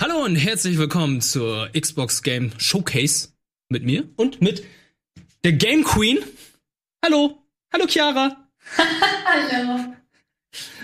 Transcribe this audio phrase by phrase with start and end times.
[0.00, 3.28] Hallo und herzlich willkommen zur Xbox Game Showcase
[3.68, 4.64] mit mir und mit
[5.44, 6.18] der Game Queen.
[7.04, 7.38] Hallo.
[7.72, 8.36] Hallo Chiara.
[8.76, 9.94] Hallo.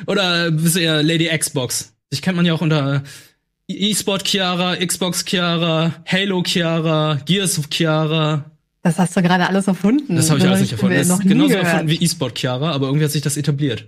[0.07, 1.95] Oder bist du eher Lady Xbox?
[2.11, 3.03] Ich kennt man ja auch unter
[3.69, 8.51] E-Sport Chiara, Xbox Chiara, Halo Chiara, Gears of Chiara.
[8.83, 10.17] Das hast du gerade alles erfunden.
[10.17, 10.97] Das habe ich alles nicht erfunden.
[10.97, 11.67] Das ist genauso gehört.
[11.67, 13.87] erfunden wie E-Sport Chiara, aber irgendwie hat sich das etabliert.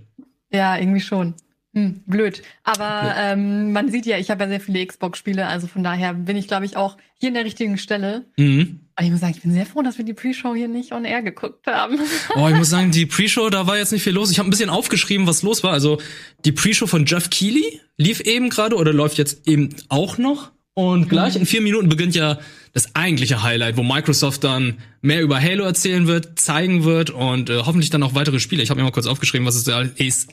[0.51, 1.33] Ja, irgendwie schon.
[1.73, 2.41] Hm, blöd.
[2.63, 6.35] Aber ähm, man sieht ja, ich habe ja sehr viele Xbox-Spiele, also von daher bin
[6.35, 8.25] ich, glaube ich, auch hier in der richtigen Stelle.
[8.37, 8.81] Mhm.
[8.97, 11.05] Und ich muss sagen, ich bin sehr froh, dass wir die Pre-Show hier nicht on
[11.05, 11.97] air geguckt haben.
[12.35, 14.31] Oh, ich muss sagen, die Pre-Show, da war jetzt nicht viel los.
[14.31, 15.71] Ich habe ein bisschen aufgeschrieben, was los war.
[15.71, 15.99] Also
[16.45, 20.51] die Pre-Show von Jeff Keighley lief eben gerade oder läuft jetzt eben auch noch.
[20.81, 22.39] Und gleich in vier Minuten beginnt ja
[22.73, 27.57] das eigentliche Highlight, wo Microsoft dann mehr über Halo erzählen wird, zeigen wird und äh,
[27.57, 28.63] hoffentlich dann auch weitere Spiele.
[28.63, 29.83] Ich habe mir mal kurz aufgeschrieben, was es da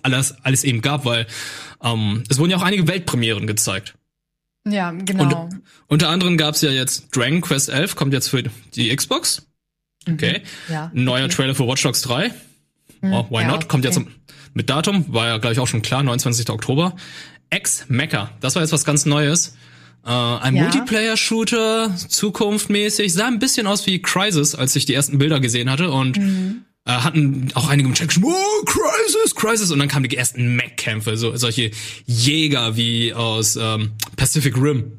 [0.02, 1.26] alles, alles, eben gab, weil
[1.84, 3.94] ähm, es wurden ja auch einige Weltpremieren gezeigt.
[4.66, 5.42] ja, genau.
[5.42, 8.42] Und, unter anderem gab's ja jetzt Dragon Quest 11, kommt jetzt für
[8.74, 9.46] die Xbox.
[10.10, 10.40] Okay.
[10.70, 10.90] ja.
[10.94, 11.34] Ein neuer okay.
[11.34, 12.30] Trailer für Watch Dogs 3.
[13.02, 13.68] Oh, why ja, not?
[13.68, 13.94] Kommt okay.
[13.94, 14.08] jetzt
[14.54, 16.48] mit Datum, war ja gleich auch schon klar, 29.
[16.48, 16.96] Oktober.
[17.50, 19.54] Ex-Mecha, das war jetzt was ganz Neues.
[20.04, 20.62] Äh, ein Ja.
[20.64, 25.90] Multiplayer-Shooter, zukunftmäßig, sah ein bisschen aus wie Crisis, als ich die ersten Bilder gesehen hatte
[25.90, 26.64] und Mhm.
[26.86, 30.56] äh, hatten auch einige im Chat geschrieben, oh, Crisis, Crisis und dann kamen die ersten
[30.56, 31.70] Mech-Kämpfe, so solche
[32.06, 34.92] Jäger wie aus ähm, Pacific Rim.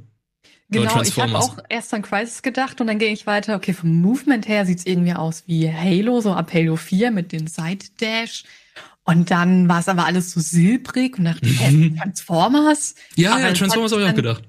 [0.71, 3.55] Genau, ich habe auch erst an Crisis gedacht und dann ging ich weiter.
[3.55, 7.47] Okay, vom Movement her sieht's irgendwie aus wie Halo, so ab Halo 4 mit den
[7.47, 8.43] Side Dash.
[9.03, 12.93] Und dann war es aber alles so silbrig und dachte, hä, Transformers?
[13.15, 14.43] Ja, Aber ja, Transformers habe ich auch gedacht.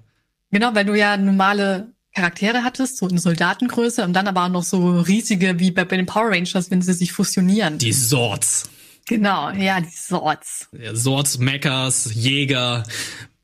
[0.50, 4.64] Genau, weil du ja normale Charaktere hattest, so in Soldatengröße und dann aber auch noch
[4.64, 7.78] so riesige wie bei, bei den Power Rangers, wenn sie sich fusionieren.
[7.78, 8.68] Die Swords.
[9.06, 10.68] genau, ja, die Swords.
[10.72, 12.82] Ja, Swords, Mechas, Jäger,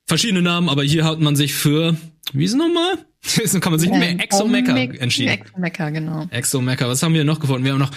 [0.07, 1.97] verschiedene Namen, aber hier hat man sich für,
[2.33, 2.99] wie ist es nochmal?
[3.37, 5.31] Jetzt kann man sich nicht mehr Exo-Mecha Omeg- entschieden.
[5.31, 6.27] Exo-Mecha, genau.
[6.31, 7.65] Exo-Mecha, was haben wir noch gefunden?
[7.65, 7.93] Wir haben noch,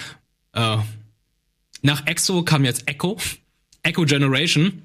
[0.54, 0.76] äh,
[1.82, 3.16] nach Exo kam jetzt Echo,
[3.82, 4.82] Echo Generation,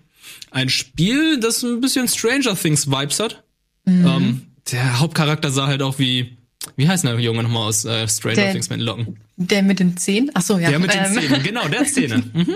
[0.51, 3.43] ein Spiel, das ein bisschen Stranger Things Vibes hat.
[3.85, 4.05] Mhm.
[4.07, 4.41] Ähm,
[4.71, 6.37] der Hauptcharakter sah halt auch wie,
[6.75, 9.19] wie heißt der Junge nochmal aus äh, Stranger Things mit den Locken?
[9.37, 10.31] Der mit den Zehen?
[10.33, 10.69] Ach so, ja.
[10.69, 12.23] Der mit den ähm, Zähnen, genau, der Zähne.
[12.33, 12.55] Mhm.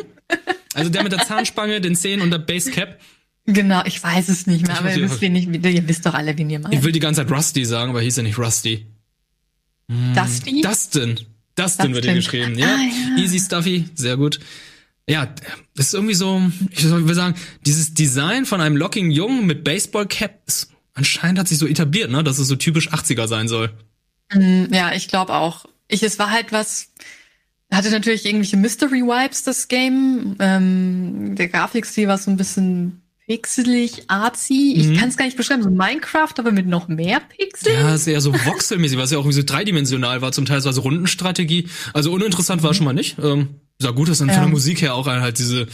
[0.76, 3.00] Also der mit der Zahnspange, den Zähnen und der Basecap.
[3.48, 6.06] Genau, ich weiß es nicht mehr, Ich aber ihr nicht, wisst, wen ich, ihr wisst
[6.06, 6.84] doch alle, wen ihr Ich meint.
[6.84, 8.86] will die ganze Zeit Rusty sagen, aber hieß er nicht Rusty.
[10.16, 10.62] Dusty?
[10.62, 11.20] Dustin.
[11.56, 12.68] Dustin wird hier geschrieben, ja.
[12.68, 13.24] Ah, ja.
[13.24, 14.40] Easy Stuffy, sehr gut.
[15.10, 15.34] Ja,
[15.76, 16.40] das ist irgendwie so,
[16.70, 17.34] ich will sagen,
[17.66, 20.70] dieses Design von einem lockigen Jungen mit Baseball-Cap ist,
[21.00, 23.72] anscheinend hat sich so etabliert, ne, dass es so typisch 80er sein soll.
[24.34, 25.66] Mm, Ja, ich glaube auch.
[25.88, 26.90] Ich, es war halt was,
[27.74, 30.36] hatte natürlich irgendwelche Mystery-Vibes, das Game.
[30.40, 34.76] Ähm, der Grafikstil war so ein bisschen pixelig, artsy.
[34.76, 34.92] Mhm.
[34.94, 37.74] Ich kann es gar nicht beschreiben, so Minecraft, aber mit noch mehr Pixel.
[37.74, 40.74] Ja, ist eher so voxelmäßig, was ja auch irgendwie so dreidimensional war, zum Teil war
[40.74, 41.68] so Rundenstrategie.
[41.94, 43.18] Also uninteressant war schon mal nicht.
[43.20, 43.50] Ähm,
[43.80, 44.40] sah gut und von Ja.
[44.40, 45.68] der Musik her auch halt diese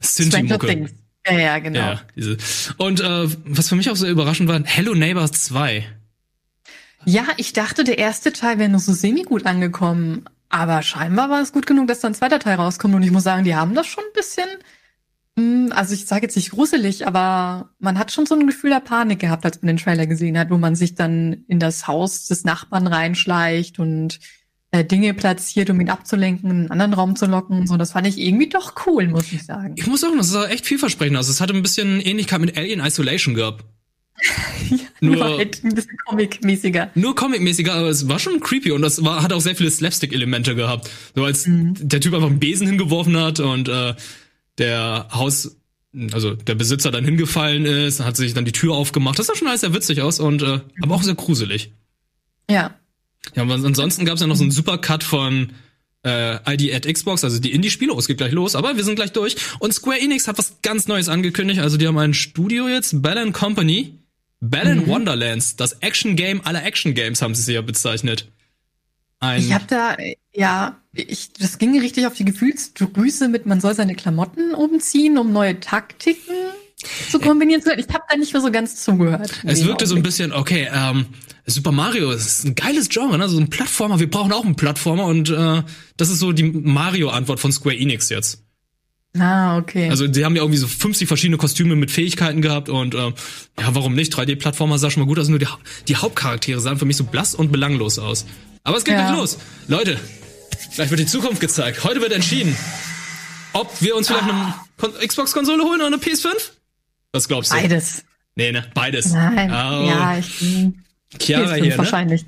[0.00, 0.88] Synthi-Mucke.
[1.30, 1.78] Ja, ja, genau.
[1.78, 2.36] Ja, diese.
[2.76, 5.84] Und äh, was für mich auch sehr überraschend war, Hello Neighbors 2.
[7.04, 10.24] Ja, ich dachte, der erste Teil wäre nur so semi-gut angekommen.
[10.50, 12.94] Aber scheinbar war es gut genug, dass dann ein zweiter Teil rauskommt.
[12.94, 14.48] Und ich muss sagen, die haben das schon ein bisschen,
[15.38, 18.80] hm, also ich sage jetzt nicht gruselig, aber man hat schon so ein Gefühl der
[18.80, 22.26] Panik gehabt, als man den Trailer gesehen hat, wo man sich dann in das Haus
[22.26, 24.18] des Nachbarn reinschleicht und
[24.72, 27.66] äh, Dinge platziert, um ihn abzulenken, in einen anderen Raum zu locken.
[27.66, 29.74] So, das fand ich irgendwie doch cool, muss ich sagen.
[29.76, 31.28] Ich muss sagen, das sah echt vielversprechend aus.
[31.28, 33.64] Es hatte ein bisschen Ähnlichkeit mit Alien Isolation gehabt.
[35.00, 36.90] Nur Nur, halt ein bisschen comic-mäßiger.
[36.94, 40.54] nur comic-mäßiger, aber es war schon creepy und das war, hat auch sehr viele Slapstick-Elemente
[40.54, 40.90] gehabt.
[41.14, 43.94] So als der Typ einfach einen Besen hingeworfen hat und äh,
[44.58, 45.56] der Haus,
[46.12, 49.18] also der Besitzer dann hingefallen ist, hat sich dann die Tür aufgemacht.
[49.18, 51.72] Das sah schon alles sehr witzig aus und äh, aber auch sehr gruselig.
[52.50, 52.74] Ja.
[53.34, 55.52] Ja, aber ansonsten gab es ja noch so einen Supercut von
[56.04, 57.92] äh, ID at Xbox, also die Indie-Spiele.
[57.92, 59.36] Oh, es geht gleich los, aber wir sind gleich durch.
[59.58, 61.60] Und Square Enix hat was ganz Neues angekündigt.
[61.60, 63.98] Also die haben ein Studio jetzt, Bell Company.
[64.40, 68.26] Bell Wonderlands, das Action-Game aller Action-Games haben sie sie ja bezeichnet.
[69.18, 69.96] Ein, Ich habe da,
[70.32, 75.30] ja, ich, das ging richtig auf die Gefühlsdrüse mit, man soll seine Klamotten umziehen, um
[75.30, 76.32] neue Taktiken
[77.10, 77.84] zu kombinieren zu können.
[77.86, 79.30] Ich habe da nicht mehr so ganz zugehört.
[79.44, 81.06] es wirkte so ein bisschen, okay, ähm,
[81.46, 83.28] Super Mario ist ein geiles Genre, ne?
[83.28, 83.98] So ein Plattformer.
[83.98, 85.62] Wir brauchen auch einen Plattformer und äh,
[85.96, 88.44] das ist so die Mario-Antwort von Square Enix jetzt.
[89.18, 89.88] Ah, okay.
[89.90, 93.12] Also die haben ja irgendwie so 50 verschiedene Kostüme mit Fähigkeiten gehabt und äh, ja,
[93.74, 94.14] warum nicht?
[94.14, 95.48] 3D-Plattformer sah schon mal gut aus, nur die,
[95.88, 98.26] die Hauptcharaktere sahen für mich so blass und belanglos aus.
[98.62, 99.06] Aber es geht Ja.
[99.08, 99.38] gleich los.
[99.66, 99.98] Leute,
[100.76, 101.82] gleich wird die Zukunft gezeigt.
[101.82, 102.54] Heute wird entschieden,
[103.52, 106.28] ob wir uns vielleicht eine Kon- Xbox-Konsole holen oder eine PS5.
[107.12, 107.56] Was glaubst du?
[107.56, 108.04] Beides.
[108.36, 108.64] Nee, ne?
[108.72, 109.12] Beides.
[109.12, 109.50] Nein.
[109.50, 109.88] Oh.
[109.88, 110.44] Ja, ich.
[111.18, 111.78] Chiara PS5 hier, ne?
[111.78, 112.24] wahrscheinlich.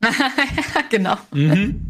[0.90, 1.18] genau.
[1.32, 1.80] Mhm.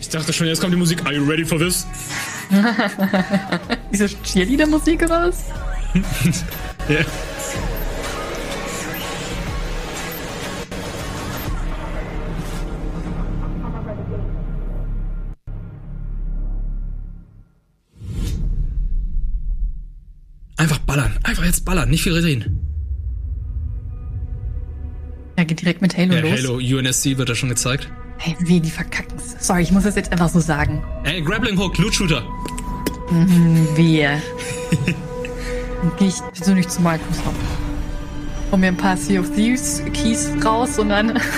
[0.00, 1.04] Ich dachte schon, jetzt kommt die Musik.
[1.06, 1.86] Are you ready for this?
[3.92, 5.44] Diese Cheerleader-Musik oder was?
[6.88, 7.04] Ja.
[21.52, 21.90] Jetzt ballern.
[21.90, 22.60] Nicht viel reden.
[25.38, 26.30] Ja, geht direkt mit Halo Ja, los.
[26.42, 27.90] Halo UNSC wird da schon gezeigt.
[28.18, 29.18] Hey, wie die verkacken.
[29.38, 30.82] Sorry, ich muss das jetzt einfach so sagen.
[31.04, 32.22] Ey, Grappling Hook, Loot Shooter.
[33.74, 34.22] Wir.
[35.98, 37.36] Gehe ich persönlich zu Microsoft.
[38.50, 41.18] Hol mir ein paar Sea of Thieves Keys raus und dann.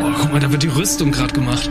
[0.00, 1.68] Oh, guck mal, da wird die Rüstung gerade gemacht.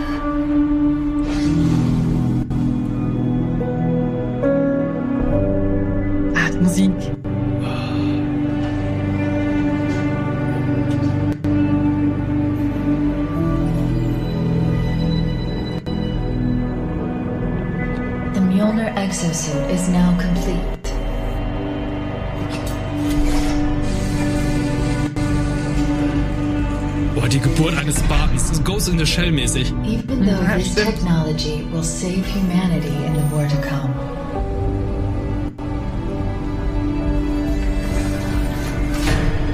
[31.43, 33.93] Technology will save humanity in the war to come.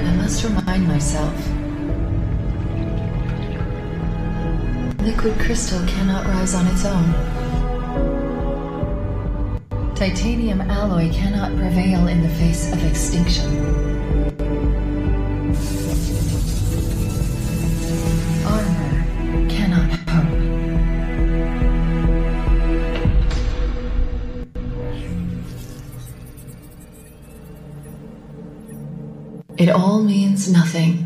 [0.06, 1.34] I must remind myself.
[5.00, 7.14] Liquid crystal cannot rise on its own.
[9.94, 13.89] Titanium alloy cannot prevail in the face of extinction.
[30.40, 31.04] Means nothing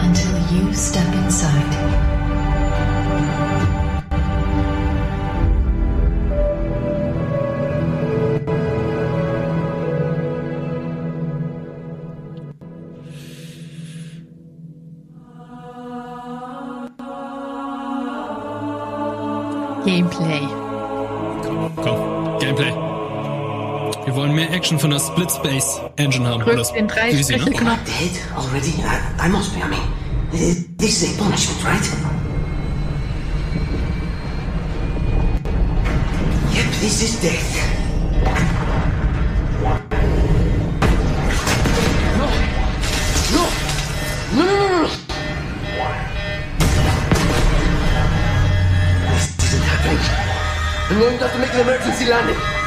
[0.00, 1.74] until you step inside.
[19.86, 20.42] Gameplay.
[21.82, 22.87] Komm, Gameplay.
[24.08, 26.42] Wir wollen mehr Action von der Split Space Engine haben.
[26.42, 27.40] Drück Oder den drei sie, ne?
[27.42, 27.78] Sprecheknopf.
[27.84, 28.68] Dead already?
[28.78, 29.60] I, I must be.
[29.62, 29.82] I mean,
[30.32, 31.84] th- this is a punishment, right?
[36.54, 37.54] Yep, this is death.
[43.34, 43.44] No,
[44.34, 44.88] no, no, no!
[49.12, 50.00] This isn't happening.
[50.88, 52.57] I'm going to have to make an emergency landing.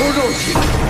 [0.00, 0.89] 猪肉起。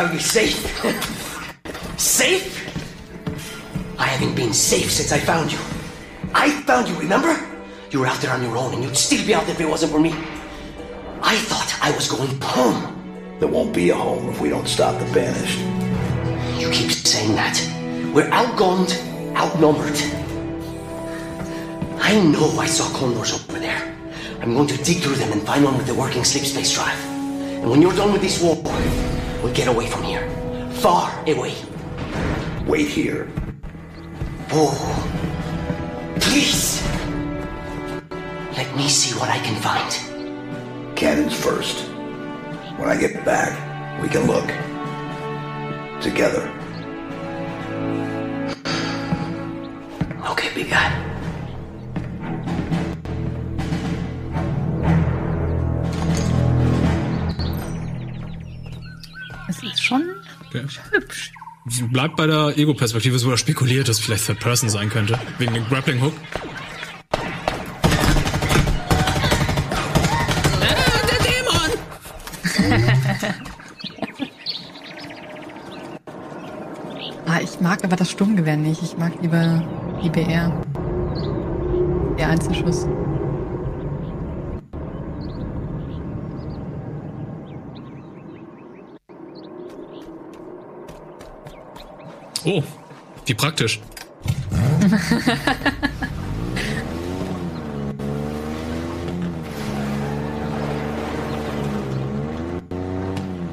[0.00, 0.56] I'll be safe.
[2.00, 2.56] safe?
[3.98, 5.58] I haven't been safe since I found you.
[6.32, 7.38] I found you, remember?
[7.90, 9.68] You were out there on your own, and you'd still be out there if it
[9.68, 10.12] wasn't for me.
[11.20, 13.36] I thought I was going home.
[13.40, 15.58] There won't be a home if we don't stop the banished.
[16.58, 17.60] You keep saying that.
[18.14, 18.96] We're outgunned,
[19.36, 20.00] outnumbered.
[22.00, 23.94] I know I saw condors over there.
[24.40, 26.98] I'm going to dig through them and find one with the working sleep space drive.
[27.60, 28.56] And when you're done with this war,
[29.42, 30.28] we'll get away from here.
[30.80, 31.54] Far away.
[32.66, 33.28] Wait here.
[34.52, 34.74] Oh,
[36.20, 36.82] please.
[38.56, 40.96] Let me see what I can find.
[40.96, 41.88] Cannons first.
[42.78, 43.52] When I get back,
[44.02, 44.46] we can look.
[46.02, 46.50] Together.
[50.30, 51.09] Okay, big guy.
[59.90, 60.04] Schon
[60.48, 60.64] Okay.
[60.92, 61.32] hübsch.
[61.92, 65.18] Bleibt bei der Ego-Perspektive, so spekuliert, dass es vielleicht Third Person sein könnte.
[65.38, 66.14] Wegen dem Grappling Hook.
[70.60, 70.74] Äh,
[71.10, 71.70] der Dämon!
[77.26, 78.82] ah, ich mag aber das Sturmgewehr nicht.
[78.82, 79.62] Ich mag lieber
[80.02, 80.50] die BR.
[82.18, 82.86] Der Einzelschuss.
[92.44, 92.62] Oh,
[93.26, 93.80] wie praktisch.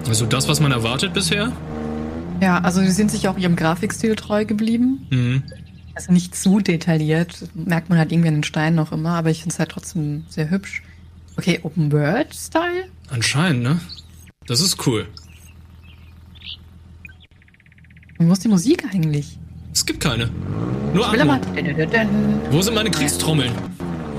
[0.08, 1.52] also das, was man erwartet bisher?
[2.42, 5.08] Ja, also sie sind sich auch ihrem Grafikstil treu geblieben.
[5.10, 5.44] Mhm.
[5.96, 7.48] Also nicht zu detailliert.
[7.56, 10.26] Merkt man halt irgendwie an den Steinen noch immer, aber ich finde es halt trotzdem
[10.30, 10.84] sehr hübsch.
[11.38, 12.86] Okay, Open World Style?
[13.10, 13.80] Anscheinend, ne?
[14.48, 15.08] Das ist cool.
[18.20, 19.38] Wo ist die Musik eigentlich?
[19.74, 20.30] Es gibt keine.
[20.94, 21.34] Nur Ich will aber.
[21.34, 21.52] Atmo.
[22.52, 23.52] Wo sind meine Kriegstrommeln?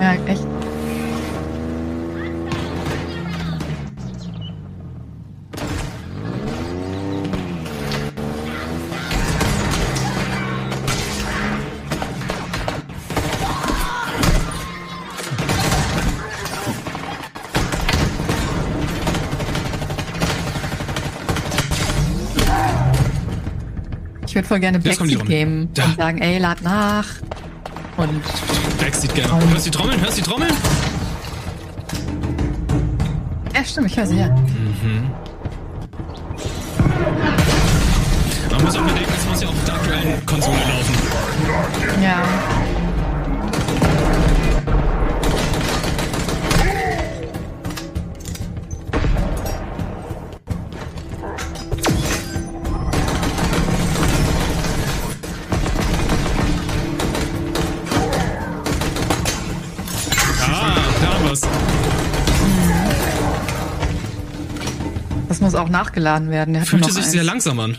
[0.01, 0.47] Ja, echt.
[24.39, 25.85] Würde voll gerne Backseat gamen Da.
[25.85, 27.07] und sagen, ey, lad nach.
[27.97, 28.23] Und
[28.81, 29.33] Backseat gerne.
[29.51, 30.01] Hörst du die Trommeln?
[30.01, 30.53] Hörst du die Trommeln?
[33.55, 34.29] ja, stimmt, ich höre sie ja.
[38.51, 40.95] Man muss auch bedenken, es muss ja auf der aktuellen Konsole laufen.
[42.03, 42.23] Ja.
[65.59, 66.55] Auch nachgeladen werden.
[66.55, 67.13] Der Fühlte sich eins.
[67.13, 67.77] sehr langsam an.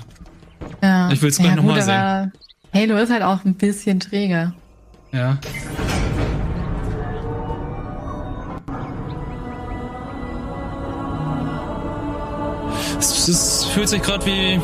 [0.81, 1.09] Ja.
[1.11, 2.31] Ich will's gleich ja, noch mal gut, sehen.
[2.73, 4.53] Halo ist halt auch ein bisschen träger.
[5.11, 5.37] Ja.
[12.99, 14.59] Es, es fühlt sich gerade wie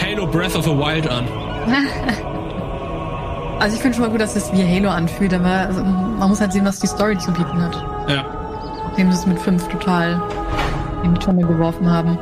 [0.00, 1.26] Halo Breath of a Wild an.
[3.60, 6.40] Also ich finde schon mal gut, dass es wie Halo anfühlt, aber also, man muss
[6.40, 7.74] halt sehen, was die Story zu bieten hat.
[8.08, 8.24] Ja.
[8.86, 10.22] Nachdem sie es mit 5 total
[11.02, 12.18] in die Tonne geworfen haben.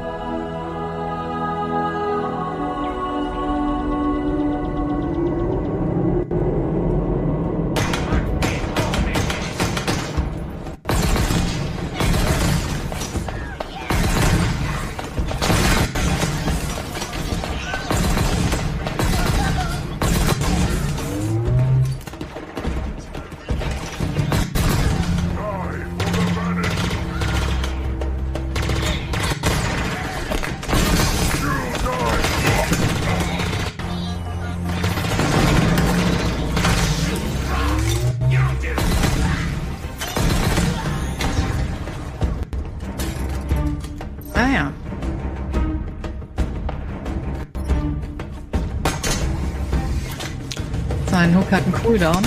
[51.66, 52.24] Einen Cooldown.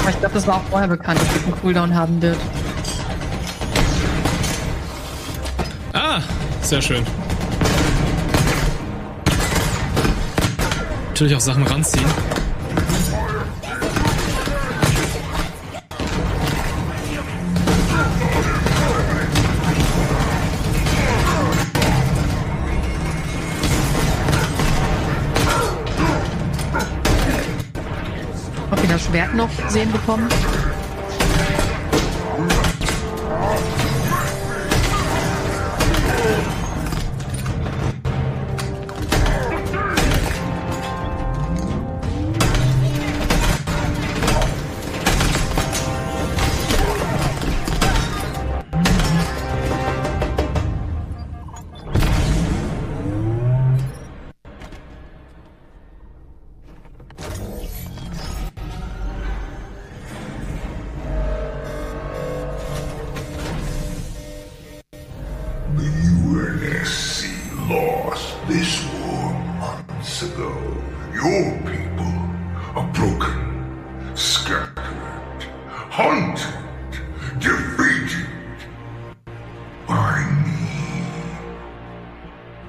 [0.00, 2.38] Aber ich glaube, das war auch vorher bekannt, dass es einen Cooldown haben wird.
[5.92, 6.20] Ah,
[6.62, 7.04] sehr schön.
[11.08, 12.35] Natürlich auch Sachen ranziehen.
[29.76, 30.55] Sehen bekommen?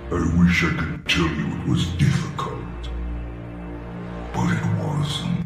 [0.10, 2.64] I wish I could tell you it was difficult,
[4.34, 5.46] but it wasn't.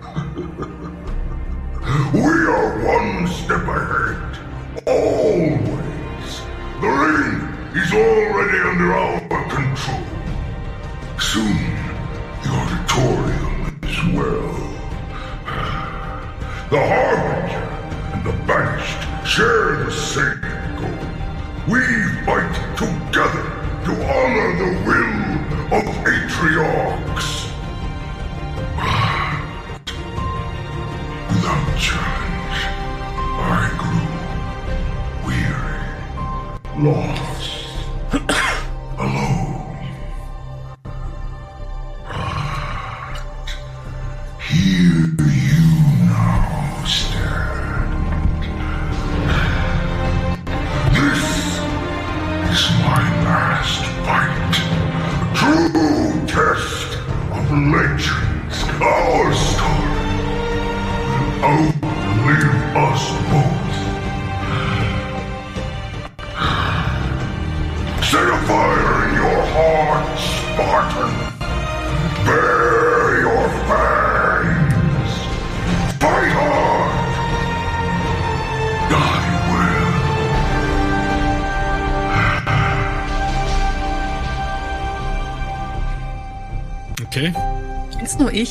[2.14, 4.38] we are one step ahead,
[4.86, 6.40] always.
[6.80, 9.20] The ring is already under our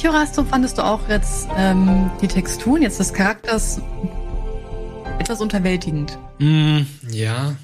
[0.10, 3.82] Oder hast du, fandest du auch jetzt ähm, die Texturen jetzt des Charakters
[5.20, 6.20] etwas unterwältigend?
[6.38, 7.56] Mm, ja.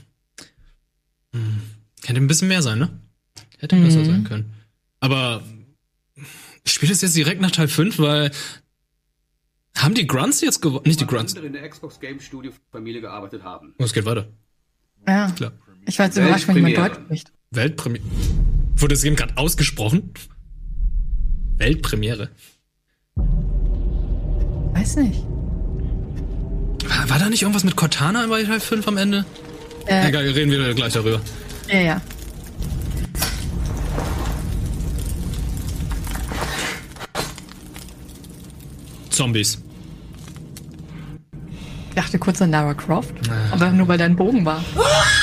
[1.34, 1.62] Mm.
[2.04, 2.90] Hätte ein bisschen mehr sein, ne?
[3.60, 4.54] Hätte besser sein können.
[5.00, 5.44] Aber
[6.66, 8.32] spielt es jetzt direkt nach Teil 5, weil
[9.78, 10.84] haben die Grunts jetzt gewonnen?
[10.86, 11.34] Nicht die Grunts.
[11.34, 13.76] in der Xbox Game Studio Familie gearbeitet haben.
[13.78, 14.28] Oh, es geht weiter.
[15.08, 15.30] Ja.
[15.32, 15.52] Klar.
[15.86, 16.78] Ich war jetzt überrascht, wenn jemand.
[16.78, 17.34] Deutsch spricht.
[17.52, 18.04] Weltpremiere.
[18.78, 20.12] Wurde das eben gerade ausgesprochen?
[21.62, 22.30] Weltpremiere.
[24.74, 25.22] Weiß nicht.
[26.88, 29.26] War, war da nicht irgendwas mit Cortana bei Teil 5 am Ende?
[29.86, 31.22] Äh, Egal, reden wir gleich darüber.
[31.68, 32.02] ja, ja.
[39.10, 39.60] Zombies.
[41.90, 43.14] Ich dachte kurz an Lara Croft,
[43.52, 44.64] aber nur weil da ein Bogen war.
[44.74, 44.86] Tiere?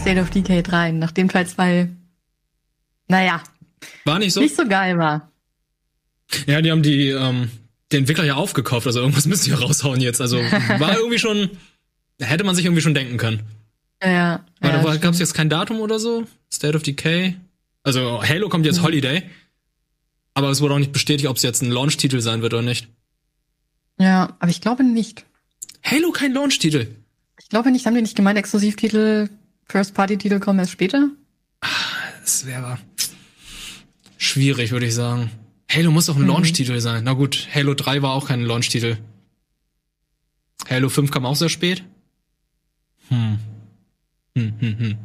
[0.00, 1.88] State of Decay 3, nachdem Teil 2,
[3.08, 3.42] naja,
[4.04, 4.40] War nicht so?
[4.40, 5.30] nicht so geil war.
[6.46, 7.50] Ja, die haben die, ähm,
[7.92, 10.20] den Entwickler ja aufgekauft, also irgendwas müssen die ja raushauen jetzt.
[10.20, 11.50] Also war irgendwie schon,
[12.20, 13.42] hätte man sich irgendwie schon denken können.
[14.02, 14.44] Ja, ja.
[14.60, 16.24] Aber ja, da gab es jetzt kein Datum oder so?
[16.52, 17.36] State of Decay?
[17.82, 19.22] Also Halo kommt jetzt Holiday.
[20.34, 22.88] Aber es wurde auch nicht bestätigt, ob es jetzt ein Launch-Titel sein wird oder nicht.
[23.98, 25.24] ja, aber ich glaube nicht.
[25.82, 26.88] Halo kein Launch-Titel.
[27.40, 29.28] Ich glaube nicht, haben die nicht gemeint, Exklusivtitel,
[29.68, 31.10] First-Party-Titel kommen erst später?
[32.22, 32.78] Das wäre
[34.16, 35.30] schwierig, würde ich sagen.
[35.70, 37.04] Halo muss doch ein Launch-Titel sein.
[37.04, 38.96] Na gut, Halo 3 war auch kein Launch-Titel.
[40.68, 41.84] Halo 5 kam auch sehr spät.
[43.08, 43.38] Hm.
[44.36, 44.98] Hm, hm, hm.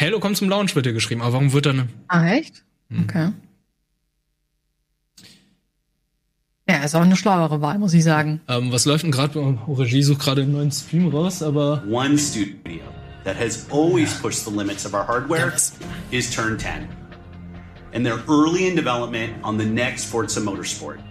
[0.00, 1.22] Halo kommt zum Launch, wird hier geschrieben.
[1.22, 1.88] Aber warum wird dann...
[2.08, 2.64] Ah, echt?
[2.90, 3.32] Okay.
[6.68, 8.40] Ja, ist auch eine schlauere Wahl, muss ich sagen.
[8.46, 9.38] Ähm, was läuft denn gerade?
[9.38, 11.82] Oh, Regie sucht gerade einen neuen Stream raus, aber...
[11.88, 12.82] One studio
[13.28, 15.54] that has always pushed the limits of our hardware
[16.10, 16.88] is Turn 10.
[17.92, 21.02] And they're early in development on the next Forza Motorsport.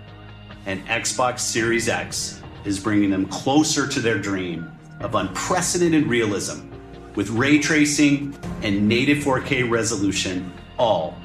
[0.66, 6.72] And Xbox Series X is bringing them closer to their dream of unprecedented realism
[7.14, 11.16] with ray tracing and native 4K resolution, all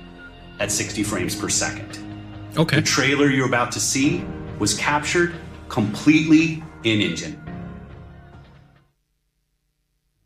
[0.61, 2.01] at 60 frames per second.
[2.59, 2.77] Okay.
[2.77, 4.27] The trailer you're about to see
[4.59, 5.37] was captured
[5.71, 7.42] completely in engine.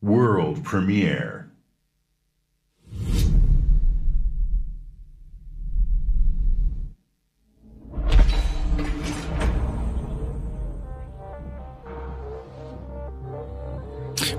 [0.06, 1.44] world premiere.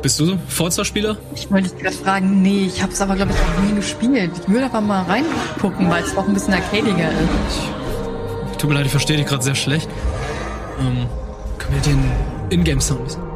[0.01, 1.17] Bist du Forza-Spieler?
[1.35, 4.31] Ich wollte dich gerade fragen, nee, ich habe es aber, glaube ich, noch nie gespielt.
[4.41, 7.61] Ich würde aber mal reingucken, weil es auch ein bisschen arcadiger ist.
[8.51, 9.89] Ich, tut mir leid, ich verstehe dich gerade sehr schlecht.
[10.79, 11.07] Ähm,
[11.57, 12.11] können wir den
[12.51, 13.26] Ingame-Sound ein.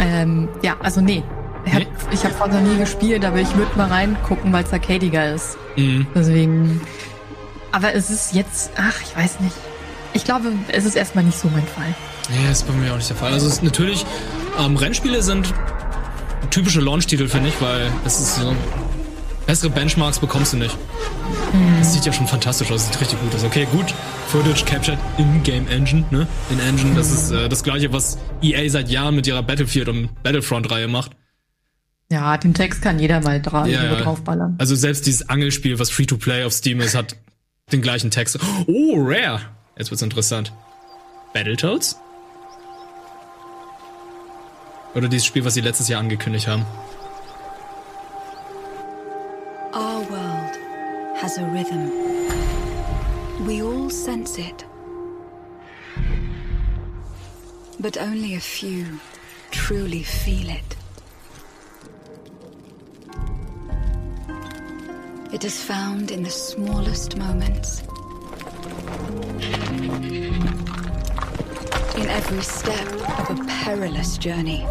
[0.00, 1.22] Ähm, ja, also nee.
[1.64, 2.16] Ich habe Nee?
[2.16, 5.56] hab Forza nie gespielt, aber ich würde mal reingucken, weil es arcadiger ist.
[5.76, 6.06] Mhm.
[6.14, 6.80] Deswegen.
[7.72, 9.56] Aber es ist jetzt, ach, ich weiß nicht.
[10.12, 11.94] Ich glaube, es ist erstmal nicht so mein Fall.
[12.30, 13.32] Nee, ist bei mir auch nicht der Fall.
[13.32, 14.06] Also es ist natürlich,
[14.58, 15.52] ähm, Rennspiele sind
[16.50, 18.54] typische Launch-Titel, finde ich, weil es ist so,
[19.46, 20.76] bessere Benchmarks bekommst du nicht.
[21.78, 23.44] Das sieht ja schon fantastisch aus, sieht richtig gut aus.
[23.44, 23.94] Okay, gut,
[24.28, 26.26] Footage captured in Game Engine, ne?
[26.50, 30.22] In Engine, das ist äh, das gleiche, was EA seit Jahren mit ihrer Battlefield und
[30.22, 31.12] Battlefront-Reihe macht.
[32.10, 33.94] Ja, den Text kann jeder mal dra Ja, ja.
[33.96, 34.54] draufballern.
[34.58, 37.16] Also selbst dieses Angelspiel, was Free-to-Play auf Steam ist, hat
[37.72, 38.38] den gleichen Text.
[38.66, 39.40] Oh, Rare!
[39.76, 40.52] Jetzt wird's interessant.
[41.34, 41.96] Battletoads?
[44.94, 46.64] Oder dieses Spiel, was sie letztes Jahr angekündigt haben.
[51.16, 51.84] Has a rhythm.
[53.46, 54.64] We all sense it.
[57.80, 59.00] But only a few
[59.50, 60.76] truly feel it.
[65.32, 67.80] It is found in the smallest moments.
[71.96, 72.88] In every step
[73.20, 74.66] of a perilous journey.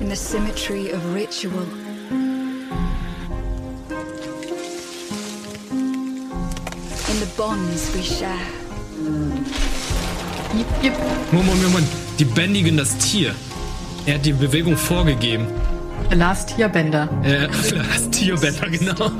[0.00, 1.87] In the symmetry of ritual.
[7.10, 8.38] In the bonds we share.
[10.56, 10.94] Jip, jip.
[11.32, 11.86] Moment, Moment,
[12.18, 13.34] die bändigen das Tier.
[14.06, 15.46] Er hat die Bewegung vorgegeben.
[16.10, 17.08] The Last Tierbänder.
[17.22, 19.10] Äh, das Tierbänder, genau.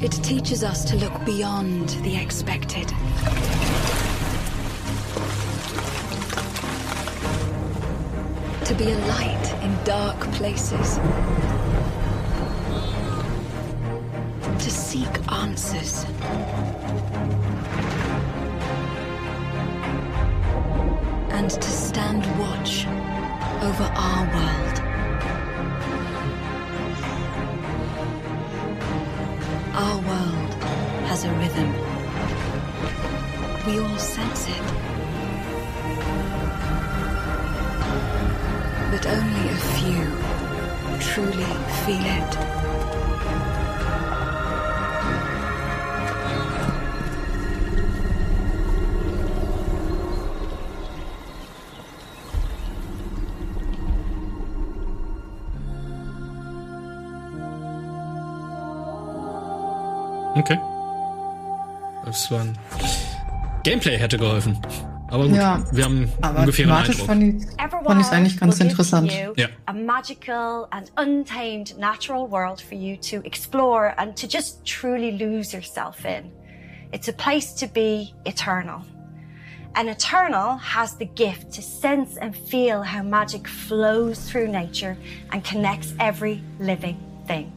[0.00, 2.92] It teaches us to look beyond the expected.
[8.78, 10.98] Be a light in dark places.
[14.62, 16.04] To seek answers.
[21.30, 22.86] And to stand watch
[23.66, 24.76] over our world.
[29.74, 30.54] Our world
[31.10, 31.72] has a rhythm.
[33.66, 34.97] We all sense it.
[39.14, 40.02] Only a few
[41.00, 41.44] truly
[41.84, 42.32] feel it.
[60.36, 60.58] Okay.
[62.04, 62.56] Das war ein
[63.64, 64.58] Gameplay hätte geholfen.
[65.10, 65.62] Aber gut, Ja.
[65.72, 67.06] wir haben Aber ungefähr einen Eindruck.
[67.06, 69.12] fand ich fand ich eigentlich ganz will interessant.
[69.36, 69.48] Ja.
[69.66, 75.52] A magical and untamed natural world for you to explore and to just truly lose
[75.52, 76.30] yourself in.
[76.92, 78.82] It's a place to be eternal.
[79.74, 84.96] And Eternal has the gift to sense and feel how magic flows through nature
[85.30, 87.52] and connects every living thing.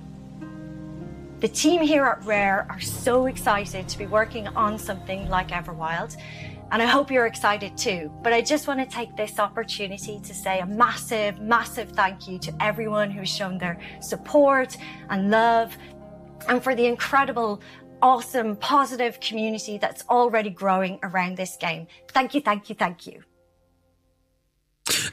[1.39, 6.15] The team here at Rare are so excited to be working on something like Everwild,
[6.71, 8.12] and I hope you're excited too.
[8.23, 12.39] But I just want to take this opportunity to say a massive, massive thank you
[12.39, 14.77] to everyone who's shown their support
[15.10, 15.77] and love,
[16.47, 17.62] and for the incredible,
[18.01, 21.88] awesome, positive community that's already growing around this game.
[22.13, 23.21] Thank you, thank you, thank you.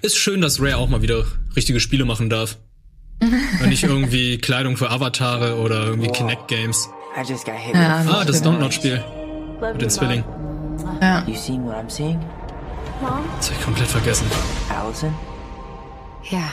[0.00, 1.24] Ist schön, dass Rare auch mal wieder
[1.56, 2.56] richtige Spiele machen darf.
[3.20, 6.88] Und nicht irgendwie Kleidung für Avatare oder irgendwie Kinect Games.
[7.16, 9.02] I just got hit Ja, Ah, das Dontnod-Spiel.
[9.60, 10.47] Love Mit den Zwillingen.
[11.00, 11.24] Ja.
[11.26, 12.18] You seeing what I'm seeing?
[13.00, 13.24] Mom?
[13.36, 14.26] Das hab ich komplett vergessen.
[14.70, 15.14] Allison?
[16.30, 16.50] Yeah.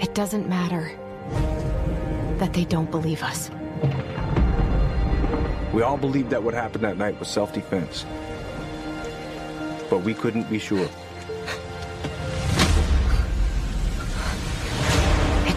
[0.00, 0.90] It doesn't matter
[2.38, 3.50] that they don't believe us.
[5.72, 8.06] We all believed that what happened that night was self defense.
[9.90, 10.88] But we couldn't be sure.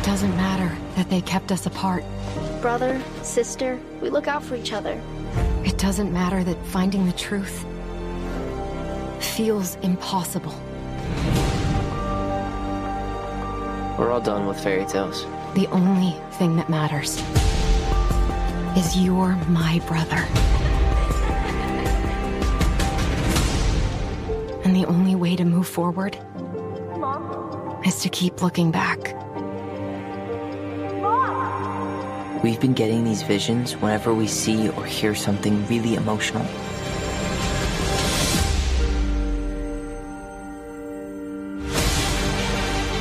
[0.10, 2.04] Doesn't matter that they kept us apart.
[2.62, 5.00] Brother, sister, we look out for each other.
[5.64, 7.64] It doesn't matter that finding the truth
[9.20, 10.56] feels impossible.
[14.00, 15.26] We're all done with fairy tales.
[15.54, 17.22] The only thing that matters
[18.76, 20.26] is you're my brother.
[24.64, 26.18] And the only way to move forward
[27.86, 29.16] is to keep looking back.
[32.44, 36.46] We've been getting these visions whenever we see or hear something really emotional.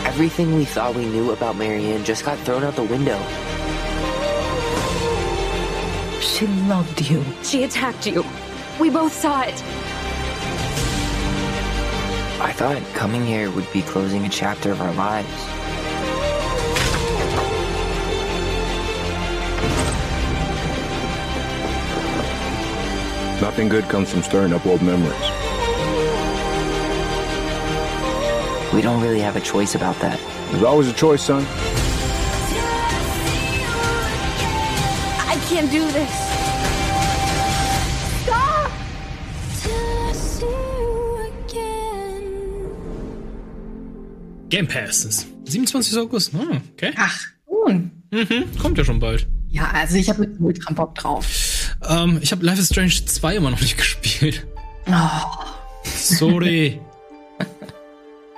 [0.04, 3.18] Everything we thought we knew about Marianne just got thrown out the window.
[6.20, 7.24] She loved you.
[7.44, 8.24] She attacked you.
[8.80, 9.62] We both saw it.
[12.40, 15.57] I thought coming here would be closing a chapter of our lives.
[23.40, 25.14] Nothing good comes from stirring up old memories.
[28.74, 30.18] We don't really have a choice about that.
[30.50, 31.44] There's always a choice, son.
[35.30, 36.10] I can't do this.
[38.24, 38.72] Stop!
[44.48, 45.98] Game Pass ist 27.
[46.02, 46.32] August.
[46.34, 46.92] Ah, okay.
[46.96, 47.90] Ach, nun.
[48.10, 49.28] Mhm, kommt ja schon bald.
[49.48, 51.24] Ja, also ich habe mit ultra Bock drauf.
[51.86, 54.46] Ähm, ich habe Life is Strange 2 immer noch nicht gespielt.
[54.88, 55.20] Oh.
[55.84, 56.80] Sorry.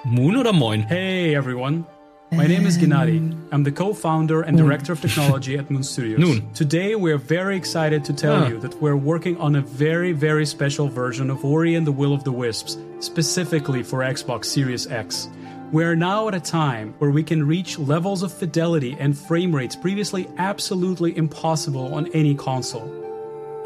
[0.05, 0.83] Moon oder Moin?
[0.83, 1.85] Hey everyone.
[2.33, 3.18] My name is Gennady.
[3.50, 6.20] I'm the co-founder and director of technology at Moon Studios.
[6.20, 6.48] Noon.
[6.55, 8.48] Today we're very excited to tell Ah.
[8.48, 12.14] you that we're working on a very, very special version of Ori and the Will
[12.14, 15.29] of the Wisps, specifically for Xbox Series X.
[15.72, 19.74] We're now at a time where we can reach levels of fidelity and frame rates
[19.74, 22.88] previously absolutely impossible on any console.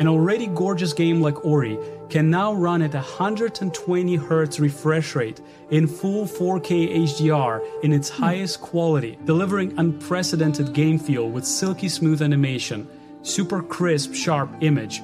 [0.01, 1.79] An already gorgeous game like Ori
[2.09, 8.61] can now run at 120 Hz refresh rate in full 4K HDR in its highest
[8.61, 12.89] quality, delivering unprecedented game feel with silky smooth animation,
[13.23, 15.01] super crisp, sharp image,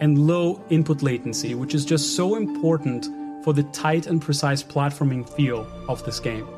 [0.00, 3.08] and low input latency, which is just so important
[3.44, 6.48] for the tight and precise platforming feel of this game.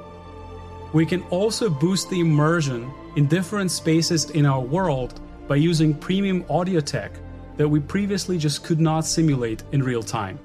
[0.94, 6.46] We can also boost the immersion in different spaces in our world by using premium
[6.48, 7.12] audio tech
[7.56, 10.38] that we previously just could not simulate in real time.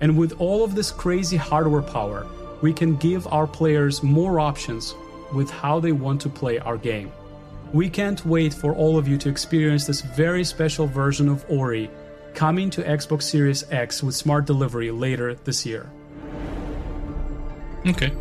[0.00, 2.26] And with all of this crazy hardware power,
[2.60, 4.94] we can give our players more options
[5.32, 7.10] with how they want to play our game.
[7.72, 11.90] We can't wait for all of you to experience this very special version of Ori
[12.34, 15.90] coming to Xbox Series X with smart delivery later this year.
[17.86, 18.12] Okay.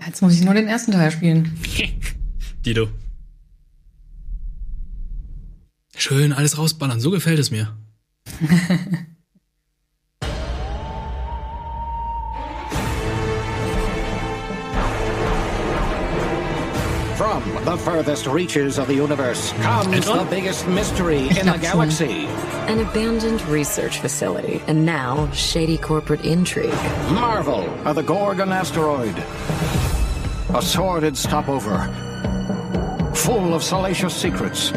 [0.00, 1.50] Ja, jetzt muss ich nur den ersten Teil spielen.
[2.64, 2.88] Dido.
[5.98, 7.68] Schön alles rausballern, so gefällt es mir.
[17.16, 22.26] From the furthest reaches of the universe comes the biggest mystery in the galaxy.
[22.68, 26.74] An abandoned research facility, and now shady corporate intrigue.
[27.10, 29.16] Marvel of the Gorgon asteroid.
[30.54, 31.88] A sordid stopover,
[33.14, 34.72] full of salacious secrets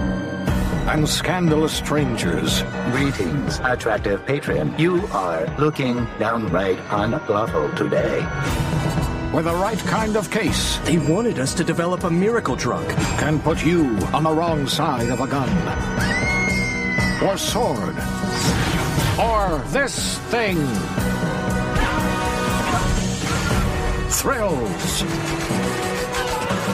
[0.89, 2.63] and scandalous strangers.
[2.91, 4.73] Greetings, attractive patron.
[4.79, 8.25] You are looking downright unlawful today.
[9.31, 12.89] With the right kind of case, They wanted us to develop a miracle drug.
[13.19, 15.49] can put you on the wrong side of a gun.
[17.21, 17.95] Or sword.
[19.19, 20.57] Or this thing.
[24.09, 25.03] Thrills.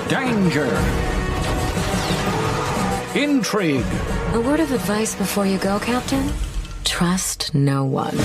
[0.08, 1.15] Danger.
[3.16, 3.86] Intrigue.
[4.34, 6.30] A word of advice before you go, Captain?
[6.84, 8.18] Trust no one.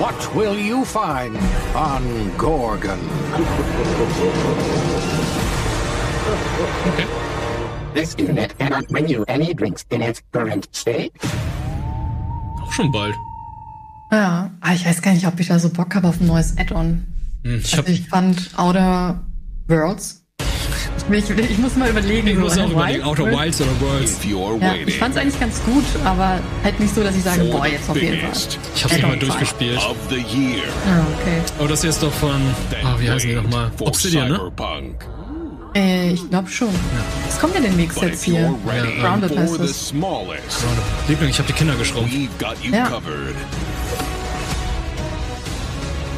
[0.00, 1.36] What will you find
[1.76, 2.98] on Gorgon?
[7.94, 11.12] This unit cannot bring you any drinks in its current state.
[12.60, 13.14] Auch schon bald.
[14.10, 16.58] Ja, aber ich weiß gar nicht, ob ich da so Bock habe auf ein neues
[16.58, 17.13] Add-on.
[17.44, 19.20] Hm, Ich, Also ich fand Outer
[19.68, 20.22] Worlds.
[21.12, 22.26] Ich, ich, muss mal überlegen.
[22.28, 23.38] ich so, muss auch äh, überlegen, Wild Outer Worlds?
[23.38, 24.18] Wilds oder Worlds.
[24.62, 27.90] Ja, ich fand's eigentlich ganz gut, aber halt nicht so, dass ich sage, boah, jetzt
[27.90, 28.30] auf jeden Fall.
[28.74, 29.76] Ich hab's nicht mal durchgespielt.
[29.78, 30.62] Of the year.
[30.86, 31.42] Ah, okay.
[31.62, 32.40] Oh, das hier ist doch von.
[32.82, 33.70] Ah, wie heißen die nochmal?
[33.76, 34.34] For Obsidian, ne?
[34.36, 35.06] Cyberpunk.
[35.74, 36.68] Äh, ich glaube schon.
[37.26, 38.54] Was kommt denn demnächst But jetzt hier?
[39.00, 39.88] Grounded for heißt es.
[39.88, 40.64] smallest,
[41.08, 42.14] Liebling, ich habe die Kinder geschrumpft.
[42.70, 42.88] Ja.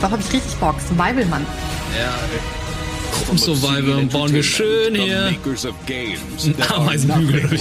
[0.00, 0.76] Darauf habe ich richtig Bock.
[0.80, 1.46] Survival, Mann.
[1.96, 2.12] Ja,
[3.12, 5.30] Gruppen Survival bauen wir schön hier.
[5.30, 7.58] makers of games Ein that are Ameisenhügel.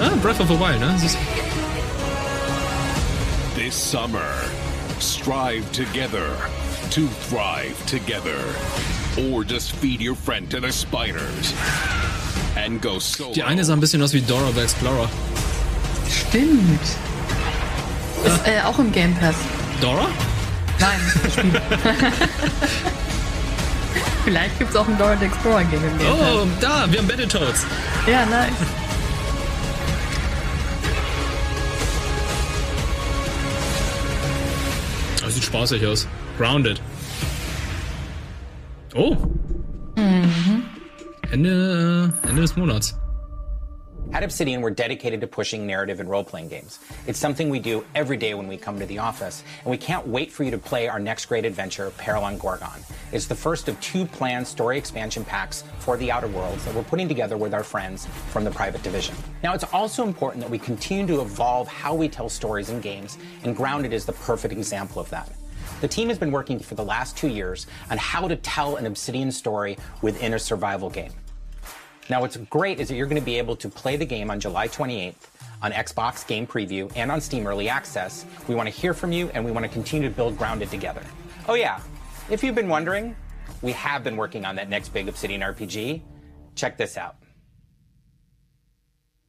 [0.00, 0.96] Ah, Breath of the Wild, ne?
[3.54, 4.32] This summer,
[4.98, 6.36] strive together
[6.90, 8.40] to thrive together.
[9.30, 11.54] Or just feed your friend to the spiders.
[12.56, 13.32] And go solo.
[13.34, 15.08] Die eine sah ein bisschen aus wie Dora the Explorer.
[16.08, 16.80] Stimmt.
[18.24, 19.34] Ist äh, auch im Game Pass.
[19.80, 20.06] Dora?
[20.78, 21.52] Nein, das Spiel.
[24.24, 27.66] Vielleicht gibt's auch ein Dora the Explorer Game im Game Oh, da, wir haben Battletoads.
[28.06, 28.52] Ja, nice.
[35.22, 36.06] Das sieht spaßig aus.
[36.38, 36.80] Grounded.
[38.94, 39.16] Oh,
[39.96, 40.64] Mhm.
[41.30, 42.96] Ende, Ende des Monats.
[44.12, 46.80] At Obsidian, we're dedicated to pushing narrative and role playing games.
[47.06, 50.06] It's something we do every day when we come to the office, and we can't
[50.06, 52.82] wait for you to play our next great adventure, Peril on Gorgon.
[53.10, 56.82] It's the first of two planned story expansion packs for the Outer Worlds that we're
[56.82, 59.16] putting together with our friends from the Private Division.
[59.42, 63.16] Now, it's also important that we continue to evolve how we tell stories in games,
[63.44, 65.32] and Grounded is the perfect example of that.
[65.80, 68.84] The team has been working for the last two years on how to tell an
[68.84, 71.12] Obsidian story within a survival game.
[72.10, 74.40] Now, what's great is that you're going to be able to play the game on
[74.40, 75.14] July 28th
[75.62, 78.26] on Xbox Game Preview and on Steam Early Access.
[78.48, 81.02] We want to hear from you and we want to continue to build Grounded together.
[81.48, 81.80] Oh, yeah,
[82.30, 83.14] if you've been wondering,
[83.62, 86.02] we have been working on that next big Obsidian RPG.
[86.56, 87.16] Check this out.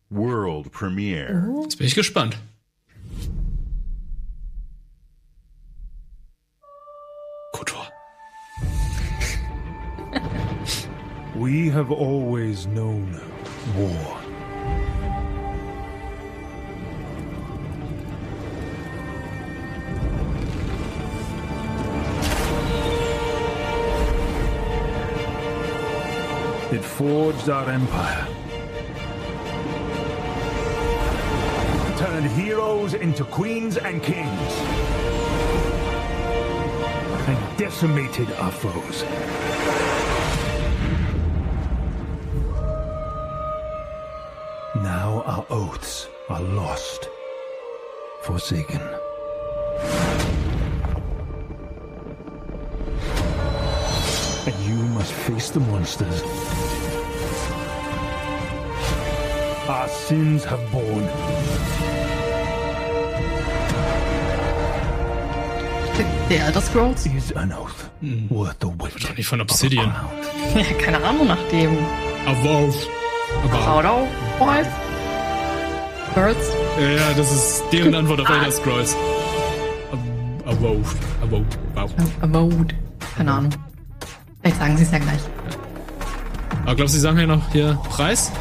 [0.10, 1.52] World premiere.
[1.62, 2.38] Jetzt bin ich gespannt.
[11.36, 13.20] We have always known
[13.76, 14.20] war.
[26.72, 28.28] It forged our empire.
[31.98, 34.30] Turned heroes into queens and kings.
[37.28, 39.04] And decimated our foes.
[45.26, 47.10] Now our oaths are lost,
[48.24, 48.82] forsaken.
[54.46, 56.22] And you must face the monsters
[59.70, 61.08] our sins have borne.
[66.28, 67.06] The Elder Scrolls?
[67.06, 67.90] Is an oath
[68.30, 68.94] worth the wait.
[69.02, 69.94] Doch nicht von Obsidian.
[70.80, 71.78] Keine Ahnung nach dem.
[72.26, 72.76] Avowed.
[73.68, 74.08] Auto?
[74.40, 74.68] Boys?
[74.68, 74.93] Birds?
[76.16, 78.38] Ja, ja, das ist deren Antwort auf ah.
[78.38, 78.96] Elder Scrolls.
[80.46, 80.86] Avowed.
[81.24, 81.46] Avowed.
[81.74, 81.92] Wow.
[82.22, 82.76] Avowed.
[83.16, 83.52] Keine Ahnung.
[84.42, 85.22] Vielleicht sagen sie es ja gleich.
[86.66, 88.32] Aber glaubst du, sie sagen ja noch hier Preis?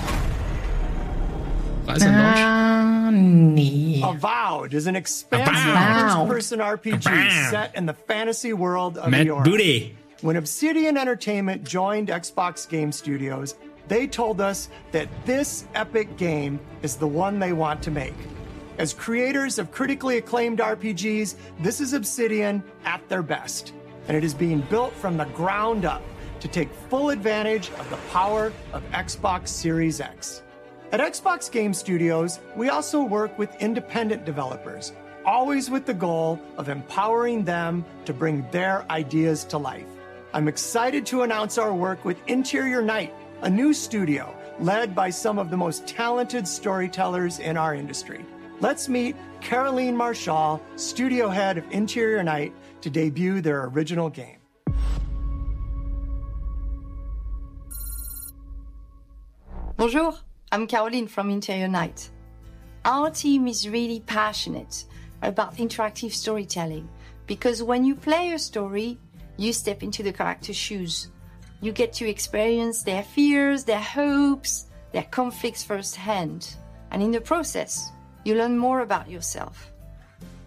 [1.86, 2.38] Preis und Launch?
[2.38, 4.02] Äh, nee.
[4.02, 5.54] Avowed is an expansive
[6.28, 7.50] first-person RPG Avowed.
[7.50, 9.44] set in the fantasy world of Matt Eora.
[9.44, 9.96] Booty.
[10.20, 13.56] When Obsidian Entertainment joined Xbox Game Studios,
[13.92, 18.14] they told us that this epic game is the one they want to make.
[18.78, 23.74] As creators of critically acclaimed RPGs, this is Obsidian at their best,
[24.08, 26.02] and it is being built from the ground up
[26.40, 30.42] to take full advantage of the power of Xbox Series X.
[30.90, 34.94] At Xbox Game Studios, we also work with independent developers,
[35.26, 39.84] always with the goal of empowering them to bring their ideas to life.
[40.32, 45.36] I'm excited to announce our work with Interior Night, a new studio led by some
[45.38, 48.24] of the most talented storytellers in our industry.
[48.60, 52.52] Let's meet Caroline Marshall, studio head of Interior Night,
[52.82, 54.38] to debut their original game.
[59.76, 60.14] Bonjour,
[60.52, 62.10] I'm Caroline from Interior Night.
[62.84, 64.84] Our team is really passionate
[65.22, 66.88] about interactive storytelling
[67.26, 68.98] because when you play a story,
[69.36, 71.11] you step into the character's shoes.
[71.62, 76.56] You get to experience their fears, their hopes, their conflicts firsthand.
[76.90, 77.92] And in the process,
[78.24, 79.72] you learn more about yourself.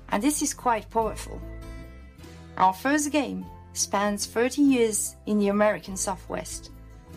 [0.09, 1.41] And this is quite powerful.
[2.57, 6.71] Our first game spans 30 years in the American Southwest.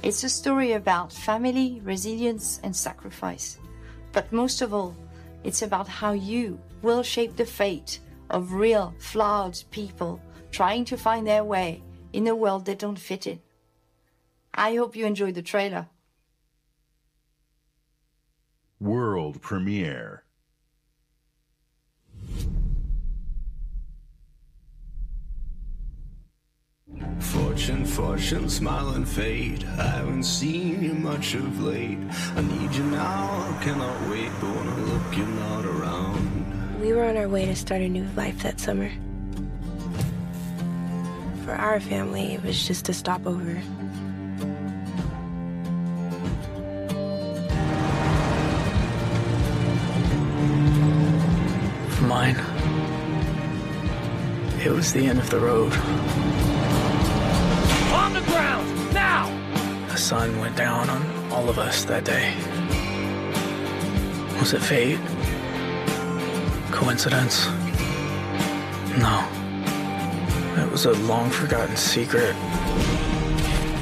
[0.04, 3.58] It's a story about family, resilience, and sacrifice.
[4.12, 4.96] But most of all,
[5.42, 7.98] it's about how you will shape the fate
[8.30, 10.20] of real, flawed people
[10.52, 11.82] trying to find their way
[12.12, 13.40] in a world they don't fit in.
[14.58, 15.86] I hope you enjoy the trailer.
[18.80, 20.24] World premiere.
[27.20, 29.64] Fortune, fortune, smile and fade.
[29.78, 31.98] I haven't seen you much of late.
[32.34, 34.30] I need you now, I cannot wait.
[34.40, 36.80] But when I look, you're not around.
[36.80, 38.90] We were on our way to start a new life that summer.
[41.44, 43.62] For our family, it was just a stopover.
[52.18, 52.34] Mine,
[54.58, 55.72] it was the end of the road.
[57.92, 59.28] On the ground, now!
[59.88, 62.34] The sun went down on all of us that day.
[64.40, 64.98] Was it fate?
[66.72, 67.46] Coincidence?
[68.98, 69.24] No.
[70.60, 72.34] It was a long forgotten secret,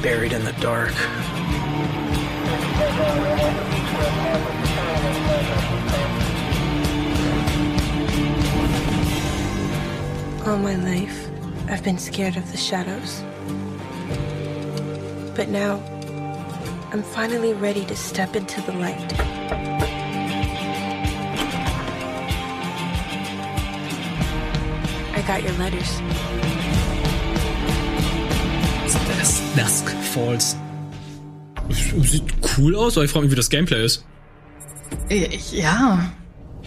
[0.02, 0.92] buried in the dark.
[10.46, 11.28] All my life,
[11.68, 13.24] I've been scared of the shadows.
[15.34, 15.82] But now,
[16.92, 19.12] I'm finally ready to step into the light.
[25.16, 26.00] I got your letters.
[29.56, 30.56] Dusk Falls.
[31.70, 32.22] Sieht
[32.56, 34.04] cool aus, aber ich frage mich, wie das Gameplay ist.
[35.08, 36.12] Ich, ja.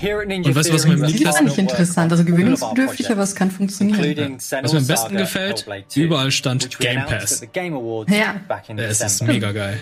[0.02, 2.12] Und weißt du, was mir am Das liebsten fand interessant.
[2.12, 4.38] Also gewöhnungsbedürftig, aber es kann funktionieren.
[4.38, 7.42] Was mir am besten gefällt, überall stand Game Pass.
[8.08, 8.36] Ja.
[8.78, 9.80] Es ist mega geil.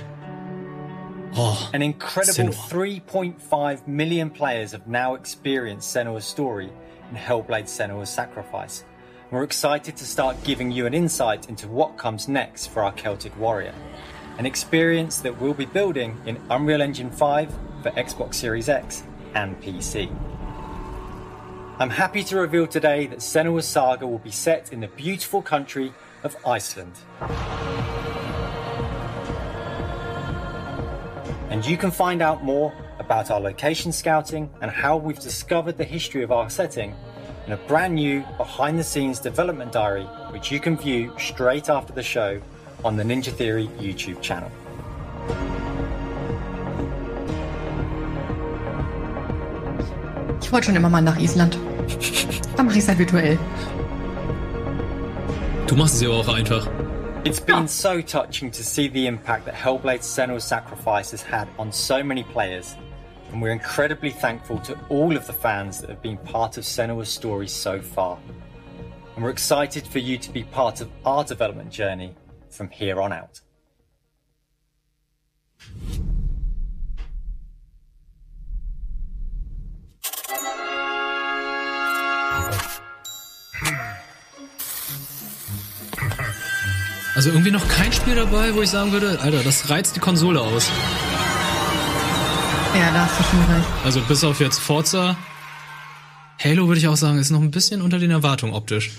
[1.35, 6.69] Oh, An incredible 3.5 million players have now experienced Senua's story
[7.11, 8.85] in Hellblade Senua's Sacrifice.
[9.29, 13.37] We're excited to start giving you an insight into what comes next for our Celtic
[13.37, 13.73] Warrior.
[14.39, 17.53] An experience that we'll be building in Unreal Engine 5
[17.83, 19.03] for Xbox Series X
[19.33, 20.09] and PC.
[21.79, 25.93] I'm happy to reveal today that Senua's saga will be set in the beautiful country
[26.23, 26.93] of Iceland.
[31.49, 35.83] And you can find out more about our location scouting and how we've discovered the
[35.83, 36.95] history of our setting
[37.45, 41.93] in a brand new behind the scenes development diary, which you can view straight after
[41.93, 42.41] the show
[42.83, 44.51] on the Ninja Theory YouTube channel.
[50.47, 51.57] Ich wollte schon immer mal nach Island.
[52.55, 53.37] Dann mache ich es halt virtuell.
[55.67, 56.69] Du machst es ja auch einfach.
[57.25, 61.69] It's been so touching to see the impact that Hellblade Senua's Sacrifice has had on
[61.73, 62.77] so many players,
[63.33, 67.09] and we're incredibly thankful to all of the fans that have been part of Senua's
[67.09, 68.17] story so far.
[69.15, 72.15] And we're excited for you to be part of our development journey
[72.49, 73.41] from here on out.
[87.17, 90.39] Also irgendwie noch kein Spiel dabei, wo ich sagen würde, Alter, das reizt die Konsole
[90.39, 90.69] aus.
[92.75, 93.67] Ja, da hast du schon recht.
[93.83, 95.17] Also bis auf jetzt Forza.
[96.37, 98.91] Halo würde ich auch sagen, ist noch ein bisschen unter den Erwartungen optisch.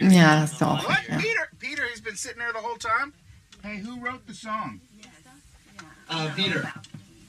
[0.00, 0.84] Ja, das ist doch auch.
[0.84, 0.98] What?
[1.08, 1.16] Ja.
[1.16, 1.40] Peter?
[1.58, 3.14] Peter, he's been sitting there the whole time?
[3.62, 4.78] Hey, who wrote the song?
[6.10, 6.70] Uh, Peter.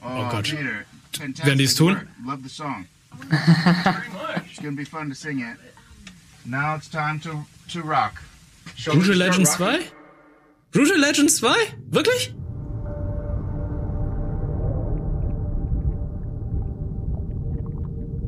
[0.03, 0.43] Oh, Oh Gott.
[0.43, 1.45] Peter.
[1.45, 2.01] Werden die es tun?
[2.25, 2.85] Love the song.
[3.31, 5.57] it's gonna be fun to sing it.
[6.43, 8.21] Now it's time to to rock.
[8.75, 9.87] Shall Legends rocking?
[9.87, 9.96] 2?
[10.75, 11.47] Rouge Legends 2?
[11.91, 12.33] Wirklich?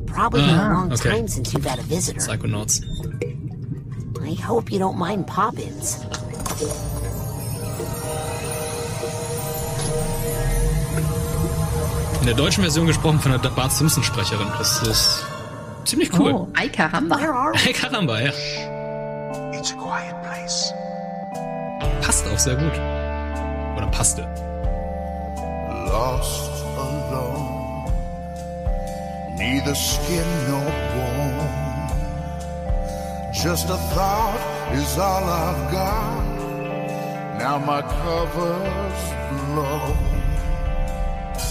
[0.06, 1.10] Probably Ah, a long okay.
[1.10, 2.20] time since you've had a visitor.
[2.20, 2.82] Psychonauts.
[4.22, 6.04] I hope you don't mind pop-ins.
[12.20, 14.46] In der deutschen Version gesprochen von der Bart Simpson Sprecherin.
[14.58, 15.24] Das ist
[15.84, 16.32] ziemlich cool.
[16.32, 17.18] Oh, ay caramba.
[17.54, 18.30] Hey, Karamba, ja.
[19.52, 20.72] It's a quiet place.
[22.20, 22.74] Passt auch sehr gut.
[23.76, 24.28] Oder passte.
[25.86, 27.90] Lost alone,
[29.38, 31.48] neither skin nor bone.
[33.32, 34.38] Just a thought
[34.74, 36.24] is all I've got.
[37.38, 39.02] Now my cover's
[39.46, 39.96] blown.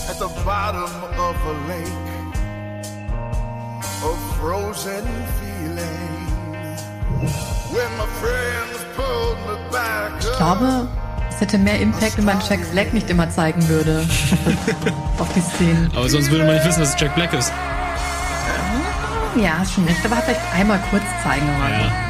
[0.08, 2.10] At the bottom of a lake,
[4.04, 5.06] a frozen
[5.40, 6.30] feeling.
[7.72, 8.89] When my friends
[10.20, 10.88] Ich glaube,
[11.30, 14.06] es hätte mehr Impact, wenn man Jack Black nicht immer zeigen würde.
[15.20, 15.92] Auf die Szenen.
[15.96, 17.52] Aber sonst würde man nicht wissen, dass es Jack Black ist.
[19.36, 22.09] Ja, schon recht, aber hat vielleicht einmal kurz zeigen oder so.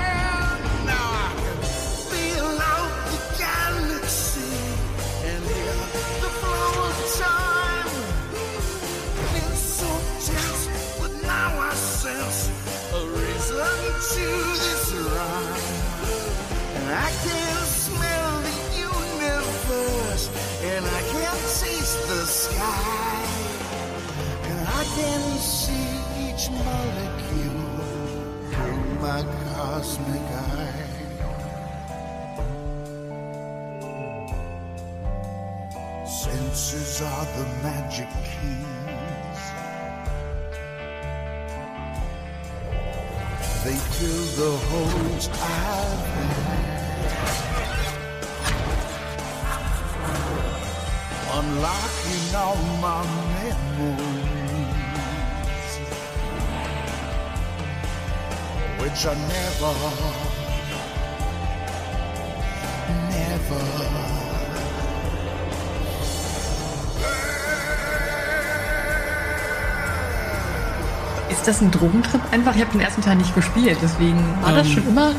[71.39, 72.53] Ist das ein Drogentrip einfach?
[72.53, 75.11] Ich habe den ersten Teil nicht gespielt, deswegen war das Ähm, schon immer.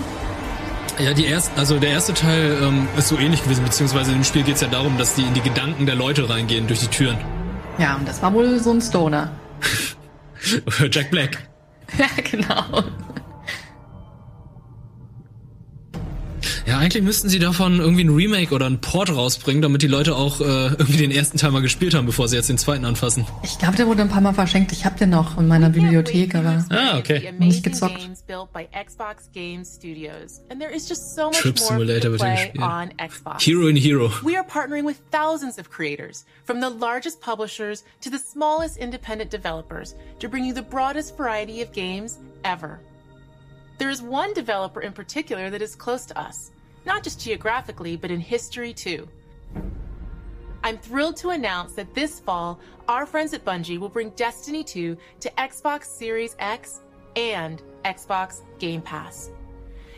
[0.98, 4.42] Ja, die erste, also der erste Teil ähm, ist so ähnlich gewesen, beziehungsweise im Spiel
[4.42, 7.16] geht es ja darum, dass die in die Gedanken der Leute reingehen durch die Türen.
[7.78, 9.30] Ja, und das war wohl so ein Stoner.
[10.90, 11.38] Jack Black.
[11.98, 12.84] Ja, genau.
[16.70, 20.14] Ja, eigentlich müssten sie davon irgendwie ein Remake oder ein Port rausbringen, damit die Leute
[20.14, 23.26] auch äh, irgendwie den ersten Teil mal gespielt haben, bevor sie jetzt den zweiten anfassen.
[23.42, 24.70] Ich glaube, der wurde ein paar Mal verschenkt.
[24.70, 27.34] Ich habe den noch in meiner Bibliothek, aber Ah, okay.
[27.40, 27.98] nicht gezockt.
[31.32, 33.40] Trip Simulator to wird gespielt.
[33.40, 34.12] Hero in Hero.
[34.22, 39.32] We are partnering with thousands of creators, from the largest publishers to the smallest independent
[39.32, 42.78] developers, to bring you the broadest variety of games ever.
[43.78, 46.52] There is one developer in particular that is close to us,
[46.84, 49.08] not just geographically, but in history too.
[50.62, 54.96] I'm thrilled to announce that this fall, our friends at Bungie will bring Destiny 2
[55.20, 56.80] to Xbox Series X
[57.16, 59.30] and Xbox Game Pass.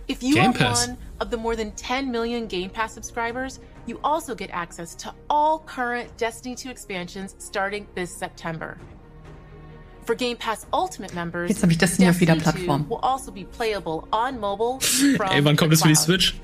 [0.09, 0.87] If you Game are Pass?
[0.89, 5.13] one of the more than 10 million Game Pass subscribers, you also get access to
[5.29, 8.79] all current Destiny 2 expansions starting this September.
[10.05, 12.89] For Game Pass Ultimate members, Jetzt hab ich Destiny auf jeder 2 Plattform.
[12.89, 14.79] will also be playable on mobile
[15.17, 16.05] from Ey, wann kommt the das für die cloud.
[16.05, 16.41] Switch?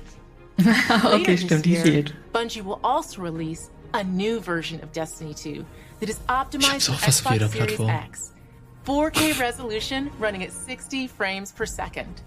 [0.65, 2.13] Later okay, this stimmt, die year, fehlt.
[2.33, 5.65] Bungie will also release a new version of Destiny 2
[5.99, 7.89] that is optimized for fast Xbox Series Plattform.
[7.89, 8.33] X.
[8.85, 12.21] 4K resolution running at 60 frames per second.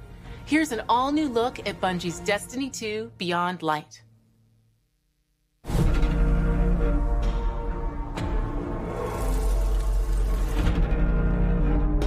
[0.46, 4.02] Here's an all new look at Bungie's Destiny 2 Beyond Light.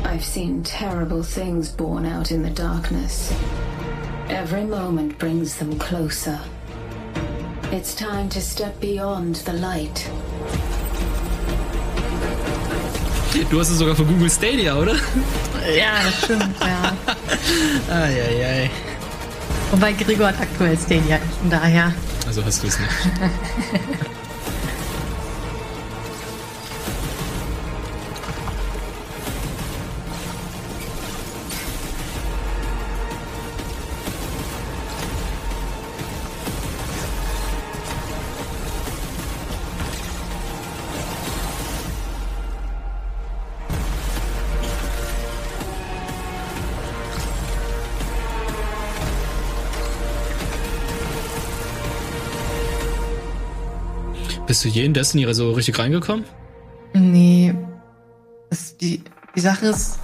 [0.04, 3.34] I've seen terrible things born out in the darkness.
[4.30, 6.40] Every moment brings them closer.
[7.72, 10.10] It's time to step beyond the light.
[13.52, 14.96] Du hast es sogar für Google Stadia, oder?
[15.76, 16.94] Ja, das stimmt, ja.
[17.94, 18.72] Eieiei.
[19.72, 21.94] Wobei Gregor hat aktuell Stadia, von daher.
[22.26, 22.90] Also hast du es nicht.
[54.48, 56.24] Bist du je in Destiny so richtig reingekommen?
[56.94, 57.56] Nee.
[58.52, 59.02] Das, die,
[59.36, 59.98] die Sache ist,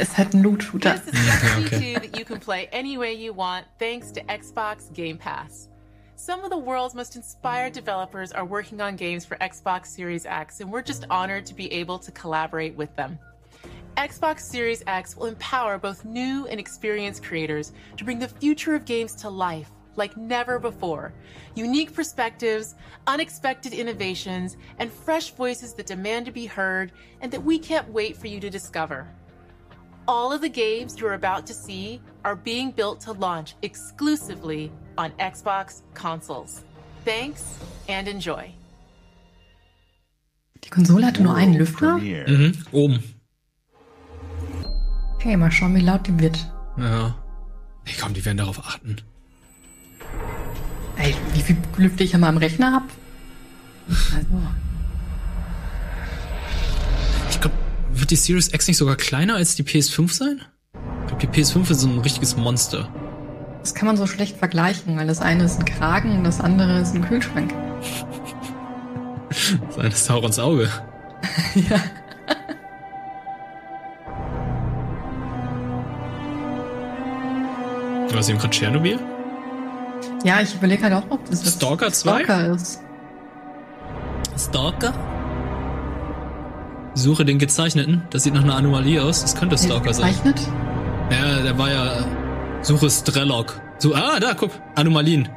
[0.00, 0.96] es ist halt ein Loot-Shooter.
[0.96, 4.92] This is Destiny 2 that you can play any way you want thanks to Xbox
[4.92, 5.68] Game Pass.
[6.16, 10.60] Some of the world's most inspired developers are working on games for Xbox Series X,
[10.60, 13.16] and we're just honored to be able to collaborate with them.
[13.96, 18.84] Xbox Series X will empower both new and experienced creators to bring the future of
[18.84, 21.12] games to life like never before.
[21.54, 22.74] Unique perspectives,
[23.06, 28.16] unexpected innovations, and fresh voices that demand to be heard and that we can't wait
[28.16, 29.06] for you to discover.
[30.06, 35.10] All of the games you're about to see are being built to launch exclusively on
[35.18, 36.64] Xbox consoles.
[37.04, 37.44] Thanks
[37.88, 38.54] and enjoy.
[40.64, 41.98] Die Konsole hatte nur einen Lüfter?
[41.98, 43.02] Mhm, oben.
[45.14, 46.38] Okay, mal schauen, wie laut die wird.
[46.76, 47.14] Ja.
[47.84, 48.96] Hey, komm, die werden darauf achten.
[51.08, 52.82] Ey, wie viel Lüfter ich an meinem Rechner hab?
[53.88, 54.42] Also,
[57.30, 57.56] Ich glaube,
[57.94, 60.42] wird die Series X nicht sogar kleiner als die PS5 sein?
[60.74, 62.92] Ich glaube, die PS5 ist so ein richtiges Monster.
[63.60, 66.80] das kann man so schlecht vergleichen, weil das eine ist ein Kragen und das andere
[66.80, 67.54] ist ein Kühlschrank.
[69.68, 70.68] Das eine ist Saurons Auge.
[71.54, 71.80] ja.
[78.12, 78.98] Was eben gerade Tschernobyl?
[80.24, 82.24] Ja, ich überlege halt auch, ob das Stalker 2?
[82.24, 82.80] Stalker ist.
[84.36, 84.92] Stalker?
[86.94, 88.02] Suche den gezeichneten.
[88.10, 89.22] Das sieht nach einer Anomalie aus.
[89.22, 90.10] Das könnte Stalker sein.
[90.10, 90.40] Gezeichnet?
[91.10, 92.04] Ja, der war ja.
[92.62, 93.60] Suche Strelok.
[93.78, 94.50] So, ah, da, guck.
[94.74, 95.28] Anomalien.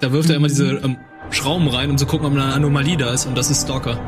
[0.00, 0.96] Da wirft er immer diese ähm,
[1.30, 3.26] Schrauben rein, um zu gucken, ob eine Anomalie da ist.
[3.26, 3.98] Und das ist Stalker.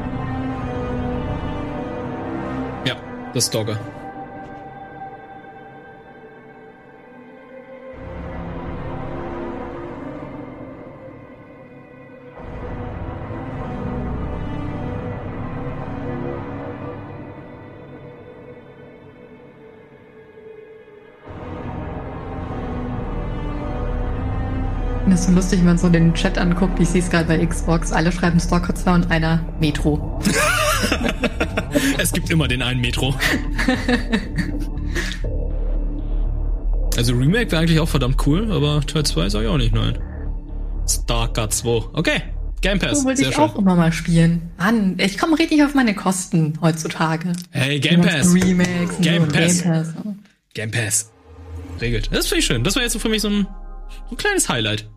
[2.87, 2.95] Ja,
[3.35, 3.79] das ist Stalker.
[25.19, 26.79] Ist so lustig, wenn man so den Chat anguckt.
[26.79, 27.93] Ich sehe es gerade bei Xbox.
[27.93, 30.21] Alle schreiben Stalker 2 und einer Metro.
[31.99, 33.15] Es gibt immer den einen Metro.
[36.97, 39.99] Also Remake wäre eigentlich auch verdammt cool, aber Teil 2 sag ich auch nicht nein.
[40.89, 41.69] Stalker 2.
[41.93, 42.23] Okay,
[42.61, 43.01] Game Pass.
[43.01, 43.45] So wollte Sehr ich schön.
[43.45, 44.51] auch immer mal spielen.
[44.57, 47.33] Mann, ich komme richtig auf meine Kosten heutzutage.
[47.51, 48.33] Hey, Game Pass.
[48.35, 49.63] Remakes Game so, Pass.
[49.63, 49.95] Game Pass.
[50.55, 51.11] Game Pass.
[51.81, 52.09] Regelt.
[52.13, 52.65] Das finde ich schön.
[52.65, 53.47] Das war jetzt so für mich so ein,
[54.09, 54.89] so ein kleines Highlight.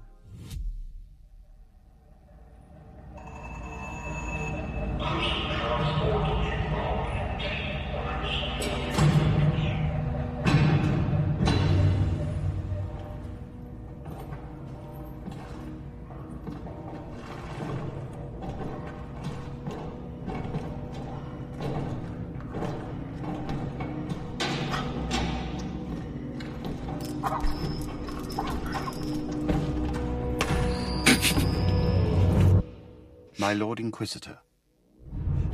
[34.02, 34.40] Inquisitor,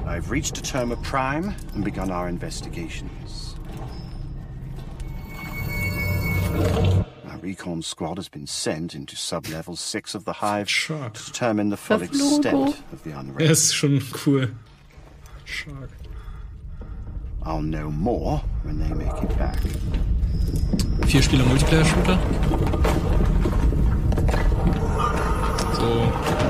[0.06, 3.56] I've reached a term of prime and begun our investigations.
[7.28, 11.76] Our recon squad has been sent into sub-level 6 of the Hive to determine the
[11.76, 12.36] full Das Logo.
[12.38, 13.52] extent of the Er unrest.
[13.52, 14.48] ist schon cool.
[15.44, 15.90] Shark.
[17.44, 19.60] I'll know more when they make it back.
[21.08, 22.18] Vier Spieler Multiplayer-Shooter.
[25.76, 26.47] So.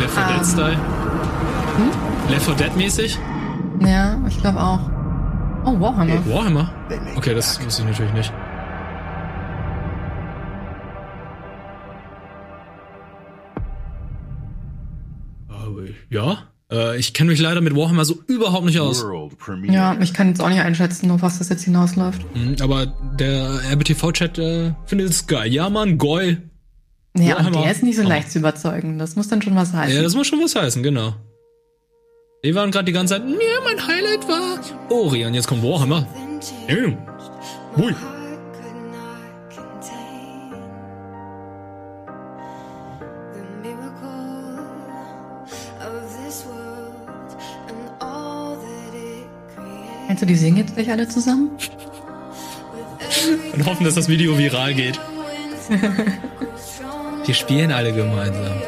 [0.00, 0.44] Left 4 Dead Ähm.
[0.44, 0.78] Style.
[2.30, 3.18] Left 4 Dead mäßig.
[3.80, 4.80] Ja, ich glaube auch.
[5.64, 6.24] Oh, Warhammer.
[6.26, 6.70] Warhammer?
[7.16, 8.32] Okay, das wusste ich natürlich nicht.
[16.08, 16.38] Ja,
[16.72, 19.04] äh, ich kenne mich leider mit Warhammer so überhaupt nicht aus.
[19.64, 22.22] Ja, ich kann jetzt auch nicht einschätzen, auf was das jetzt hinausläuft.
[22.34, 25.52] Mhm, Aber der RBTV-Chat äh, findet es geil.
[25.52, 26.49] Ja, Mann, geil.
[27.16, 27.62] Ja, und Warhammer.
[27.62, 28.98] der ist nicht so leicht zu überzeugen.
[28.98, 29.96] Das muss dann schon was heißen.
[29.96, 31.14] Ja, das muss schon was heißen, genau.
[32.42, 36.06] Wir waren gerade die ganze Zeit, ja, mein Highlight war Ori und jetzt kommt Warhammer.
[36.68, 36.76] Ja.
[37.76, 37.94] Hui.
[50.06, 51.50] Meinst du, die singen jetzt gleich alle zusammen?
[53.52, 54.98] Und hoffen, dass das Video viral geht.
[57.26, 58.60] Wir spielen alle gemeinsam.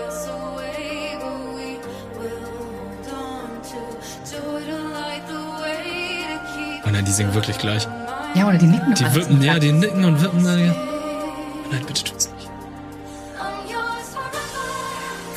[6.84, 7.86] Oh nein, die singen wirklich gleich.
[8.34, 10.44] Ja, oder die nicken Die wippen, ja, die nicken und wippen.
[10.44, 10.52] da.
[10.54, 12.50] Oh nein, bitte tut's nicht.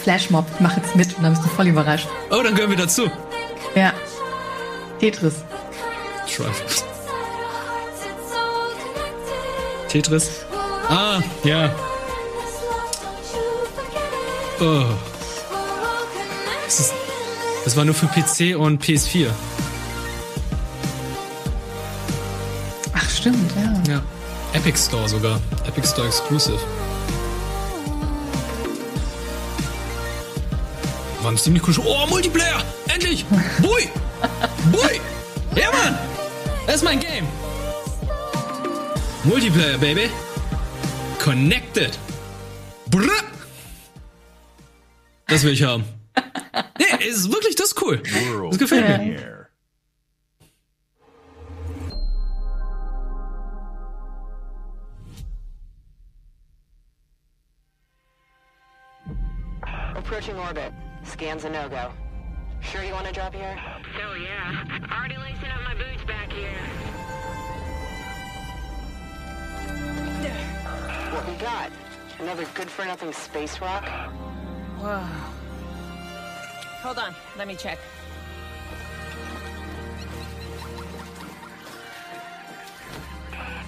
[0.03, 2.07] Flashmob, mach jetzt mit und dann bist du voll überrascht.
[2.29, 3.09] Oh, dann gehören wir dazu.
[3.73, 3.93] Ja.
[4.99, 5.43] Tetris.
[9.89, 10.44] Tetris.
[10.89, 11.73] Ah, ja.
[14.59, 14.85] Oh.
[16.65, 16.93] Das, ist,
[17.63, 19.29] das war nur für PC und PS4.
[22.93, 23.93] Ach, stimmt, ja.
[23.93, 24.01] Ja.
[24.53, 25.39] Epic Store sogar.
[25.67, 26.59] Epic Store Exclusive.
[31.21, 31.75] War ein ziemlich cool.
[31.83, 32.61] Oh, Multiplayer!
[32.87, 33.25] Endlich!
[33.59, 33.89] Bui!
[34.71, 35.01] Bui!
[35.55, 35.97] Ja, Mann!
[36.67, 37.25] Das ist mein Game!
[39.23, 40.09] Multiplayer, Baby!
[41.25, 41.97] Connected!
[42.91, 43.09] Brr!
[45.25, 45.83] Das will ich haben.
[46.77, 47.97] Nee, ist wirklich, das ist cool.
[48.51, 49.47] Das gefällt mir.
[59.95, 60.71] Approaching orbit.
[61.03, 61.91] Scans a no-go.
[62.61, 63.55] Sure you want to drop here?
[63.97, 64.63] Hell yeah.
[64.91, 67.04] Already lacing up my boots back here.
[71.13, 71.71] What we got?
[72.19, 73.87] Another good-for-nothing space rock?
[74.79, 74.99] Whoa.
[76.81, 77.79] Hold on, let me check.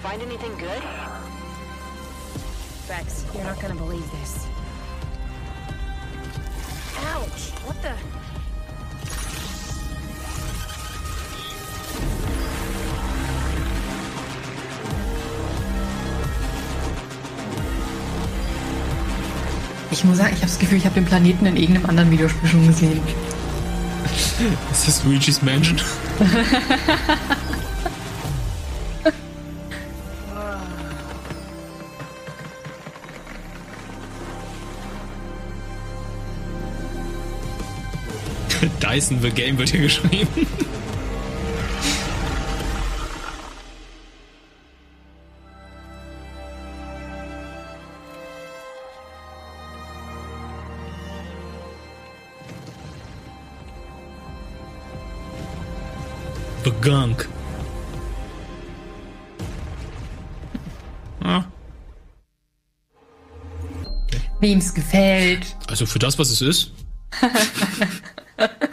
[0.02, 0.82] Find anything good?
[2.86, 4.46] Bex, you're not gonna believe this.
[6.98, 7.50] Ouch!
[7.64, 7.94] What the?
[19.90, 22.48] Ich muss sagen, ich habe das Gefühl, ich habe den Planeten in irgendeinem anderen Videospiel
[22.48, 23.00] schon gesehen.
[24.70, 25.80] Ist das Luigi's Mansion?
[38.80, 40.46] Dyson the Game wird hier geschrieben.
[56.80, 57.28] Begunk.
[61.24, 61.44] Ah,
[64.40, 65.56] Wem's gefällt.
[65.68, 66.72] also für das, was es ist.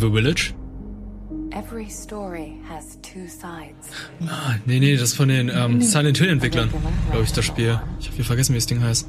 [0.00, 0.54] The Village?
[1.52, 3.90] Every story has two sides.
[4.28, 6.70] Ah, nee, nee, das ist von den ähm, Silent Hill Entwicklern,
[7.10, 7.80] glaube ich, das Spiel.
[8.00, 9.08] Ich habe hier vergessen, wie das Ding heißt.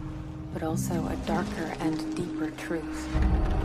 [0.52, 2.82] but also a darker and deeper truth,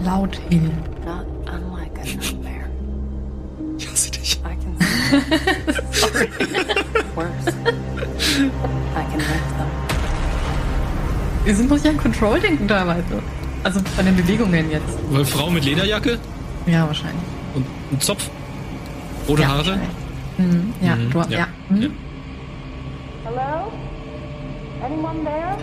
[0.05, 0.71] Laut Hill.
[1.07, 2.69] not unlike a nightmare.
[3.79, 4.39] Ich hasse dich.
[4.45, 4.77] I can
[5.93, 6.29] Sorry.
[7.17, 7.49] worse.
[7.49, 9.69] I can them.
[11.45, 13.03] Wir sind doch ja an Control denken teilweise.
[13.65, 14.85] Also von den Bewegungen jetzt.
[15.11, 16.19] Weil Frau mit Lederjacke
[16.67, 17.23] Ja, wahrscheinlich.
[17.55, 18.31] und ein Zopf.
[19.29, 19.79] Rote Ja, Haare.
[20.39, 20.73] Mhm.
[20.81, 21.27] Ja, Mhm, du, ja.
[21.31, 21.47] ja.
[21.69, 21.91] Mhm.
[23.25, 23.73] Hello?
[24.83, 25.57] Anyone there?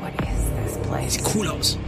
[0.00, 1.12] What is this place?
[1.14, 1.78] Sieht cool aus.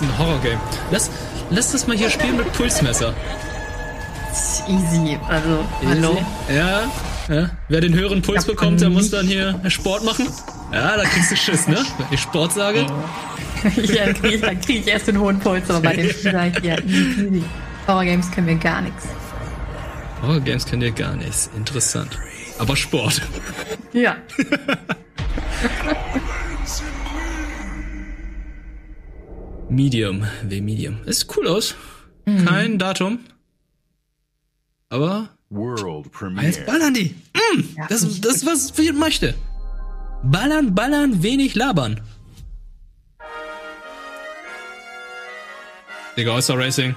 [0.00, 0.58] Ist ein Horror-Game.
[0.90, 1.10] Lass,
[1.50, 3.14] lass das mal hier spielen mit Pulsmesser.
[4.68, 5.18] Easy.
[5.28, 6.18] Also, hallo.
[6.48, 6.82] Ja,
[7.28, 7.50] ja.
[7.68, 10.28] Wer den höheren Puls bekommt, der muss dann hier Sport machen.
[10.72, 11.84] Ja, da kriegst du Schiss, ne?
[11.98, 12.80] Wenn ich Sport sage.
[13.76, 16.04] ja, dann kriege ich, dann krieg ich erst den hohen Puls, aber bei hier
[16.86, 17.44] easy, easy.
[17.86, 19.08] Horror Games können wir gar nichts.
[20.22, 21.50] Horror-Games kennt ihr gar nichts.
[21.56, 22.18] Interessant.
[22.58, 23.22] Aber Sport.
[23.92, 24.16] Ja.
[29.70, 30.26] Medium.
[30.48, 30.98] The Medium.
[31.06, 31.74] Es sieht cool aus.
[32.26, 32.44] Mhm.
[32.44, 33.20] Kein Datum.
[34.88, 36.46] Aber World Premiere.
[36.46, 37.14] jetzt ballern die.
[37.34, 39.34] Mm, das, das ist, was ich möchte.
[40.22, 42.00] Ballern, ballern, wenig labern.
[46.16, 46.94] Digga, Oyster Racing.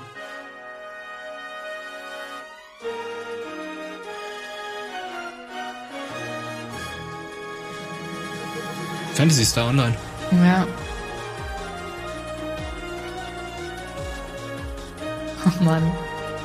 [9.13, 9.95] Fantasy Star Online.
[10.31, 10.67] Ja.
[15.45, 15.83] Oh Mann.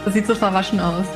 [0.05, 1.07] Das sieht so verwaschen aus.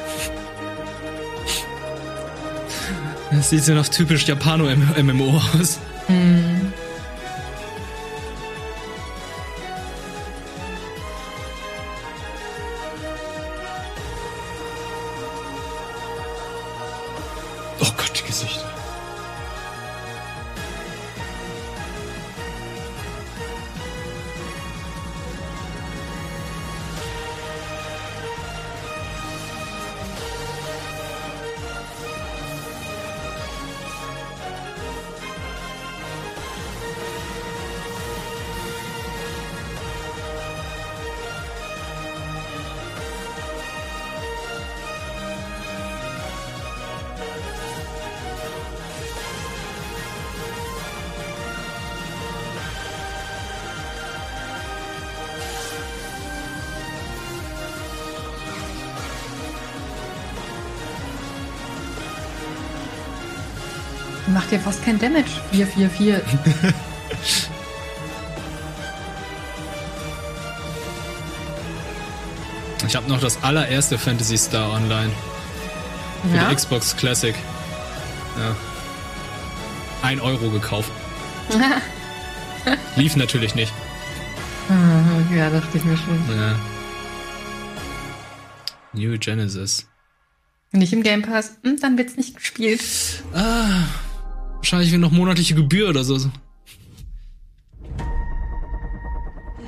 [3.30, 5.78] Das sieht so nach typisch Japano-MMO aus.
[6.07, 6.72] Hm.
[64.62, 65.30] Fast kein Damage.
[65.52, 66.22] 4, 4, 4.
[72.86, 75.10] Ich habe noch das allererste Fantasy Star Online.
[76.30, 76.48] Für Ja?
[76.48, 77.34] die Xbox Classic.
[78.38, 78.56] Ja.
[80.02, 80.90] Ein Euro gekauft.
[82.96, 83.72] Lief natürlich nicht.
[84.68, 86.18] Ah, ja, dachte ich mir schon.
[86.36, 86.54] Ja.
[88.92, 89.86] New Genesis.
[90.72, 92.80] Nicht im Game Pass, hm, dann wird's nicht gespielt.
[93.34, 93.82] Ah,
[94.72, 96.14] wahrscheinlich noch monatliche Gebühr oder so.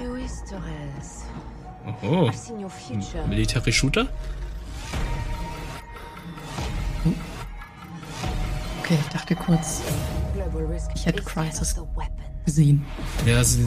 [0.03, 1.25] Luis Torres.
[2.03, 2.31] Oh.
[3.29, 4.09] Military Shooter?
[8.81, 9.83] Okay, ich dachte kurz,
[10.95, 11.77] ich hätte is Crisis.
[12.45, 12.85] gesehen.
[13.27, 13.67] Ja, sie.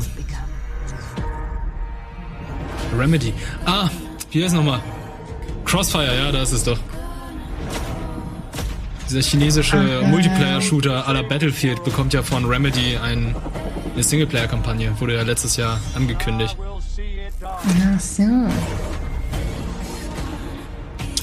[2.97, 3.33] Remedy.
[3.65, 3.89] Ah,
[4.31, 4.81] wie heißt nochmal?
[5.65, 6.79] Crossfire, ja, da ist es doch.
[9.09, 13.33] Dieser chinesische Multiplayer-Shooter à la Battlefield bekommt ja von Remedy ein,
[13.93, 14.99] eine Singleplayer-Kampagne.
[14.99, 16.57] Wurde ja letztes Jahr angekündigt.
[17.41, 18.23] Ach so.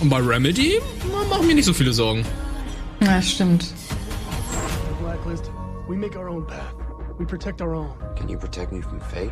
[0.01, 0.80] Und bei Remedy
[1.28, 2.24] machen mir nicht so viele Sorgen.
[3.01, 3.72] Ja, stimmt.
[5.03, 5.51] Blacklist,
[5.87, 6.74] we make our own path.
[7.18, 7.91] We protect our own.
[8.16, 9.30] Can you protect me from fate?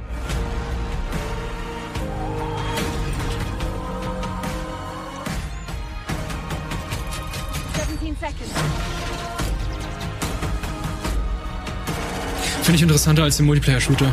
[12.62, 14.12] Finde ich interessanter als den Multiplayer-Shooter.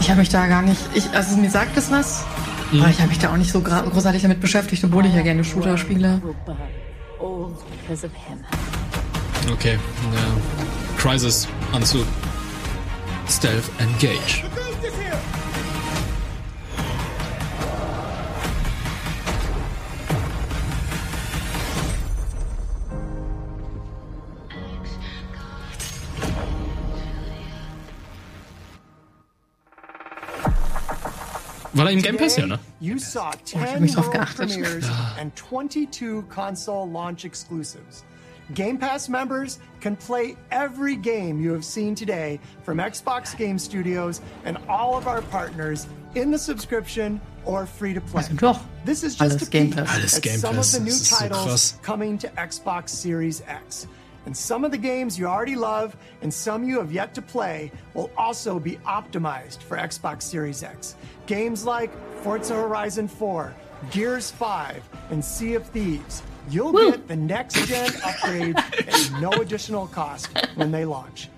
[0.00, 0.80] Ich habe mich da gar nicht.
[0.94, 2.24] Ich, also mir sagt es was,
[2.70, 2.82] Mhm.
[2.82, 5.44] aber ich habe mich da auch nicht so großartig damit beschäftigt, obwohl ich ja gerne
[5.44, 6.20] Shooter spiele.
[7.20, 8.44] All because of him.
[9.52, 9.78] Okay,
[10.14, 10.98] ja.
[10.98, 12.06] Crisis Anzug.
[13.28, 14.42] Stealth Engage.
[31.84, 32.58] War da im Game Pass, ja, ne?
[32.80, 34.48] You saw ich hab 10 nicht drauf world geachtet.
[34.48, 35.16] premieres ah.
[35.20, 38.04] and 22 console launch exclusives.
[38.54, 44.22] Game Pass members can play every game you have seen today from Xbox Game Studios
[44.44, 48.22] and all of our partners in the subscription or free to play.
[48.22, 48.60] Also doch.
[48.84, 49.94] This is just Alles a Game peek Pass.
[49.94, 53.42] Alles at Game some of the new Das ist so titles coming to Xbox Series
[53.46, 53.86] X.
[54.26, 57.70] And some of the games you already love and some you have yet to play
[57.92, 60.96] will also be optimized for Xbox Series X.
[61.26, 61.90] Games like
[62.22, 63.54] Forza Horizon 4,
[63.90, 66.22] Gears 5, and Sea of Thieves.
[66.50, 71.28] You'll get the next gen upgrade at no additional cost when they launch.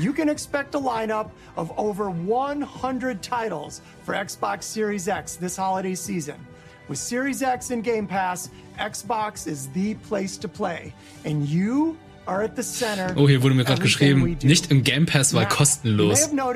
[0.00, 5.94] You can expect a lineup of over 100 titles for Xbox Series X this holiday
[5.94, 6.44] season.
[6.88, 10.94] With Series X and Game Pass, Xbox is the place to play,
[11.24, 16.28] and you Oh, hier wurde mir gerade geschrieben, nicht im Game Pass, weil kostenlos.
[16.32, 16.54] all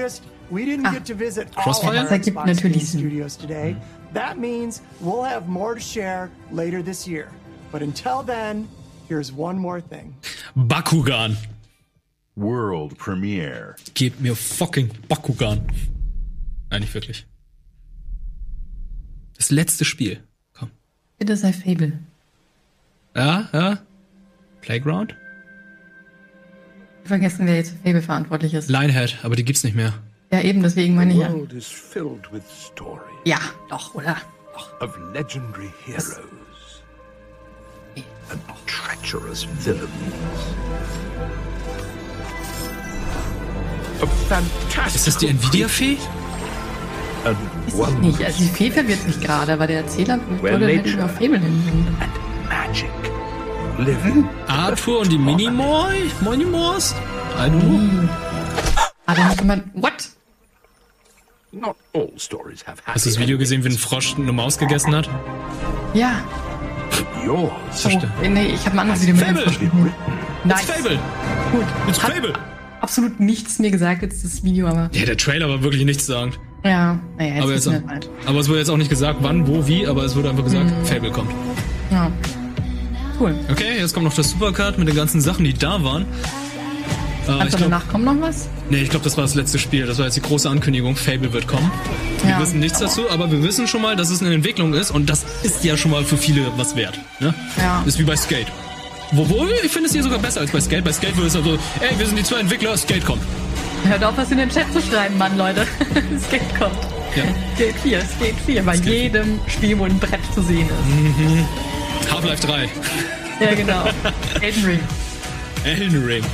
[1.54, 1.94] Crossfire?
[1.94, 3.26] Das ergibt natürlich Sinn.
[3.40, 3.76] Today.
[4.12, 7.28] That means we'll have more to share later this year.
[7.70, 8.68] But until then,
[9.08, 10.16] here's one more thing.
[10.56, 11.36] Bakugan.
[12.34, 13.76] World Premiere.
[13.94, 15.60] Gebt mir fucking Bakugan.
[16.70, 17.26] Nein, nicht wirklich.
[19.36, 20.22] Das letzte Spiel.
[20.54, 20.70] Komm.
[21.18, 21.98] Bitte sei Fable.
[23.14, 23.78] Ja, ja.
[24.60, 25.14] Playground?
[27.10, 28.70] Vergessen, wer jetzt für Fable verantwortlich ist.
[28.70, 29.92] Lionhead, aber die gibt's nicht mehr.
[30.32, 31.32] Ja, eben, deswegen meine ich The ja.
[31.32, 32.42] world is filled with
[32.72, 33.38] stories Ja,
[33.68, 34.16] doch, oder?
[34.80, 36.16] of legendary heroes
[38.30, 39.88] and treacherous villains.
[44.94, 45.96] Ist das die Nvidia-Fee?
[47.24, 47.36] and
[47.66, 48.24] Ist nicht.
[48.24, 51.86] Also die Fee verwirrt mich gerade, aber der Erzähler würde nature über Fable hin.
[52.48, 52.90] magic
[53.84, 54.28] living.
[54.46, 56.10] Arthur und die Minimoy?
[56.20, 56.94] Minimors?
[57.38, 58.08] I don't know.
[59.06, 59.64] Hat er nicht jemand.
[59.74, 60.08] What?
[61.52, 64.56] Not all stories have happy Hast du das Video gesehen, wie ein Frosch eine Maus
[64.58, 65.08] gegessen hat?
[65.94, 66.20] Ja.
[67.24, 67.86] Yours.
[67.86, 69.52] Oh, nee, ich habe ein anderes Video mit dem Fable.
[69.52, 69.58] Frosch.
[70.44, 70.60] Nice.
[70.62, 70.98] It's Fable.
[71.52, 71.64] Gut.
[71.88, 72.32] It's Hat Fable.
[72.80, 76.32] absolut nichts mir gesagt jetzt das Video, aber Ja, der Trailer war wirklich nichts sagen.
[76.64, 79.86] ja, naja, jetzt Aber, jetzt, aber es wurde jetzt auch nicht gesagt, wann, wo, wie,
[79.86, 81.30] aber es wurde einfach gesagt, Fable kommt.
[81.90, 82.10] Ja.
[83.20, 83.34] Cool.
[83.50, 86.06] Okay, jetzt kommt noch das Supercard mit den ganzen Sachen, die da waren.
[87.28, 88.48] Äh, Also glaub, danach kommt noch was?
[88.70, 89.86] nee, ich glaube, das war das letzte Spiel.
[89.86, 90.96] Das war jetzt die große Ankündigung.
[90.96, 91.70] Fable wird kommen.
[92.22, 92.40] Wir Ja.
[92.40, 95.24] wissen nichts dazu, aber wir wissen schon mal, dass es eine Entwicklung ist und das
[95.42, 96.98] ist ja schon mal für viele was wert.
[97.20, 97.34] Ne?
[97.58, 97.82] Ja.
[97.86, 98.46] Ist wie bei Skate.
[99.16, 100.84] Obwohl, ich finde es hier sogar besser als bei Skate.
[100.84, 103.22] Bei Skate würde es also, ey, wir sind die zwei Entwickler, Skate kommt.
[103.84, 105.66] Hört auf, was in den Chat zu schreiben, Mann, Leute.
[106.26, 106.72] Skate kommt.
[107.16, 107.24] Ja.
[107.56, 111.18] Skate 4, Skate 4, bei jedem Spiel, wo ein Brett zu sehen ist.
[111.18, 111.44] Mhm.
[112.10, 112.68] Half-Life 3.
[113.40, 113.84] Ja, genau.
[114.40, 114.80] Elden Ring.
[115.64, 116.24] Elden Ring.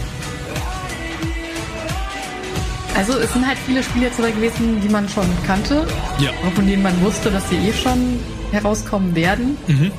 [2.96, 5.86] Also es sind halt viele Spiele jetzt dabei gewesen, die man schon kannte.
[6.18, 6.30] Ja.
[6.42, 8.18] Und von denen man wusste, dass sie eh schon
[8.52, 9.58] herauskommen werden.
[9.66, 9.92] Mhm.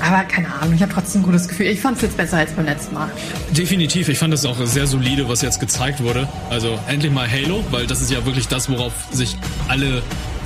[0.00, 1.66] Aber keine Ahnung, ich habe trotzdem ein gutes Gefühl.
[1.66, 3.08] Ich fand es jetzt besser als beim letzten Mal.
[3.50, 6.28] Definitiv, ich fand das auch sehr solide, was jetzt gezeigt wurde.
[6.50, 9.36] Also endlich mal Halo, weil das ist ja wirklich das, worauf sich
[9.68, 10.02] alle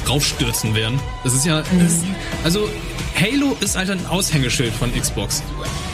[0.08, 0.98] raufstürzen werden.
[1.24, 2.02] Das ist ja, ist,
[2.44, 2.68] also
[3.18, 5.42] Halo ist halt ein Aushängeschild von Xbox.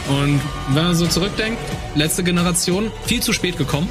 [0.08, 0.40] Und
[0.70, 1.58] wenn man so zurückdenkt,
[1.94, 3.88] letzte Generation, viel zu spät gekommen,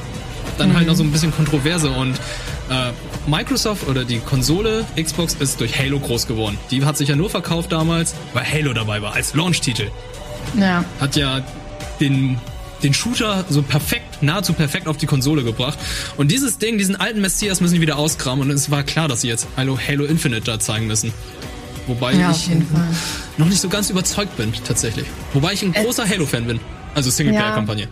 [0.58, 2.14] dann halt noch so ein bisschen Kontroverse und
[2.70, 2.92] äh,
[3.28, 6.58] Microsoft oder die Konsole Xbox ist durch Halo groß geworden.
[6.72, 9.90] Die hat sich ja nur verkauft damals, weil Halo dabei war, als Launch-Titel
[10.60, 10.84] Ja.
[11.00, 11.42] hat ja
[12.00, 12.38] den
[12.84, 15.78] den Shooter so perfekt, nahezu perfekt auf die Konsole gebracht.
[16.18, 18.50] Und dieses Ding, diesen alten Messias müssen die wieder auskramen.
[18.50, 21.14] Und es war klar, dass sie jetzt Halo, Halo Infinite da zeigen müssen.
[21.88, 22.50] Wobei Ja, ich
[23.38, 25.06] noch nicht so ganz überzeugt bin, tatsächlich.
[25.34, 26.60] Wobei ich ein großer Halo-Fan bin.
[26.94, 27.88] Also Singleplayer-Kampagne.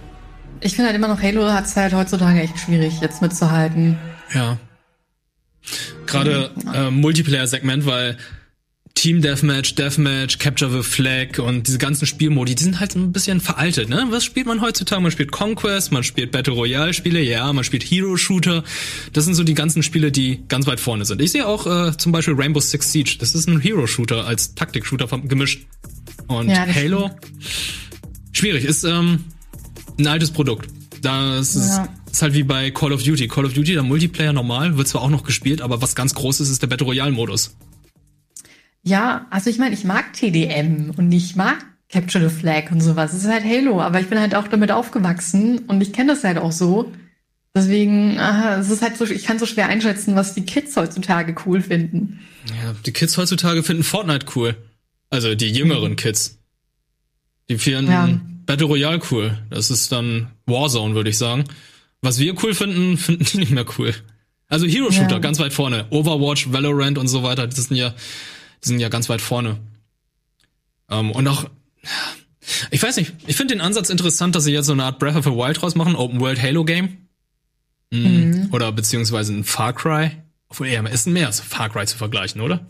[0.61, 3.97] Ich finde halt immer noch, Halo hat es halt heutzutage echt schwierig, jetzt mitzuhalten.
[4.33, 4.57] Ja.
[6.05, 8.17] Gerade äh, Multiplayer-Segment, weil
[8.99, 13.39] Team Deathmatch, Deathmatch, Capture the Flag und diese ganzen Spielmodi, die sind halt ein bisschen
[13.39, 14.05] veraltet, ne?
[14.09, 15.01] Was spielt man heutzutage?
[15.01, 18.65] Man spielt Conquest, man spielt Battle Royale Spiele, ja, man spielt Hero Shooter.
[19.13, 21.21] Das sind so die ganzen Spiele, die ganz weit vorne sind.
[21.21, 23.15] Ich sehe auch äh, zum Beispiel Rainbow Six Siege.
[23.19, 25.65] Das ist ein Hero Shooter als Taktik-Shooter ver- gemischt.
[26.27, 27.09] Und Ja, Halo,
[28.33, 29.23] schwierig, ist ähm,
[29.97, 30.69] ein altes Produkt.
[31.01, 31.87] Das ist, Ja.
[32.11, 33.29] ist halt wie bei Call of Duty.
[33.29, 36.49] Call of Duty, der Multiplayer normal, wird zwar auch noch gespielt, aber was ganz Großes
[36.49, 37.55] ist der Battle Royale-Modus.
[38.83, 43.13] Ja, also ich meine, ich mag TDM und ich mag Capture the Flag und sowas.
[43.13, 46.23] Es ist halt Halo, aber ich bin halt auch damit aufgewachsen und ich kenne das
[46.23, 46.91] halt auch so.
[47.55, 51.35] Deswegen, aha, es ist halt so, ich kann so schwer einschätzen, was die Kids heutzutage
[51.45, 52.19] cool finden.
[52.47, 54.55] Ja, die Kids heutzutage finden Fortnite cool.
[55.09, 56.37] Also die jüngeren Kids.
[57.49, 58.07] Die finden Ja.
[58.45, 59.37] Battle Royale cool.
[59.49, 61.43] Das ist dann Warzone, würde ich sagen.
[62.01, 63.93] Was wir cool finden, finden die nicht mehr cool.
[64.47, 65.19] Also Hero Shooter, Ja.
[65.19, 65.87] ganz weit vorne.
[65.89, 67.93] Overwatch, Valorant und so weiter, das sind ja,
[68.63, 69.57] die sind ja ganz weit vorne.
[70.89, 71.49] Ähm, und auch,
[72.71, 75.15] ich weiß nicht, ich finde den Ansatz interessant, dass sie jetzt so eine Art Breath
[75.15, 77.07] of the Wild draus machen, Open World Halo Game.
[77.91, 78.49] Mm, Mhm.
[78.51, 80.11] Oder beziehungsweise ein Far Cry.
[80.49, 82.65] Obwohl, ja, ist ein mehr als Far Cry zu vergleichen, oder?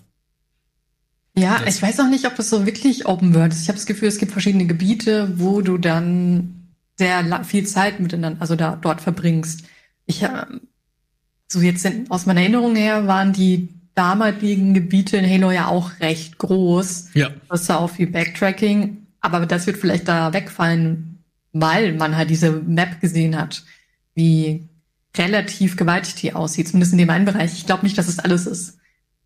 [1.38, 3.62] Ja, Das- ich weiß auch nicht, ob das so wirklich Open World ist.
[3.64, 8.42] Ich habe das Gefühl, es gibt verschiedene Gebiete, wo du dann sehr viel Zeit miteinander,
[8.42, 9.64] also da dort verbringst.
[10.06, 10.62] Ich ähm,
[11.48, 13.70] so jetzt in, aus meiner Erinnerung her waren die
[14.00, 17.10] damaligen Gebiete in Halo ja auch recht groß.
[17.16, 17.32] Ja.
[17.50, 21.22] Das ist ja auch viel Backtracking, aber das wird vielleicht da wegfallen,
[21.52, 23.64] weil man halt diese Map gesehen hat,
[24.16, 24.70] wie
[25.18, 27.52] relativ gewaltig die aussieht, zumindest in dem einen Bereich.
[27.52, 28.78] Ich glaube nicht, dass es alles ist.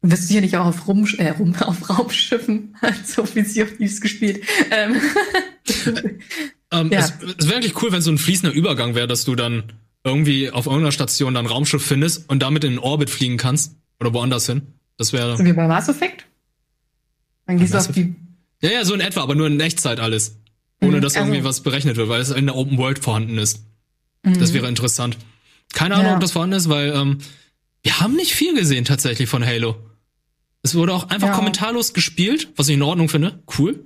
[0.01, 4.43] Du wirst sicherlich auch auf, Rum, äh, Rum, auf Raumschiffen als offensiv gespielt.
[4.71, 4.95] Ähm,
[6.73, 6.99] Ähm, Ja.
[6.99, 9.71] Es, es wäre eigentlich cool, wenn so ein fließender Übergang wäre, dass du dann
[10.03, 14.13] irgendwie auf irgendeiner Station dann Raumschiff findest und damit in den Orbit fliegen kannst oder
[14.13, 14.61] woanders hin.
[14.97, 16.25] Das wäre so wie bei Mass Effect.
[17.45, 18.15] Dann gehst du auf die
[18.61, 20.37] ja ja so in etwa, aber nur in Echtzeit alles,
[20.81, 23.37] ohne Mhm, dass irgendwie also- was berechnet wird, weil es in der Open World vorhanden
[23.37, 23.63] ist.
[24.23, 24.53] Das Mhm.
[24.53, 25.17] wäre interessant.
[25.73, 26.13] Keine Ahnung, Ja.
[26.15, 27.17] ob das vorhanden ist, weil ähm,
[27.81, 29.75] wir haben nicht viel gesehen tatsächlich von Halo.
[30.61, 31.33] Es wurde auch einfach Ja.
[31.33, 33.39] kommentarlos gespielt, was ich in Ordnung finde.
[33.57, 33.85] Cool.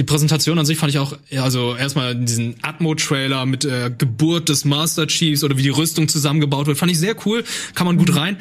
[0.00, 4.48] Die Präsentation an sich fand ich auch, ja, also erstmal diesen Atmo-Trailer mit der Geburt
[4.48, 7.44] des Master Chiefs oder wie die Rüstung zusammengebaut wird, fand ich sehr cool,
[7.76, 8.16] kann man gut Mhm.
[8.18, 8.36] rein.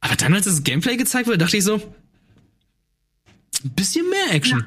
[0.00, 1.74] Aber dann, als das Gameplay gezeigt wurde, dachte ich so,
[3.64, 4.64] ein bisschen mehr Action.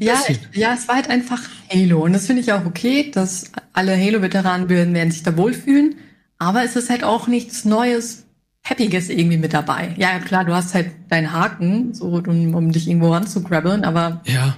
[0.00, 1.40] Ja, ich, ja, es war halt einfach
[1.72, 2.04] Halo.
[2.04, 5.94] Und das finde ich auch okay, dass alle Halo-Veteranen werden, werden sich da wohlfühlen.
[6.38, 8.24] Aber es ist halt auch nichts Neues,
[8.68, 9.94] Happiges irgendwie mit dabei.
[9.96, 14.56] Ja, klar, du hast halt deinen Haken, so, um, um dich irgendwo ranzugrabbeln, aber Ja.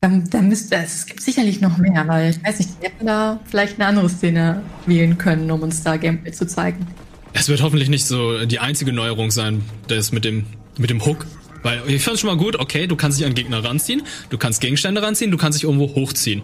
[0.00, 3.38] da, da müsste, es gibt sicherlich noch mehr, weil ich weiß nicht, die hätten da
[3.44, 6.86] vielleicht eine andere Szene wählen können, um uns da Gameplay zu zeigen.
[7.32, 11.26] Es wird hoffentlich nicht so die einzige Neuerung sein, das mit dem, mit dem Hook.
[11.62, 14.60] Weil ich fand schon mal gut, okay, du kannst dich an Gegner ranziehen, du kannst
[14.60, 16.42] Gegenstände ranziehen, du kannst dich irgendwo hochziehen.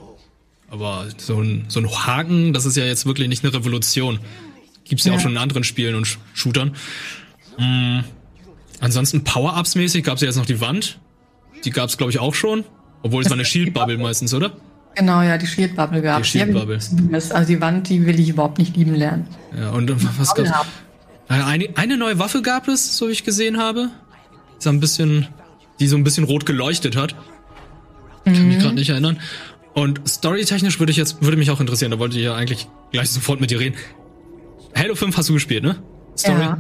[0.70, 4.18] Aber so ein, so ein Haken, das ist ja jetzt wirklich nicht eine Revolution.
[4.84, 5.18] Gibt's ja, Ja.
[5.18, 6.74] auch schon in anderen Spielen und Sh- Shootern.
[7.58, 8.00] Mm.
[8.80, 10.98] Ansonsten Power-Ups mäßig gab's ja jetzt noch die Wand.
[11.64, 12.64] Die gab's glaube ich auch schon.
[13.02, 14.56] Obwohl es war eine Shield-Bubble meistens, oder?
[14.96, 16.76] Genau, ja, die Shield Bubble gab Die Shield Bubble.
[16.76, 19.26] Also die Wand, die will ich überhaupt nicht lieben lernen.
[19.58, 20.50] Ja, und was gab's?
[21.28, 23.90] Äh, Eine, eine neue Waffe gab es, so wie ich gesehen habe.
[24.60, 25.26] Die so ein bisschen,
[25.80, 27.14] die so ein bisschen rot geleuchtet hat.
[28.24, 29.18] Kann mich gerade nicht erinnern.
[29.74, 33.10] Und storytechnisch würde ich jetzt, würde mich auch interessieren, da wollte ich ja eigentlich gleich
[33.10, 33.74] sofort mit dir reden.
[34.76, 35.76] Halo 5 hast du gespielt, ne?
[36.16, 36.40] Story.
[36.40, 36.58] Ja.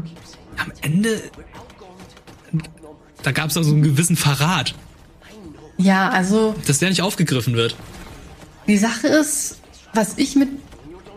[0.56, 1.20] Am Ende,
[3.22, 4.74] da gab es so einen gewissen Verrat,
[5.78, 7.76] Ja, also dass der nicht aufgegriffen wird.
[8.66, 9.60] Die Sache ist,
[9.92, 10.48] was ich mit,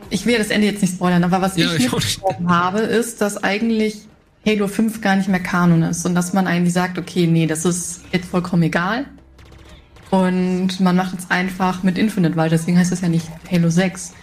[0.09, 3.43] ich will das Ende jetzt nicht spoilern, aber was Ja, ich ich habe, ist, dass
[3.43, 4.01] eigentlich
[4.45, 7.65] Halo 5 gar nicht mehr Kanon ist und dass man eigentlich sagt, okay, nee, das
[7.65, 9.05] ist jetzt vollkommen egal.
[10.09, 14.13] Und man macht jetzt einfach mit Infinite weiter, deswegen heißt es ja nicht Halo 6.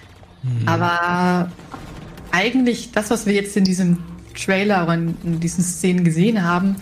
[0.43, 0.69] Hm.
[0.69, 1.51] Aber
[2.31, 3.99] eigentlich das, was wir jetzt in diesem
[4.35, 6.77] Trailer oder in diesen Szenen gesehen haben,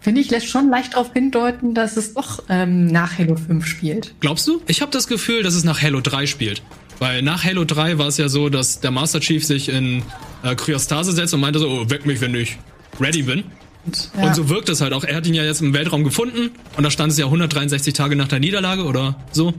[0.00, 4.14] finde ich, lässt schon leicht darauf hindeuten, dass es doch ähm, nach Halo 5 spielt.
[4.20, 4.62] Glaubst du?
[4.66, 6.62] Ich habe das Gefühl, dass es nach Halo 3 spielt.
[6.98, 10.02] Weil nach Halo 3 war es ja so, dass der Master Chief sich in
[10.42, 12.58] äh, Kryostase setzt und meinte so, oh, weck mich, wenn ich
[13.00, 13.44] ready bin.
[14.16, 14.28] Ja.
[14.28, 15.02] Und so wirkt es halt auch.
[15.02, 18.14] Er hat ihn ja jetzt im Weltraum gefunden und da stand es ja 163 Tage
[18.14, 19.52] nach der Niederlage oder so.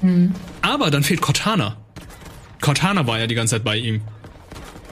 [0.00, 0.32] Mhm.
[0.62, 1.76] Aber dann fehlt Cortana.
[2.60, 4.00] Cortana war ja die ganze Zeit bei ihm.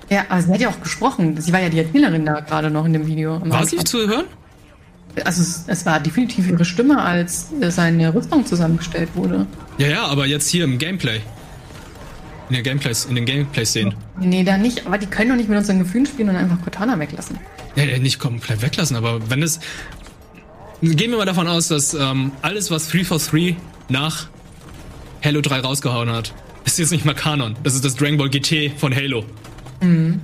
[0.08, 1.40] Ja, aber sie hat ja auch gesprochen.
[1.40, 3.40] Sie war ja die Erzählerin da gerade noch in dem Video.
[3.44, 4.26] War sie zu hören?
[5.24, 9.46] Also es, es war definitiv ihre Stimme, als äh, seine Rüstung zusammengestellt wurde.
[9.78, 11.20] Ja, ja, aber jetzt hier im Gameplay.
[12.48, 13.94] In, der Gameplays, in den Gameplay-Szenen.
[14.18, 14.86] Nee, da nicht.
[14.86, 17.38] Aber die können doch nicht mit unseren Gefühlen spielen und einfach Cortana weglassen.
[17.76, 19.60] Ja, ja, nicht komplett weglassen, aber wenn es.
[20.82, 23.56] Gehen wir mal davon aus, dass ähm, alles, was 343
[23.88, 24.28] nach
[25.22, 26.32] Halo 3 rausgehauen hat,
[26.64, 27.54] ist jetzt nicht mal Kanon.
[27.62, 29.24] Das ist das Dragon Ball GT von Halo.
[29.80, 30.20] Mhm.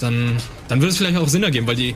[0.00, 0.36] Dann,
[0.68, 1.94] dann würde es vielleicht auch Sinn ergeben, weil die.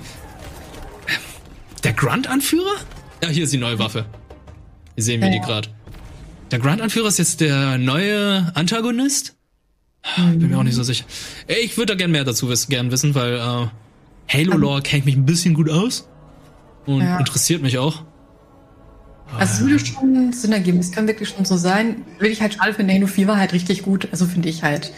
[1.84, 2.76] Der Grunt-Anführer?
[3.22, 4.04] Ja, hier ist die neue Waffe.
[4.94, 5.44] Hier sehen wir Ja, die ja.
[5.46, 5.68] gerade.
[6.50, 9.36] Der Grunt-Anführer ist jetzt der neue Antagonist?
[10.16, 11.04] Bin mir auch nicht so sicher.
[11.46, 13.66] Ich würde da gern mehr dazu wissen, gern wissen, weil äh,
[14.32, 16.08] Halo-Lore kennt mich ein bisschen gut aus.
[16.86, 17.18] Und Ja.
[17.18, 18.02] interessiert mich auch.
[19.38, 20.78] Also es würde schon Sinn ergeben.
[20.80, 22.02] Es kann wirklich schon so sein.
[22.18, 22.92] Will ich halt schade finden.
[22.92, 24.08] Halo 4 war halt richtig gut.
[24.10, 24.92] Also finde ich halt.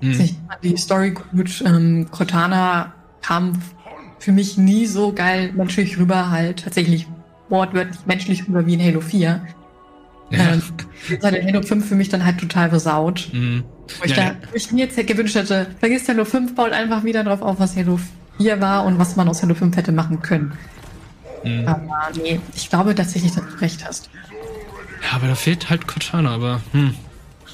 [0.00, 0.10] Hm.
[0.20, 1.62] Ich fand die Story gut.
[1.64, 3.62] Ähm, Cortana kam
[4.20, 7.08] für mich nie so geil menschlich rüber, halt tatsächlich
[7.48, 9.40] wortwörtlich menschlich rüber wie in Halo 4.
[10.30, 10.38] Ja.
[10.38, 10.62] Ähm,
[11.22, 13.28] hat Halo 5 für mich dann halt total versaut.
[13.32, 13.64] Mhm.
[13.98, 14.36] Wo ich, Ja, da, ja.
[14.50, 17.76] wo ich mir jetzt gewünscht hätte, vergisst Halo 5, baut einfach wieder drauf auf, was
[17.76, 17.98] Halo
[18.38, 20.52] 4 war und was man aus Halo 5 hätte machen können.
[21.42, 21.66] Mhm.
[21.66, 24.10] Aber nee, ich glaube tatsächlich, dass du recht hast.
[25.02, 26.94] Ja, aber da fehlt halt Cortana, aber hm.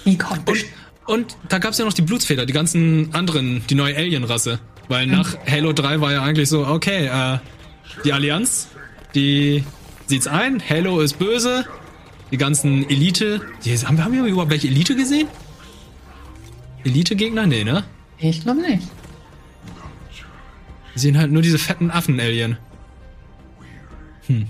[0.05, 0.65] Wie kommt und,
[1.07, 4.59] und da gab's ja noch die Blutsfeder, die ganzen anderen, die neue Alien-Rasse.
[4.89, 7.39] Weil nach Halo 3 war ja eigentlich so, okay, äh,
[8.05, 8.69] die Allianz,
[9.15, 9.65] die
[10.07, 11.65] sieht's ein, Halo ist böse,
[12.31, 15.27] die ganzen Elite, die, haben, wir- haben wir überhaupt welche Elite gesehen?
[16.85, 17.47] Elite-Gegner?
[17.47, 17.85] Nee, ne?
[18.19, 18.83] Ich glaube nicht.
[20.93, 22.57] Wir sehen halt nur diese fetten Affen-Alien.
[24.29, 24.47] Hm.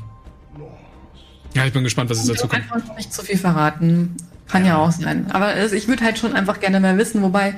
[1.54, 2.62] Ja, ich bin gespannt, was Ich dazu kommt.
[2.62, 4.14] einfach noch nicht zu viel verraten.
[4.46, 5.30] Kann ja, auch sein.
[5.32, 7.54] Aber es, ich würde halt schon einfach gerne mehr wissen, wobei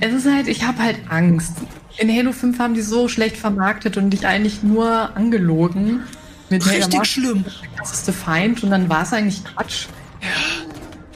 [0.00, 1.56] es ist halt, ich habe halt Angst.
[2.00, 6.00] In Halo 5 haben die so schlecht vermarktet und dich eigentlich nur angelogen.
[6.48, 7.44] Mit hey, Richtig war schlimm.
[7.44, 9.84] Der krasseste Feind und dann war es eigentlich Quatsch.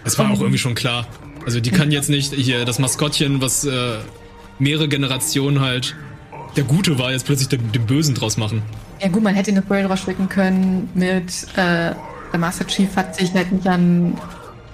[0.05, 1.07] Das war auch irgendwie schon klar.
[1.47, 3.97] Also die kann jetzt nicht hier das Maskottchen, was äh,
[4.59, 5.97] mehrere Generationen halt
[6.55, 8.63] der Gute war, jetzt plötzlich den, den Bösen draus machen.
[9.01, 11.93] Ja gut, man hätte eine Story draus schicken können mit äh,
[12.33, 14.19] der Master Chief hat sich halt nicht an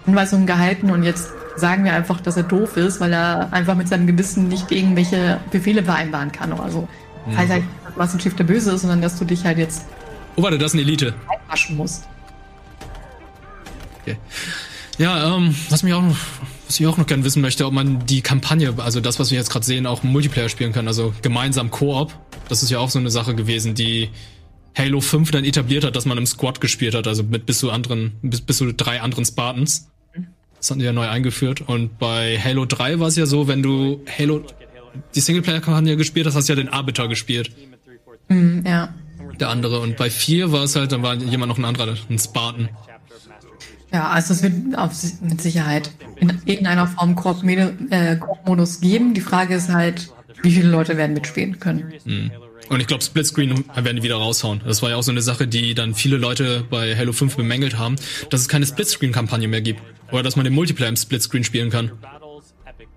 [0.06, 3.88] Anweisungen gehalten und jetzt sagen wir einfach, dass er doof ist, weil er einfach mit
[3.88, 6.88] seinem Gewissen nicht irgendwelche Befehle vereinbaren kann oder so.
[7.26, 7.36] Mhm.
[7.36, 9.84] Heißt halt, dass Master Chief der Böse ist, sondern dass du dich halt jetzt
[10.36, 11.12] Oh, warte, das ist eine Elite.
[11.28, 12.06] einwaschen musst.
[14.02, 14.16] Okay.
[14.98, 16.16] Ja, ähm, was mich auch noch,
[16.66, 19.38] was ich auch noch gerne wissen möchte, ob man die Kampagne, also das, was wir
[19.38, 22.12] jetzt gerade sehen, auch im Multiplayer spielen kann, also gemeinsam Koop.
[22.48, 24.10] Das ist ja auch so eine Sache gewesen, die
[24.76, 27.70] Halo 5 dann etabliert hat, dass man im Squad gespielt hat, also mit bis zu
[27.70, 29.89] anderen, bis, bis zu drei anderen Spartans.
[30.60, 31.62] Das hatten die ja neu eingeführt.
[31.62, 34.44] Und bei Halo 3 war es ja so, wenn du Halo,
[35.14, 37.50] die Singleplayer-Kampagne gespielt hast, hast du ja den Arbiter gespielt.
[38.28, 38.92] Hm, ja.
[39.40, 39.80] Der andere.
[39.80, 42.68] Und bei 4 war es halt, dann war jemand noch ein anderer, ein Spartan.
[43.90, 44.92] Ja, also es wird auf,
[45.22, 49.14] mit Sicherheit in irgendeiner Form äh, Koop-Modus geben.
[49.14, 50.12] Die Frage ist halt,
[50.42, 51.92] wie viele Leute werden mitspielen können.
[52.04, 52.30] Mhm.
[52.70, 54.60] Und ich glaube, Splitscreen werden die wieder raushauen.
[54.64, 57.76] Das war ja auch so eine Sache, die dann viele Leute bei Halo 5 bemängelt
[57.76, 57.96] haben,
[58.30, 59.82] dass es keine Splitscreen-Kampagne mehr gibt.
[60.12, 61.90] Oder dass man den Multiplayer im Splitscreen spielen kann.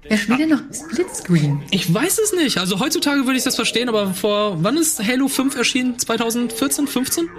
[0.08, 1.64] Wer spielt denn noch Splitscreen?
[1.72, 2.60] Ich weiß es nicht.
[2.60, 5.98] Also heutzutage würde ich das verstehen, aber vor, wann ist Halo 5 erschienen?
[5.98, 7.30] 2014, 15?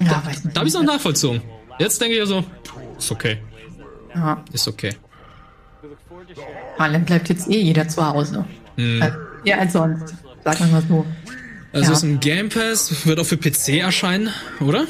[0.00, 0.54] Ja, weiß nicht.
[0.54, 1.40] Da habe ich es noch nachvollzogen.
[1.78, 2.44] Jetzt denke ich ja so,
[2.98, 3.38] ist okay.
[4.14, 4.44] Ja.
[4.52, 4.90] Ist okay.
[6.76, 8.44] Vor allem bleibt jetzt eh jeder zu Hause.
[8.76, 9.00] Mhm.
[9.00, 10.14] Also, ja, als sonst.
[10.54, 11.04] Sag mal so.
[11.72, 11.96] Also Ja.
[11.96, 14.86] ist ein Game Pass, wird auch für PC erscheinen, oder?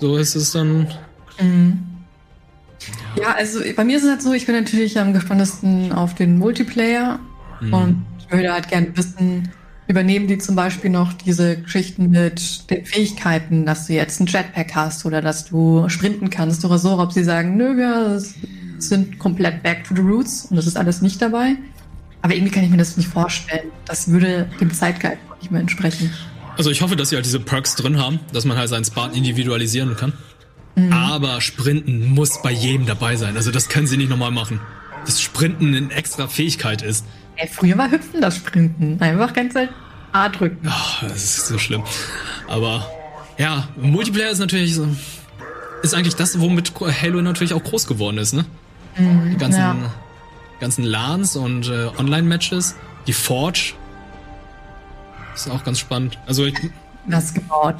[0.00, 0.88] So ist es dann.
[1.40, 1.78] Mhm.
[3.20, 6.38] Ja, also bei mir ist es halt so, ich bin natürlich am gespanntesten auf den
[6.38, 7.18] Multiplayer
[7.60, 7.74] Mhm.
[7.74, 9.48] und würde halt gerne wissen,
[9.88, 14.74] übernehmen die zum Beispiel noch diese Geschichten mit den Fähigkeiten, dass du jetzt ein Jetpack
[14.74, 18.22] hast oder dass du sprinten kannst oder so, ob sie sagen, nö, wir
[18.78, 21.56] sind komplett back to the roots und das ist alles nicht dabei.
[22.22, 23.70] Aber irgendwie kann ich mir das nicht vorstellen.
[23.84, 26.12] Das würde dem Zeitgeist nicht mehr entsprechen.
[26.56, 29.14] Also ich hoffe, dass sie halt diese Perks drin haben, dass man halt seinen Spartan
[29.14, 30.12] individualisieren kann.
[30.74, 30.92] Mhm.
[30.92, 33.36] Aber Sprinten muss bei jedem dabei sein.
[33.36, 34.60] Also das können sie nicht nochmal machen.
[35.06, 37.04] Dass Sprinten eine extra Fähigkeit ist.
[37.36, 39.00] Ey, früher war Hüpfen das Sprinten.
[39.00, 39.70] Einfach ganz Zeit
[40.12, 40.66] A drücken.
[40.68, 41.82] Ach, das ist so schlimm.
[42.48, 42.84] Aber
[43.38, 44.88] ja, Multiplayer ist natürlich so,
[45.82, 48.44] ist eigentlich das, womit Halo natürlich auch groß geworden ist, ne?
[48.96, 49.76] Mhm, Die ganzen, ja.
[50.60, 52.74] Ganzen LANs und äh, Online-Matches,
[53.06, 53.74] die Forge.
[55.34, 56.18] Ist auch ganz spannend.
[56.26, 56.54] Also ich,
[57.06, 57.76] Das gebaut.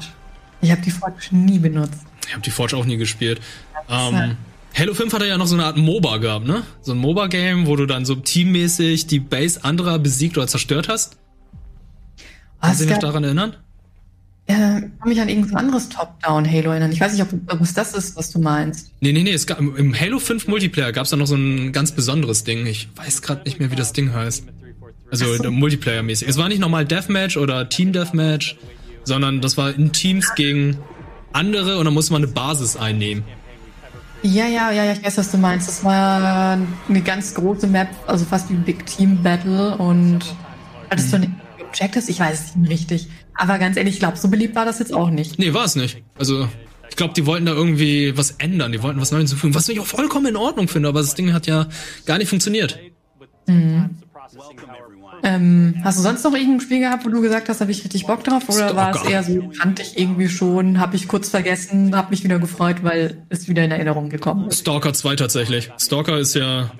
[0.61, 2.05] Ich habe die Forge nie benutzt.
[2.25, 3.41] ich habe die Forge auch nie gespielt.
[3.89, 4.37] Ähm,
[4.77, 6.63] Halo 5 hatte ja noch so eine Art MOBA gehabt, ne?
[6.81, 11.17] So ein MOBA-Game, wo du dann so teammäßig die Base anderer besiegt oder zerstört hast.
[12.61, 13.55] Kannst du dich noch daran erinnern?
[14.49, 16.91] Äh, ich kann mich an irgendein anderes Top-Down-Halo erinnern.
[16.91, 18.91] Ich weiß nicht, ob, es das ist, was du meinst.
[18.99, 21.71] Nee, nee, nee, es gab, im Halo 5 Multiplayer gab es da noch so ein
[21.71, 22.65] ganz besonderes Ding.
[22.65, 24.45] Ich weiß gerade nicht mehr, wie das Ding heißt.
[25.11, 25.43] Also so.
[25.51, 26.27] Multiplayer-mäßig.
[26.27, 28.57] Es war nicht normal Deathmatch oder Team-Deathmatch,
[29.03, 30.77] sondern das war in Teams gegen
[31.31, 33.23] andere und dann musste man eine Basis einnehmen.
[34.23, 35.67] Ja, ja, ja, ja, ich weiß, was du meinst.
[35.67, 36.57] Das war
[36.89, 40.19] eine ganz große Map, also fast wie ein Big Team Battle und
[40.89, 41.39] hattest du einen
[41.69, 42.09] Objectives?
[42.09, 43.07] Ich weiß es nicht richtig.
[43.35, 45.39] Aber ganz ehrlich, ich glaube, so beliebt war das jetzt auch nicht.
[45.39, 46.01] Nee, war es nicht.
[46.17, 46.47] Also,
[46.89, 48.71] ich glaube, die wollten da irgendwie was ändern.
[48.71, 51.33] Die wollten was Neues hinzufügen, was ich auch vollkommen in Ordnung finde, aber das Ding
[51.33, 51.67] hat ja
[52.05, 52.77] gar nicht funktioniert.
[53.47, 53.89] Mhm.
[55.21, 58.05] Ähm, hast du sonst noch irgendein Spiel gehabt, wo du gesagt hast, habe ich richtig
[58.05, 58.43] Bock drauf?
[58.47, 58.75] Oder Stalker.
[58.75, 62.39] war es eher so, kannte ich irgendwie schon, habe ich kurz vergessen, habe mich wieder
[62.39, 64.61] gefreut, weil es wieder in Erinnerung gekommen ist?
[64.61, 65.71] Stalker 2 tatsächlich.
[65.77, 66.71] Stalker ist ja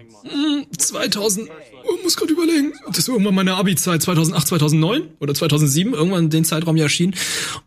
[0.77, 1.49] 2000,
[1.83, 6.45] oh, muss gerade überlegen, das ist irgendwann meine Abi-Zeit, 2008, 2009 oder 2007, irgendwann den
[6.45, 7.15] Zeitraum ja erschienen.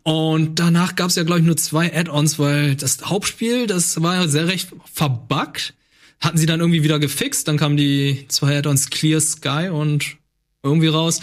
[0.02, 4.16] Und danach gab es ja, glaube ich, nur zwei Add-ons, weil das Hauptspiel, das war
[4.16, 5.74] ja sehr recht verbuggt.
[6.20, 10.16] Hatten sie dann irgendwie wieder gefixt, dann kamen die zwei Add-ons Clear Sky und
[10.62, 11.20] irgendwie raus.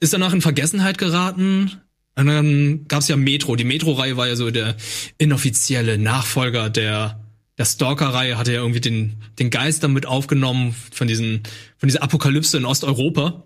[0.00, 1.80] Ist danach in Vergessenheit geraten.
[2.16, 3.56] Und dann gab's ja Metro.
[3.56, 4.76] Die Metro-Reihe war ja so der
[5.18, 7.23] inoffizielle Nachfolger der
[7.58, 11.42] der Stalker-Reihe hatte ja irgendwie den, den Geist damit aufgenommen von diesen,
[11.76, 13.44] von dieser Apokalypse in Osteuropa.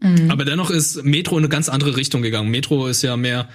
[0.00, 0.30] Mhm.
[0.30, 2.50] Aber dennoch ist Metro in eine ganz andere Richtung gegangen.
[2.50, 3.48] Metro ist ja mehr,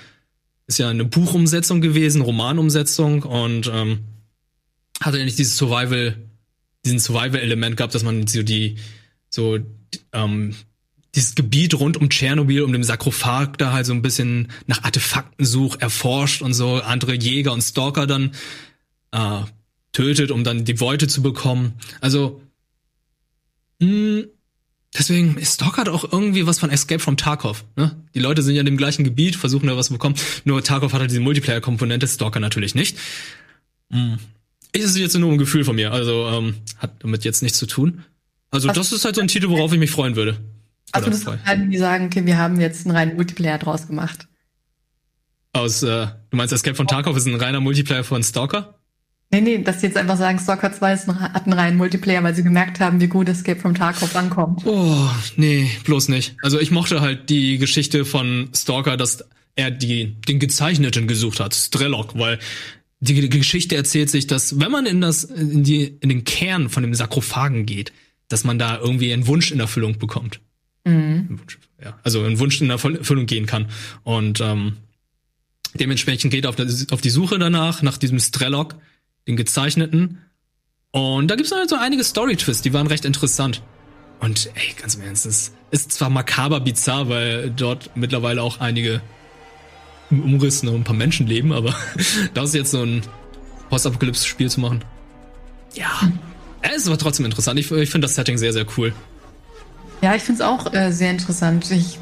[0.68, 4.00] ist ja eine Buchumsetzung gewesen, Romanumsetzung und ähm,
[5.02, 6.16] hatte ja nicht dieses Survival,
[6.86, 8.78] diesen Survival-Element gehabt, dass man so die,
[9.30, 9.60] so
[10.14, 10.56] ähm,
[11.14, 15.46] dieses Gebiet rund um Tschernobyl, um den Sarkophag da halt so ein bisschen nach Artefakten
[15.46, 18.32] sucht, erforscht und so andere Jäger und Stalker dann
[19.12, 19.42] äh,
[19.92, 21.74] tötet, um dann die Beute zu bekommen.
[22.02, 22.42] Also
[23.80, 24.24] mh,
[24.98, 27.66] deswegen ist Stalker hat auch irgendwie was von Escape from Tarkov.
[27.76, 27.96] Ne?
[28.14, 30.16] Die Leute sind ja in dem gleichen Gebiet, versuchen da was zu bekommen.
[30.46, 32.98] Nur Tarkov hat halt diese Multiplayer-Komponente, Stalker natürlich nicht.
[33.90, 34.18] Mh.
[34.72, 38.04] Ist jetzt nur ein Gefühl von mir, also ähm, hat damit jetzt nichts zu tun.
[38.52, 40.40] Also Was- das ist halt so ein Titel, worauf ich mich freuen würde.
[40.92, 44.28] Also das halt, die sagen, okay, wir haben jetzt einen reinen Multiplayer draus gemacht.
[45.54, 48.79] Aus, äh, du meinst Escape from Tarkov ist ein reiner Multiplayer von Stalker?
[49.32, 52.24] Nee, nee, dass sie jetzt einfach sagen, Stalker 2 ist ein, hat einen reinen Multiplayer,
[52.24, 54.64] weil sie gemerkt haben, wie gut Escape from Tarkov ankommt.
[54.66, 56.36] Oh, nee, bloß nicht.
[56.42, 59.24] Also ich mochte halt die Geschichte von Stalker, dass
[59.56, 62.40] er die, den Gezeichneten gesucht hat, Strelok, weil
[63.02, 66.82] die, Geschichte erzählt sich, dass wenn man in das, in die, in den Kern von
[66.82, 67.94] dem Sarkophagen geht,
[68.30, 70.40] dass man da irgendwie einen Wunsch in Erfüllung bekommt.
[70.86, 71.40] Mhm.
[71.84, 73.68] Ja, also einen Wunsch in Erfüllung gehen kann.
[74.04, 74.78] Und ähm,
[75.76, 76.56] dementsprechend geht er auf,
[76.92, 78.76] auf die Suche danach, nach diesem Strelok,
[79.30, 80.18] den Gezeichneten.
[80.92, 83.62] Und da gibt's noch so einige Story-Twists, die waren recht interessant.
[84.20, 89.02] Und ey, ganz im Ernst, es ist zwar makaber bizarr, weil dort mittlerweile auch einige
[90.10, 91.76] im Umriss noch ein paar Menschen leben, aber
[92.34, 93.04] das ist jetzt so ein
[93.70, 94.84] Postapokalypse-Spiel zu machen.
[95.76, 96.12] Ja,
[96.62, 97.60] es war trotzdem interessant.
[97.60, 98.92] Ich, ich finde das Setting sehr, sehr cool.
[100.02, 101.70] Ja, ich finde es auch äh, sehr interessant.
[101.70, 102.00] Ich,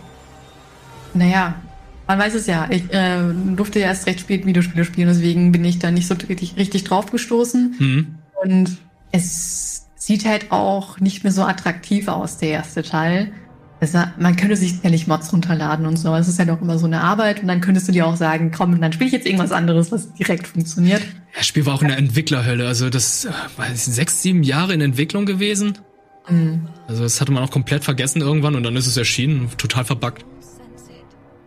[1.14, 1.62] naja,
[2.08, 2.68] man weiß es ja.
[2.70, 3.20] Ich äh,
[3.56, 6.86] durfte ja erst recht spät Videospiele spielen, deswegen bin ich da nicht so richtig, richtig
[6.86, 7.76] drauf gestoßen.
[7.78, 8.16] Mhm.
[8.44, 8.78] Und
[9.12, 13.32] es sieht halt auch nicht mehr so attraktiv aus, der erste Teil.
[13.80, 16.80] Also, man könnte sich sicherlich Mods runterladen und so, aber es ist halt auch immer
[16.80, 19.28] so eine Arbeit und dann könntest du dir auch sagen, komm, dann spiele ich jetzt
[19.28, 21.04] irgendwas anderes, was direkt funktioniert.
[21.36, 22.68] Das Spiel war auch in der Entwicklerhölle.
[22.68, 25.78] Also das äh, war sechs, sieben Jahre in Entwicklung gewesen.
[26.28, 26.68] Mhm.
[26.88, 30.26] Also das hatte man auch komplett vergessen irgendwann und dann ist es erschienen, total verbuggt.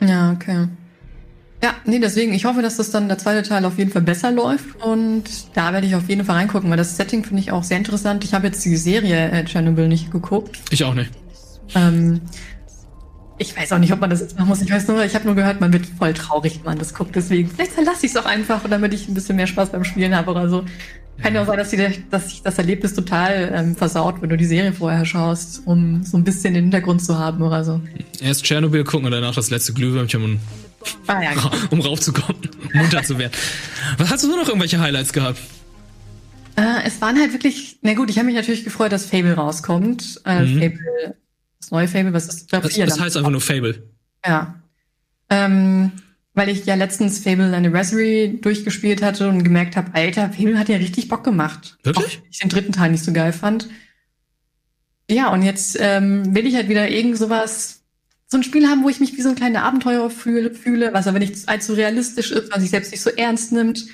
[0.01, 0.67] Ja, okay.
[1.63, 4.31] Ja, nee, deswegen, ich hoffe, dass das dann der zweite Teil auf jeden Fall besser
[4.31, 5.25] läuft und
[5.55, 8.25] da werde ich auf jeden Fall reingucken, weil das Setting finde ich auch sehr interessant.
[8.25, 10.59] Ich habe jetzt die Serie äh, Chernobyl nicht geguckt.
[10.71, 11.11] Ich auch nicht.
[11.75, 12.23] Ähm,
[13.41, 14.61] ich weiß auch nicht, ob man das jetzt machen muss.
[14.61, 17.17] Ich weiß nur, ich habe nur gehört, man wird voll traurig, wenn man das guckt.
[17.17, 20.15] Deswegen, vielleicht verlasse ich es auch einfach, damit ich ein bisschen mehr Spaß beim Spielen
[20.15, 20.65] habe oder so.
[21.23, 24.37] Kann ja auch sein, dass, die, dass sich das Erlebnis total ähm, versaut, wenn du
[24.37, 27.81] die Serie vorher schaust, um so ein bisschen den Hintergrund zu haben oder so.
[28.21, 30.41] Erst Tschernobyl gucken und danach das letzte Glühwürmchen, um,
[31.07, 31.51] Ah, ja, genau.
[31.71, 32.41] um raufzukommen,
[32.73, 33.33] um munter zu werden.
[33.99, 35.39] Was hast du noch irgendwelche Highlights gehabt?
[36.57, 40.21] Äh, es waren halt wirklich, na gut, ich habe mich natürlich gefreut, dass Fable rauskommt.
[40.25, 40.59] Äh, Mhm.
[40.61, 41.15] Fable,
[41.61, 43.89] das neue Fable, was ist, glaub, Das, das heißt einfach nur Fable.
[44.27, 44.61] Ja.
[45.29, 45.93] Ähm,
[46.35, 50.77] weil ich ja letztens Fable Anniversary durchgespielt hatte und gemerkt habe, Alter, Fable hat ja
[50.77, 51.79] richtig Bock gemacht.
[51.83, 52.19] Wirklich?
[52.19, 53.69] Auch ich den dritten Teil nicht so geil fand.
[55.11, 57.83] Ja, und jetzt ähm, will ich halt wieder irgend sowas,
[58.27, 61.09] so ein Spiel haben, wo ich mich wie so ein kleiner Abenteurer fühle, fühle, was
[61.09, 63.87] aber nicht allzu realistisch ist, was sich selbst nicht so ernst nimmt.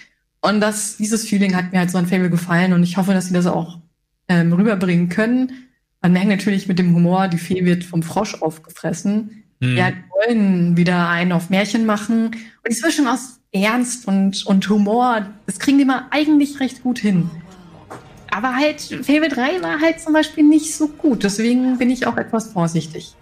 [0.42, 3.26] Und das, dieses Feeling hat mir halt so an Fable gefallen und ich hoffe, dass
[3.26, 3.80] sie das auch
[4.28, 5.65] ähm, rüberbringen können.
[6.06, 9.42] Man merkt natürlich mit dem Humor, die Fee wird vom Frosch aufgefressen.
[9.58, 9.76] Mhm.
[9.76, 9.96] Ja, die
[10.28, 12.26] wollen wieder einen auf Märchen machen.
[12.26, 12.36] Und
[12.70, 17.28] die Zwischen aus Ernst und, und Humor, das kriegen die mal eigentlich recht gut hin.
[18.30, 21.24] Aber halt, Fable 3 war halt zum Beispiel nicht so gut.
[21.24, 23.16] Deswegen bin ich auch etwas vorsichtig.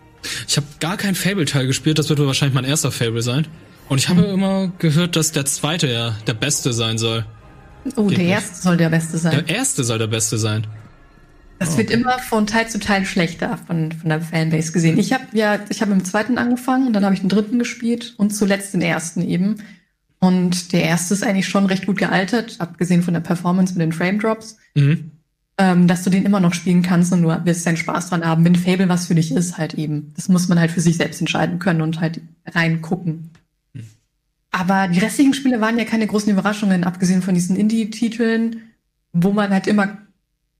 [0.47, 3.47] Ich habe gar keinen Fable-Teil gespielt, das wird wohl wahrscheinlich mein erster Fable sein.
[3.89, 4.27] Und ich habe Mhm.
[4.35, 7.25] immer gehört, dass der zweite ja der beste sein soll.
[7.97, 8.33] Oh, Geht der nicht.
[8.35, 9.43] erste soll der beste sein.
[9.47, 10.67] Der erste soll der beste sein.
[11.59, 14.99] Das wird immer von Teil zu Teil schlechter von, von der Fanbase gesehen.
[14.99, 18.15] Ich habe ja, ich habe im zweiten angefangen und dann habe ich den dritten gespielt
[18.17, 19.57] und zuletzt den ersten eben.
[20.19, 23.93] Und der erste ist eigentlich schon recht gut gealtert, abgesehen von der Performance mit den
[23.93, 25.11] Frame Drops, Mhm.
[25.59, 28.45] ähm, dass du den immer noch spielen kannst und du wirst deinen Spaß dran haben.
[28.45, 30.13] Wenn Fable was für dich ist, halt eben.
[30.17, 33.31] Das muss man halt für sich selbst entscheiden können und halt reingucken.
[34.51, 38.63] Aber die restlichen Spiele waren ja keine großen Überraschungen, abgesehen von diesen Indie-Titeln,
[39.13, 39.99] wo man halt immer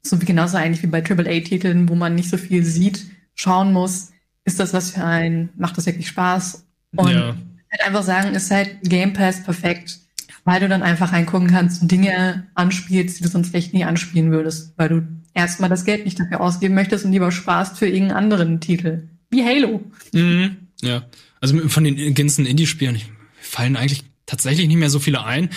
[0.07, 3.05] so wie genauso eigentlich wie bei AAA-Titeln, wo man nicht so viel sieht,
[3.35, 4.11] schauen muss,
[4.45, 6.67] ist das was für ein, macht das wirklich Spaß?
[6.97, 7.37] Und Ja.
[7.73, 9.99] halt einfach sagen, ist halt Game Pass perfekt,
[10.45, 14.31] weil du dann einfach reingucken kannst und Dinge anspielst, die du sonst vielleicht nie anspielen
[14.31, 15.03] würdest, weil du
[15.33, 19.09] erstmal das Geld nicht dafür ausgeben möchtest und lieber sparst für irgendeinen anderen Titel.
[19.31, 19.81] Wie Halo.
[20.13, 20.57] Mhm.
[20.83, 21.05] Ja.
[21.41, 23.01] Also von den ganzen Indie-Spielen
[23.41, 25.49] fallen eigentlich tatsächlich nicht mehr so viele ein.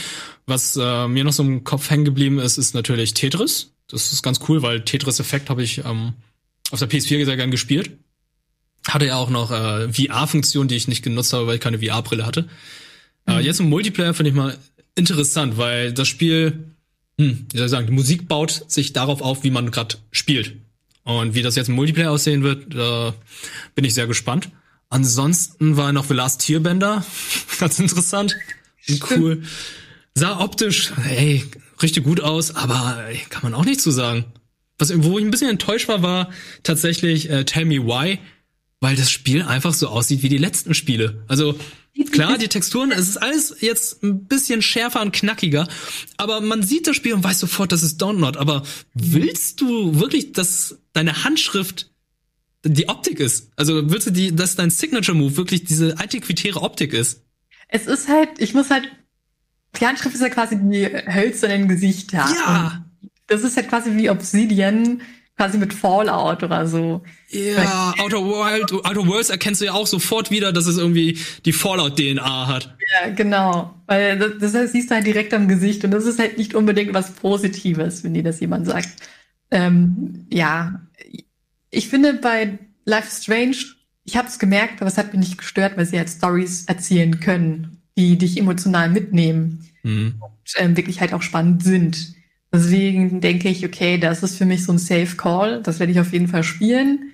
[0.46, 3.74] Was äh, mir noch so im Kopf hängen geblieben ist, ist natürlich Tetris.
[3.88, 6.14] Das ist ganz cool, weil Tetris Effekt habe ich ähm,
[6.72, 7.92] auf der PS4 sehr gern gespielt.
[8.88, 12.26] Hatte ja auch noch äh, VR-Funktion, die ich nicht genutzt habe, weil ich keine VR-Brille
[12.26, 12.48] hatte.
[13.28, 14.58] Äh, jetzt im Multiplayer finde ich mal
[14.96, 16.74] interessant, weil das Spiel,
[17.18, 20.56] hm, wie soll ich sagen, die Musik baut sich darauf auf, wie man gerade spielt.
[21.04, 23.14] Und wie das jetzt im Multiplayer aussehen wird, da
[23.76, 24.50] bin ich sehr gespannt.
[24.90, 27.06] Ansonsten war noch The Last Tierbender,
[27.60, 28.36] ganz interessant
[28.90, 29.44] und cool.
[30.18, 31.44] Sah optisch, ey,
[31.80, 34.26] richtig gut aus, aber ey, kann man auch nicht zu sagen.
[34.80, 36.32] Was, wo ich ein bisschen enttäuscht war, war
[36.64, 38.18] tatsächlich äh, Tell Me Why,
[38.80, 41.24] weil das Spiel einfach so aussieht wie die letzten Spiele.
[41.28, 41.60] Also
[42.12, 45.68] klar, die Texturen, es ist alles jetzt ein bisschen schärfer und knackiger,
[46.18, 48.40] aber man sieht das Spiel und weiß sofort, das ist Download.
[48.40, 48.64] Aber
[48.96, 51.92] willst du wirklich, dass deine Handschrift
[52.64, 53.52] die Optik ist?
[53.56, 57.22] Also willst du die, dass dein Signature Move wirklich diese antiquitäre Optik ist?
[57.68, 58.90] Es ist halt, ich muss halt,
[59.80, 62.26] die Handschrift ist ja quasi die hölzernen Gesichter.
[62.36, 62.86] Ja.
[63.02, 65.02] Und das ist halt quasi wie Obsidian,
[65.38, 67.04] quasi mit Fallout oder so.
[67.30, 71.54] Ja, Outer World, Outer Worlds erkennst du ja auch sofort wieder, dass es irgendwie die
[71.54, 72.76] Fallout-DNA hat.
[72.92, 73.76] Ja, genau.
[73.86, 76.56] Weil das, das heißt, siehst du halt direkt am Gesicht und das ist halt nicht
[76.56, 78.90] unbedingt was Positives, wenn dir das jemand sagt.
[79.52, 80.82] Ähm, ja,
[81.70, 83.58] ich finde bei Life is Strange,
[84.06, 87.20] ich habe es gemerkt, aber es hat mich nicht gestört, weil sie halt Stories erzählen
[87.20, 90.16] können, die dich emotional mitnehmen Mhm.
[90.20, 92.16] und ähm, wirklich halt auch spannend sind.
[92.52, 95.62] Deswegen denke ich, okay, das ist für mich so ein Safe Call.
[95.62, 97.12] Das werde ich auf jeden Fall spielen.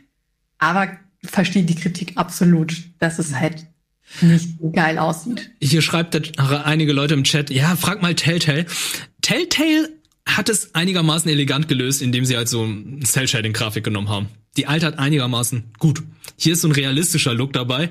[0.59, 0.91] Aber
[1.23, 3.65] verstehe die Kritik absolut, dass es halt
[4.21, 5.51] nicht so geil aussieht.
[5.61, 8.65] Hier schreibt einige Leute im Chat, ja, frag mal Telltale.
[9.21, 9.89] Telltale
[10.25, 14.27] hat es einigermaßen elegant gelöst, indem sie halt so ein Cell-Shading-Grafik genommen haben.
[14.55, 16.03] Die altert einigermaßen gut.
[16.37, 17.89] Hier ist so ein realistischer Look dabei.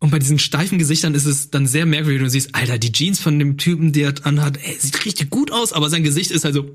[0.00, 2.22] Und bei diesen steifen Gesichtern ist es dann sehr merkwürdig.
[2.22, 5.72] Du siehst, Alter, die Jeans von dem Typen, der anhat, ey, sieht richtig gut aus,
[5.72, 6.70] aber sein Gesicht ist halt so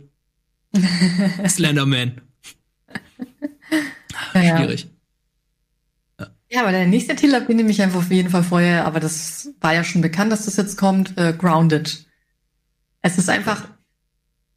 [1.48, 2.22] Slenderman.
[4.34, 4.58] Ja.
[4.58, 4.88] Schwierig.
[6.50, 9.50] Ja, aber der nächste Titel den nehme ich einfach auf jeden Fall vorher, aber das
[9.60, 12.06] war ja schon bekannt, dass das jetzt kommt, äh, Grounded.
[13.02, 13.68] Es ist einfach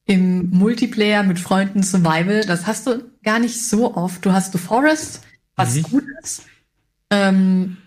[0.05, 4.25] im Multiplayer mit Freunden Survival, das hast du gar nicht so oft.
[4.27, 5.23] Du hast The Forest,
[5.57, 5.83] was Mhm.
[5.85, 6.43] gut ist.
[7.11, 7.79] Ähm,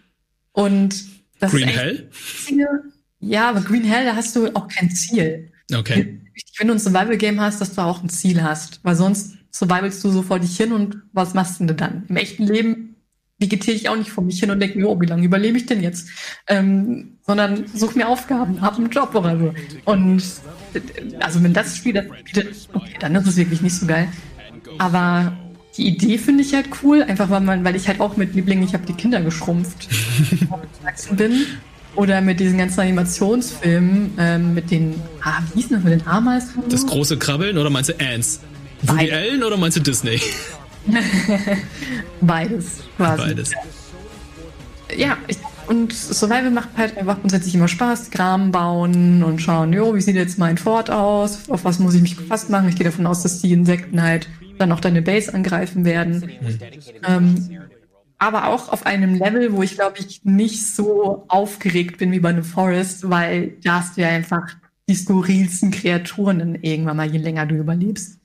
[0.51, 1.05] und
[1.39, 2.09] das Green Hell?
[2.11, 2.83] Einzige-
[3.19, 5.51] Ja, aber Green Hell, da hast du auch kein Ziel.
[5.73, 6.19] Okay.
[6.57, 8.79] Wenn du ein Survival-Game hast, dass du auch ein Ziel hast.
[8.83, 12.03] Weil sonst survivalst du so vor dich hin und was machst du denn dann?
[12.07, 12.95] Im echten Leben
[13.39, 15.65] vegetiere ich auch nicht vor mich hin und denke mir, oh, wie lange überlebe ich
[15.65, 16.09] denn jetzt?
[16.47, 19.53] Ähm, sondern such mir Aufgaben, hab einen Job oder so.
[19.85, 20.21] Und
[20.73, 20.81] äh,
[21.19, 24.09] also wenn das Spiel das bietet, okay, dann ist es wirklich nicht so geil.
[24.77, 25.37] Aber
[25.79, 28.63] die Idee finde ich halt cool, einfach weil man, weil ich halt auch mit Lieblingen,
[28.65, 29.87] ich habe die Kinder geschrumpft,
[30.29, 31.45] gewachsen bin.
[31.95, 36.63] Oder mit diesen ganzen Animationsfilmen, ähm, mit den, ah, wie hieß das mit den Ameisen?
[36.69, 38.41] Das große Krabbeln oder meinst du Ants?
[38.83, 39.11] Woody.
[39.11, 40.21] Allen oder meinst du Disney?
[42.21, 43.23] Beides, quasi.
[43.23, 43.51] Beides.
[44.95, 45.37] Ja, ich,
[45.67, 48.11] und Survival macht halt einfach grundsätzlich immer Spaß.
[48.11, 51.49] Graben bauen und schauen, jo, wie sieht jetzt mein Fort aus?
[51.49, 52.69] Auf was muss ich mich gefasst machen?
[52.69, 54.27] Ich gehe davon aus, dass die Insekten halt
[54.59, 56.29] dann auch deine Base angreifen werden.
[57.07, 57.59] Ähm,
[58.17, 62.29] aber auch auf einem Level, wo ich glaube ich nicht so aufgeregt bin wie bei
[62.29, 64.55] einem Forest, weil da hast du ja einfach
[64.89, 68.18] die skurrilsten Kreaturen irgendwann mal, je länger du überlebst.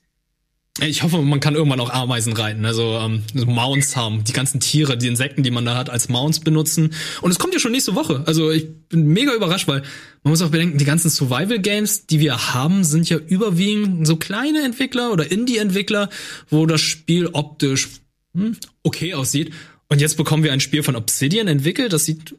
[0.81, 4.59] Ich hoffe, man kann irgendwann auch Ameisen reiten, also ähm, so Mounts haben, die ganzen
[4.59, 6.93] Tiere, die Insekten, die man da hat, als Mounts benutzen.
[7.21, 8.23] Und es kommt ja schon nächste Woche.
[8.25, 9.83] Also ich bin mega überrascht, weil
[10.23, 14.65] man muss auch bedenken, die ganzen Survival-Games, die wir haben, sind ja überwiegend so kleine
[14.65, 16.09] Entwickler oder Indie-Entwickler,
[16.49, 17.87] wo das Spiel optisch
[18.33, 19.53] hm, okay aussieht.
[19.87, 22.35] Und jetzt bekommen wir ein Spiel von Obsidian entwickelt, das sieht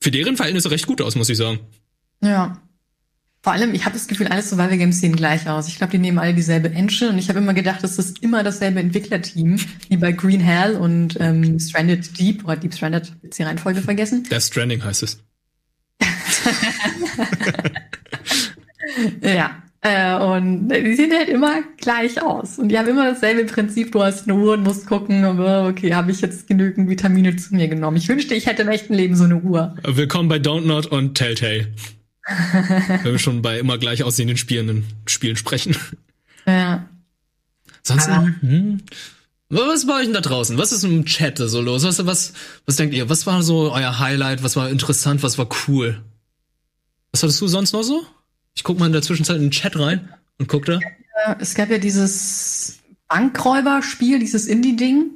[0.00, 1.60] für deren Verhältnisse recht gut aus, muss ich sagen.
[2.22, 2.60] Ja.
[3.44, 5.66] Vor allem, ich habe das Gefühl, alle Survival Games sehen gleich aus.
[5.66, 8.44] Ich glaube, die nehmen alle dieselbe Engine und ich habe immer gedacht, das ist immer
[8.44, 9.58] dasselbe Entwicklerteam,
[9.88, 14.22] wie bei Green Hell und ähm, Stranded Deep oder Deep Stranded, jetzt die Reihenfolge vergessen.
[14.30, 15.18] Death Stranding heißt es.
[19.22, 19.50] ja.
[19.80, 22.60] Äh, und die sehen halt immer gleich aus.
[22.60, 23.90] Und die haben immer dasselbe Prinzip.
[23.90, 27.56] Du hast eine Uhr und musst gucken, aber okay, habe ich jetzt genügend Vitamine zu
[27.56, 27.96] mir genommen.
[27.96, 29.74] Ich wünschte, ich hätte im echten Leben so eine Uhr.
[29.82, 31.66] Willkommen bei Don't Not und Telltale.
[32.26, 35.76] Wenn wir schon bei immer gleich aussehenden Spielen, Spielen sprechen.
[36.46, 36.88] Ja.
[37.82, 38.80] Sonst, hm,
[39.48, 40.56] was bei euch denn da draußen?
[40.56, 41.84] Was ist im Chat so los?
[41.84, 42.32] Was, was,
[42.64, 43.08] was denkt ihr?
[43.08, 44.42] Was war so euer Highlight?
[44.42, 45.22] Was war interessant?
[45.22, 46.00] Was war cool?
[47.10, 48.06] Was hattest du sonst noch so?
[48.54, 50.08] Ich guck mal in der Zwischenzeit in den Chat rein
[50.38, 50.78] und guck da.
[51.38, 52.78] Es gab ja dieses
[53.08, 55.10] Bankräuberspiel, dieses Indie-Ding.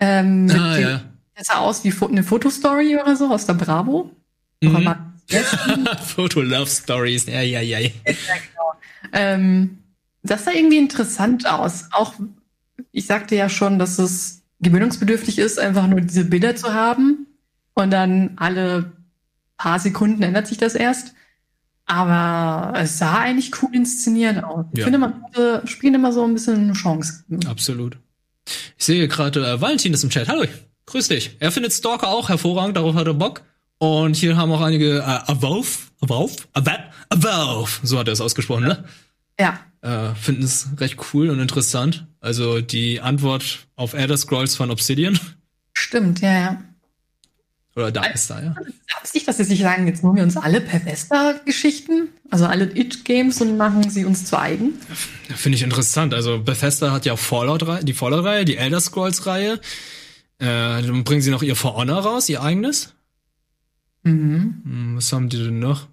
[0.00, 1.04] Ähm, Ah, ja.
[1.36, 4.10] Das sah aus wie eine Fotostory oder so aus der Bravo.
[4.62, 4.94] Mhm.
[6.06, 7.26] Foto Love Stories.
[7.26, 7.90] Ja, ja, ja.
[9.12, 9.78] Ähm,
[10.22, 11.84] das sah irgendwie interessant aus.
[11.92, 12.14] Auch,
[12.92, 17.26] ich sagte ja schon, dass es gewöhnungsbedürftig ist, einfach nur diese Bilder zu haben.
[17.74, 18.92] Und dann alle
[19.56, 21.14] paar Sekunden ändert sich das erst.
[21.86, 24.64] Aber es sah eigentlich cool inszeniert aus.
[24.72, 24.84] Ich Ja.
[24.84, 27.24] finde, man sollte Spielen immer so ein bisschen eine Chance.
[27.46, 27.98] Absolut.
[28.78, 30.28] Ich sehe gerade, äh, Valentin ist im Chat.
[30.28, 30.44] Hallo,
[30.86, 31.36] grüß dich.
[31.40, 33.42] Er findet Stalker auch hervorragend, darauf hat er Bock.
[33.78, 35.68] Und hier haben auch einige, äh, Avove,
[36.00, 36.36] Avove,
[37.10, 38.84] Avove, so hat er es ausgesprochen, ne?
[39.38, 39.60] Ja.
[39.82, 42.06] Äh, finden es recht cool und interessant.
[42.20, 45.18] Also die Antwort auf Elder Scrolls von Obsidian.
[45.74, 46.62] Stimmt, ja, ja.
[47.76, 48.54] Oder da ist da, ja.
[48.96, 53.56] Absicht, dass sie sich sagen, jetzt machen wir uns alle Bethesda-Geschichten, also alle It-Games und
[53.56, 54.74] machen sie uns zu eigen.
[55.34, 56.14] Finde ich interessant.
[56.14, 59.54] Also Bethesda hat ja auch Fallout, die Fallout-Reihe, die Elder Scrolls-Reihe.
[60.38, 62.94] Äh, dann bringen sie noch ihr For Honor raus, ihr eigenes.
[64.04, 64.62] Mhm.
[64.64, 65.88] Hm, Was haben die denn noch?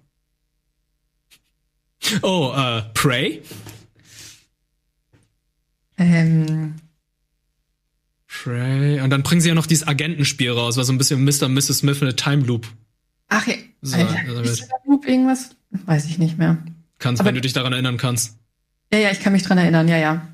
[2.22, 3.42] Oh, äh, Prey.
[5.98, 6.74] Ähm,
[8.26, 9.00] Prey.
[9.00, 11.44] Und dann bringen sie ja noch dieses Agentenspiel raus, was so ein bisschen Mr.
[11.46, 11.78] und Mrs.
[11.78, 12.66] Smith in a Time Loop
[13.28, 15.56] ach ja, So, Alter, also ist da Loop irgendwas?
[15.70, 16.58] Weiß ich nicht mehr.
[16.98, 18.36] kannst, Aber- wenn du dich daran erinnern kannst.
[18.92, 20.28] Ja, ja, ich kann mich dran erinnern, ja, ja.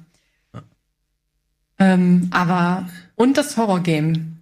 [1.78, 4.38] Ähm, aber, und das Horror-Game.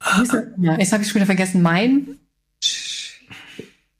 [0.00, 0.18] Ah.
[0.18, 0.32] Das?
[0.58, 1.62] Ja, jetzt habe ich schon wieder vergessen.
[1.62, 2.18] Mein,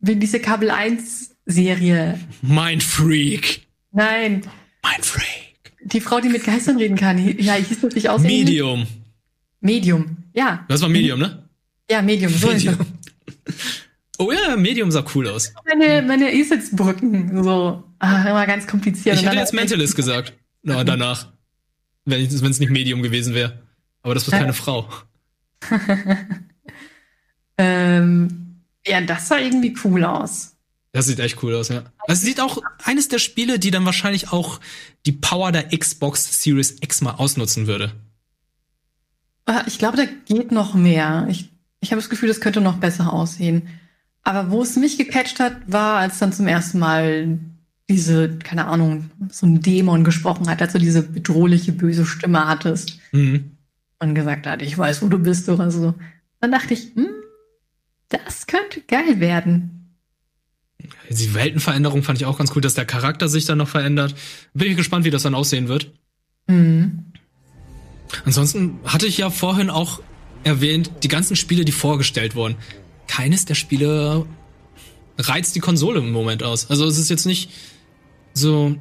[0.00, 2.18] wie diese Kabel 1 Serie.
[2.42, 3.66] Mind Freak.
[3.92, 4.42] Nein.
[4.84, 5.72] Mind Freak.
[5.84, 7.18] Die Frau, die mit Geistern reden kann.
[7.38, 8.20] Ja, hieß das nicht aus?
[8.22, 8.86] Medium.
[9.60, 10.16] Medium.
[10.34, 10.64] Ja.
[10.68, 11.48] Das war Medium, ne?
[11.90, 12.32] Ja, Medium.
[12.32, 12.76] So Medium.
[14.18, 15.52] Oh ja, Medium sah cool aus.
[15.66, 17.42] meine, meine Eselsbrücken.
[17.44, 19.16] So, ah, immer ganz kompliziert.
[19.16, 20.32] Ich hätte jetzt Mentalist gesagt.
[20.62, 21.32] Na, danach.
[22.04, 23.62] Wenn es nicht Medium gewesen wäre.
[24.02, 24.88] Aber das war keine Frau.
[27.58, 28.45] ähm,
[28.86, 30.52] ja, das sah irgendwie cool aus.
[30.92, 31.84] Das sieht echt cool aus, ja.
[32.08, 34.60] Also sieht auch eines der Spiele, die dann wahrscheinlich auch
[35.04, 37.92] die Power der Xbox Series X mal ausnutzen würde.
[39.46, 41.26] Ah, Ich glaube, da geht noch mehr.
[41.30, 41.50] Ich,
[41.80, 43.68] ich habe das Gefühl, das könnte noch besser aussehen.
[44.22, 47.38] Aber wo es mich gecatcht hat, war, als dann zum ersten Mal
[47.88, 52.98] diese, keine Ahnung, so ein Dämon gesprochen hat, als du diese bedrohliche, böse Stimme hattest
[53.12, 53.52] Mhm.
[54.00, 55.94] und gesagt hat, ich weiß, wo du bist oder so.
[56.40, 57.06] Dann dachte ich, hm,
[58.08, 59.94] das könnte geil werden.
[61.10, 64.14] Die Weltenveränderung fand ich auch ganz cool, dass der Charakter sich dann noch verändert.
[64.54, 65.92] Bin ich gespannt, wie das dann aussehen wird.
[66.46, 67.12] Mhm.
[68.24, 70.00] Ansonsten hatte ich ja vorhin auch
[70.44, 72.56] erwähnt, die ganzen Spiele, die vorgestellt wurden.
[73.08, 74.26] Keines der Spiele
[75.18, 76.70] reizt die Konsole im Moment aus.
[76.70, 77.50] Also es ist jetzt nicht
[78.34, 78.76] so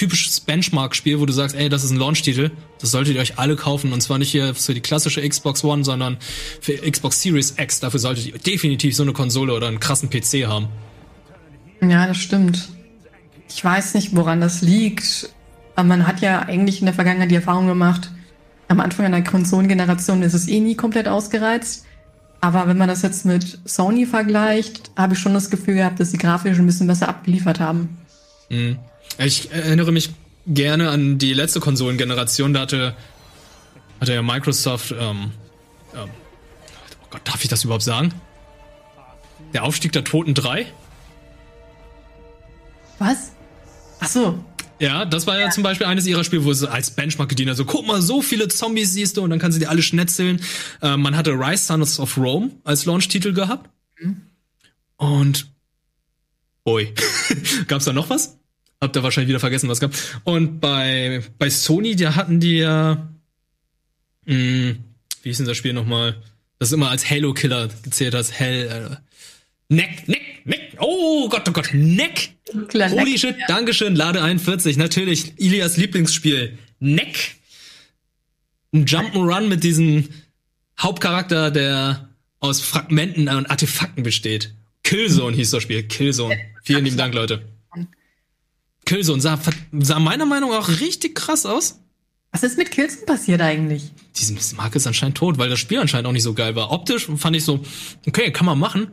[0.00, 2.50] typisches Benchmark-Spiel, wo du sagst, ey, das ist ein Launch-Titel,
[2.80, 5.84] das solltet ihr euch alle kaufen und zwar nicht hier für die klassische Xbox One,
[5.84, 6.16] sondern
[6.62, 7.80] für Xbox Series X.
[7.80, 10.68] Dafür solltet ihr definitiv so eine Konsole oder einen krassen PC haben.
[11.82, 12.70] Ja, das stimmt.
[13.50, 15.28] Ich weiß nicht, woran das liegt.
[15.76, 18.10] Aber man hat ja eigentlich in der Vergangenheit die Erfahrung gemacht,
[18.68, 21.84] am Anfang einer Konsolengeneration ist es eh nie komplett ausgereizt.
[22.40, 26.12] Aber wenn man das jetzt mit Sony vergleicht, habe ich schon das Gefühl gehabt, dass
[26.12, 27.98] sie grafisch ein bisschen besser abgeliefert haben.
[28.48, 28.78] Mhm.
[29.18, 30.10] Ich erinnere mich
[30.46, 32.96] gerne an die letzte Konsolengeneration, da hatte,
[34.00, 35.32] hatte ja Microsoft, ähm,
[35.94, 36.08] ähm,
[37.02, 38.12] oh Gott, darf ich das überhaupt sagen?
[39.52, 40.66] Der Aufstieg der Toten 3?
[42.98, 43.32] Was?
[44.00, 44.44] Ach so.
[44.78, 47.56] Ja, das war ja, zum Beispiel eines ihrer Spiele, wo sie als Benchmark gedient hat.
[47.58, 50.40] So, guck mal, so viele Zombies siehst du und dann kannst du die alle schnetzeln.
[50.80, 53.68] Äh, man hatte Rise Sons of Rome als Launch-Titel gehabt.
[54.96, 55.50] Und
[56.66, 56.92] Ui.
[57.66, 58.38] Gab's da noch was?
[58.80, 59.92] Habt ihr wahrscheinlich wieder vergessen, was gab.
[60.24, 63.08] Und bei, bei Sony, da hatten die ja.
[64.24, 64.74] Mh,
[65.22, 66.16] wie hieß denn das Spiel nochmal?
[66.58, 68.30] Das immer als Halo-Killer gezählt hat.
[68.32, 68.68] Hell.
[68.68, 68.96] Äh,
[69.74, 70.76] Neck, Neck, Neck.
[70.78, 72.32] Oh Gott, oh Gott, Neck.
[72.68, 73.46] Klar, Holy Neck, shit, ja.
[73.48, 74.76] Dankeschön, Lade 41.
[74.76, 76.58] Natürlich, Ilias Lieblingsspiel.
[76.80, 77.36] Neck.
[78.72, 80.08] Ein Jump'n'Run mit diesem
[80.78, 82.08] Hauptcharakter, der
[82.40, 84.54] aus Fragmenten und Artefakten besteht.
[84.82, 85.82] Killzone hieß das Spiel.
[85.82, 86.36] Killzone.
[86.62, 87.42] Vielen lieben Dank, Leute.
[88.86, 89.38] Killzone sah,
[89.80, 91.80] sah meiner Meinung nach auch richtig krass aus.
[92.32, 93.90] Was ist mit Killzone passiert eigentlich?
[94.16, 96.70] Diese Marke ist anscheinend tot, weil das Spiel anscheinend auch nicht so geil war.
[96.70, 97.64] Optisch fand ich so,
[98.06, 98.88] okay, kann man machen.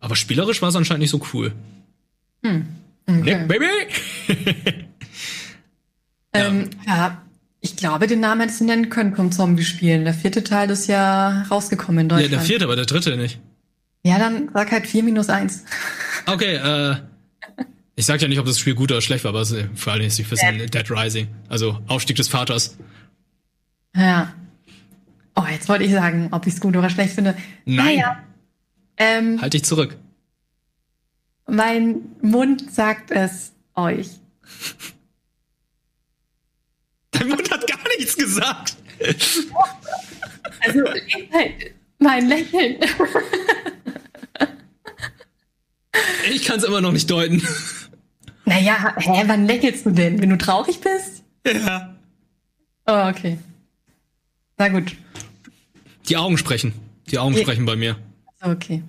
[0.00, 1.52] Aber spielerisch war es anscheinend nicht so cool.
[2.44, 2.66] Hm.
[3.06, 3.20] Okay.
[3.22, 3.66] Nick, Baby!
[6.34, 7.20] Ähm, ja,
[7.60, 10.04] ich glaube, den Namen hättest du nennen können vom Zombie-Spielen.
[10.04, 12.32] Der vierte Teil ist ja rausgekommen in Ja, Deutschland.
[12.32, 13.38] der vierte, aber der dritte nicht.
[14.02, 15.64] Ja, dann sag halt 4 minus 1.
[16.26, 16.96] Okay, äh,
[17.94, 19.92] ich sag ja nicht, ob das Spiel gut oder schlecht war, aber es ist vor
[19.92, 21.28] allem ist nicht wissen, Dead Rising.
[21.48, 22.76] Also Aufstieg des Vaters.
[23.94, 24.32] Ja.
[25.34, 27.36] Oh, jetzt wollte ich sagen, ob ich es gut oder schlecht finde.
[27.64, 27.96] Nein.
[27.96, 28.22] Naja,
[28.96, 29.96] ähm, Halt dich zurück.
[31.46, 34.08] mein Mund sagt es euch.
[37.12, 38.76] Dein Mund hat gar nichts gesagt.
[40.60, 40.80] Also,
[41.32, 42.76] halt mein Lächeln.
[46.32, 47.42] Ich kann es immer noch nicht deuten.
[48.44, 50.20] naja, hä, wann lächelst du denn?
[50.20, 51.22] Wenn du traurig bist?
[51.46, 51.94] Ja.
[52.86, 53.38] Oh, okay.
[54.58, 54.96] Na gut.
[56.08, 56.72] Die Augen sprechen.
[57.10, 57.42] Die Augen Ja.
[57.42, 57.96] sprechen bei mir.
[58.40, 58.82] Okay.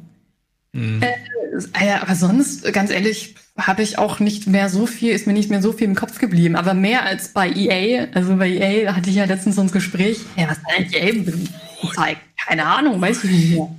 [0.73, 1.01] Hm.
[1.01, 5.33] Äh, ja, aber sonst, ganz ehrlich, habe ich auch nicht mehr so viel, ist mir
[5.33, 6.55] nicht mehr so viel im Kopf geblieben.
[6.55, 8.07] Aber mehr als bei EA.
[8.13, 10.19] Also bei EA hatte ich ja letztens so ein Gespräch.
[10.35, 12.21] Ja, was hat EA gezeigt?
[12.47, 13.69] Keine Ahnung, weiß ich nicht mehr.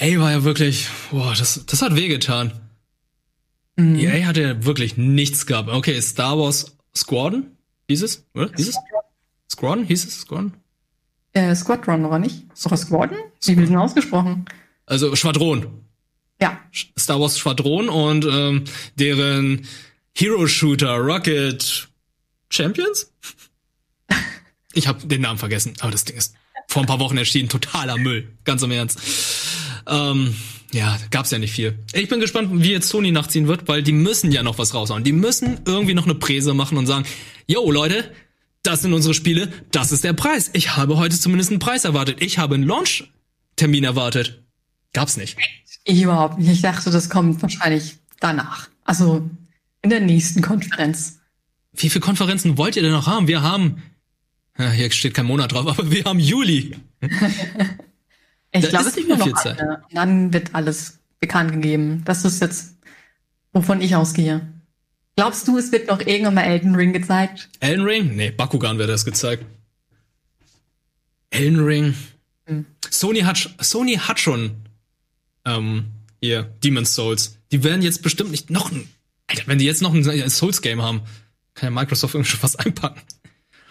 [0.00, 2.52] EA war ja wirklich, boah, das, das hat wehgetan.
[3.80, 3.98] Mhm.
[3.98, 5.68] EA hatte ja wirklich nichts gehabt.
[5.68, 7.46] Okay, Star Wars Squadron
[7.88, 8.50] hieß es, oder?
[8.56, 8.76] Hieß es?
[9.50, 9.84] Squadron?
[9.84, 10.54] Hieß es Squadron?
[11.32, 12.44] Äh, Squadron, oder nicht?
[12.64, 13.18] Oder Squadron?
[13.42, 14.44] Wie wird denn ausgesprochen?
[14.86, 15.66] Also Schwadron.
[16.40, 16.60] Ja.
[16.98, 18.64] Star Wars Schwadron und ähm,
[18.96, 19.66] deren
[20.14, 21.88] Hero Shooter Rocket
[22.50, 23.12] Champions?
[24.72, 26.32] Ich habe den Namen vergessen, aber das Ding ist
[26.68, 29.00] vor ein paar Wochen erschienen, totaler Müll, ganz im Ernst.
[29.88, 30.32] Ähm,
[30.72, 31.78] ja, gab's ja nicht viel.
[31.92, 35.04] Ich bin gespannt, wie jetzt Sony nachziehen wird, weil die müssen ja noch was raushauen.
[35.04, 37.04] Die müssen irgendwie noch eine Präse machen und sagen,
[37.46, 38.10] yo Leute,
[38.62, 40.50] das sind unsere Spiele, das ist der Preis.
[40.52, 42.22] Ich habe heute zumindest einen Preis erwartet.
[42.22, 44.44] Ich habe einen Launch-Termin erwartet.
[44.92, 45.36] Gab's nicht.
[45.84, 46.50] Ich überhaupt nicht.
[46.50, 48.68] Ich dachte, das kommt wahrscheinlich danach.
[48.84, 49.28] Also
[49.82, 51.20] in der nächsten Konferenz.
[51.72, 53.28] Wie viele Konferenzen wollt ihr denn noch haben?
[53.28, 53.82] Wir haben,
[54.58, 56.76] ja, hier steht kein Monat drauf, aber wir haben Juli.
[58.52, 59.60] Ich glaube, es viel noch Zeit.
[59.60, 59.76] eine.
[59.76, 62.02] Und dann wird alles bekannt gegeben.
[62.04, 62.76] Das ist jetzt,
[63.52, 64.40] wovon ich ausgehe.
[65.16, 67.48] Glaubst du, es wird noch irgendwann mal Elden Ring gezeigt?
[67.60, 68.16] Elden Ring?
[68.16, 69.44] Nee, Bakugan wird das gezeigt.
[71.30, 71.94] Elden Ring.
[72.88, 74.56] Sony hat, Sony hat schon,
[75.44, 75.86] ähm,
[76.20, 77.38] ihr Demon's Souls.
[77.52, 78.88] Die werden jetzt bestimmt nicht noch ein,
[79.26, 81.02] Alter, wenn die jetzt noch ein Souls-Game haben,
[81.54, 83.00] kann ja Microsoft irgendwie schon was einpacken.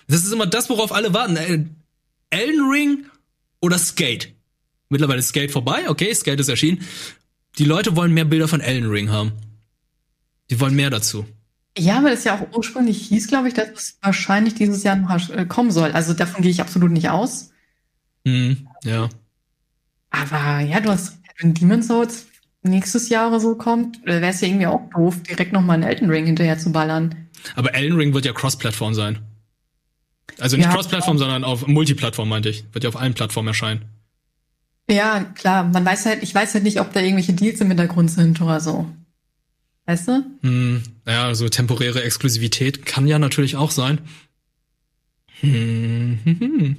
[0.07, 1.35] Das ist immer das, worauf alle warten.
[1.35, 1.65] Äh,
[2.29, 3.05] Elden Ring
[3.61, 4.33] oder Skate?
[4.89, 6.81] Mittlerweile ist Skate vorbei, okay, Skate ist erschienen.
[7.57, 9.33] Die Leute wollen mehr Bilder von Elden Ring haben.
[10.49, 11.25] Die wollen mehr dazu.
[11.77, 15.29] Ja, aber das ja auch ursprünglich hieß, glaube ich, dass es wahrscheinlich dieses Jahr noch
[15.29, 15.91] äh, kommen soll.
[15.91, 17.51] Also davon gehe ich absolut nicht aus.
[18.25, 19.09] Hm, ja.
[20.09, 22.25] Aber ja, du hast, wenn Demon's Souls
[22.63, 26.09] nächstes Jahr oder so kommt, wäre es ja irgendwie auch doof, direkt nochmal einen Elden
[26.09, 27.29] Ring hinterher zu ballern.
[27.55, 29.19] Aber Elden Ring wird ja Cross-Plattform sein.
[30.39, 30.73] Also nicht Ja.
[30.73, 32.65] Cross-Plattform, sondern auf Multiplattform, meinte ich.
[32.73, 33.85] Wird ja auf allen Plattformen erscheinen.
[34.89, 38.09] Ja, klar, man weiß halt, ich weiß halt nicht, ob da irgendwelche Deals im Hintergrund
[38.09, 38.87] sind oder so.
[39.85, 40.25] Weißt du?
[40.41, 43.99] Hm, ja, so temporäre Exklusivität kann ja natürlich auch sein.
[45.41, 46.75] Hm, hm, hm.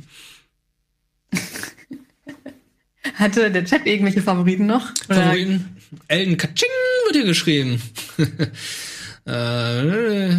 [3.15, 4.91] Hatte der Chat irgendwelche Favoriten noch?
[5.09, 5.77] Oder- Favoriten?
[6.09, 6.69] Elden Kaching
[7.07, 7.83] wird hier geschrieben.
[9.25, 10.37] äh,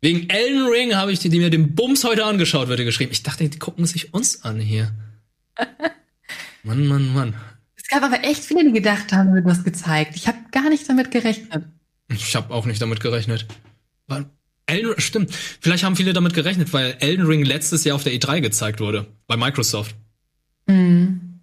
[0.00, 3.12] wegen Elden Ring habe ich die, die mir den Bums heute angeschaut, wird hier geschrieben.
[3.12, 4.92] Ich dachte, die gucken sich uns an hier.
[6.62, 7.34] Mann, Mann, Mann.
[7.76, 10.16] Es gab aber echt viele, die gedacht haben, wird was gezeigt.
[10.16, 11.64] Ich habe gar nicht damit gerechnet.
[12.08, 13.46] Ich habe auch nicht damit gerechnet.
[14.66, 15.34] Elden, stimmt.
[15.34, 19.06] Vielleicht haben viele damit gerechnet, weil Elden Ring letztes Jahr auf der E3 gezeigt wurde.
[19.26, 19.94] Bei Microsoft.
[20.66, 21.40] Mhm.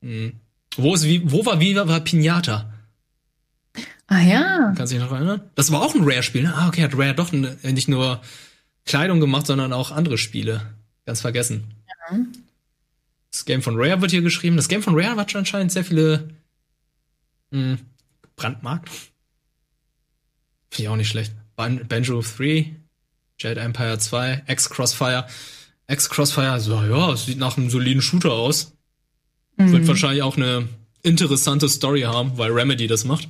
[0.00, 0.32] Mhm.
[0.76, 2.72] Wo, ist, wie, wo war Viva war Pinata?
[4.06, 4.72] Ah ja.
[4.76, 5.42] Kannst du dich noch erinnern?
[5.54, 6.42] Das war auch ein Rare-Spiel.
[6.42, 6.54] Ne?
[6.54, 8.20] Ah, okay, hat Rare doch nicht nur
[8.84, 10.74] Kleidung gemacht, sondern auch andere Spiele.
[11.06, 11.64] Ganz vergessen.
[12.10, 12.18] Ja.
[13.34, 14.56] Das Game von Rare wird hier geschrieben.
[14.56, 16.28] Das Game von Rare hat schon anscheinend sehr viele
[17.50, 17.78] mh,
[18.36, 18.88] Brandmarkt.
[20.70, 21.32] Finde ich auch nicht schlecht.
[21.56, 22.76] Ban Banjo 3,
[23.40, 25.26] Jade Empire 2, X-Crossfire.
[25.88, 28.72] X-Crossfire, so, ja, es sieht nach einem soliden Shooter aus.
[29.56, 29.88] Wird Mhm.
[29.88, 30.68] wahrscheinlich auch eine
[31.02, 33.28] interessante Story haben, weil Remedy das macht.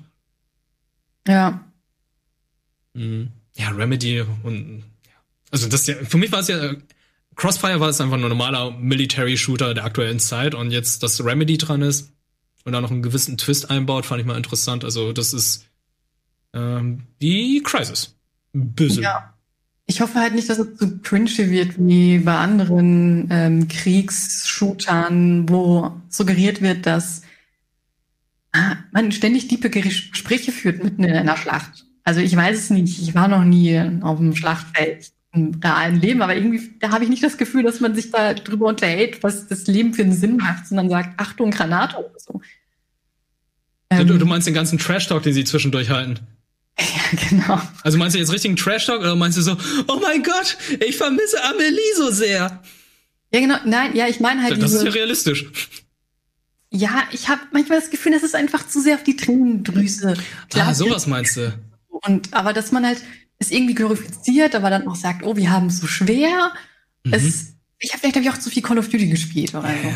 [1.26, 1.64] Ja.
[2.92, 3.30] Mhm.
[3.56, 5.12] Ja, Remedy und ja.
[5.50, 6.74] also das ja für mich war es ja
[7.36, 11.24] Crossfire war es einfach nur ein normaler Military Shooter der aktuellen Zeit und jetzt dass
[11.24, 12.12] Remedy dran ist
[12.64, 14.84] und da noch einen gewissen Twist einbaut, fand ich mal interessant.
[14.84, 15.66] Also das ist
[16.54, 18.16] ähm, die Crisis.
[18.52, 19.02] Böse.
[19.02, 19.34] Ja.
[19.86, 25.92] Ich hoffe halt nicht, dass es so cringy wird wie bei anderen ähm, Kriegsshootern, wo
[26.08, 27.22] suggeriert wird, dass
[28.52, 31.84] ah, man ständig tiefe Gespräche führt mitten in einer Schlacht.
[32.02, 33.02] Also ich weiß es nicht.
[33.02, 37.10] Ich war noch nie auf dem Schlachtfeld im realen Leben, aber irgendwie da habe ich
[37.10, 40.36] nicht das Gefühl, dass man sich da drüber unterhält, was das Leben für einen Sinn
[40.36, 42.40] macht, sondern sagt, Achtung, Granate oder so.
[43.90, 46.20] Ähm, du, du meinst den ganzen Trash Talk, den sie zwischendurch halten?
[46.76, 47.60] Ja, genau.
[47.84, 49.56] Also meinst du jetzt richtigen Trash Talk oder meinst du so,
[49.86, 52.62] oh mein Gott, ich vermisse Amelie so sehr?
[53.32, 53.56] Ja, genau.
[53.64, 55.46] Nein, ja, ich meine halt Das ist diese, ja realistisch.
[56.70, 60.16] Ja, ich habe manchmal das Gefühl, das ist einfach zu sehr auf die Tränendrüse.
[60.54, 61.52] Ah, sowas meinst du?
[61.88, 63.02] Und aber dass man halt
[63.38, 66.52] es irgendwie glorifiziert, aber dann auch sagt, oh, wir haben es so schwer.
[67.04, 67.12] Mhm.
[67.12, 69.92] Es, ich habe vielleicht hab ich auch zu viel Call of Duty gespielt oder so.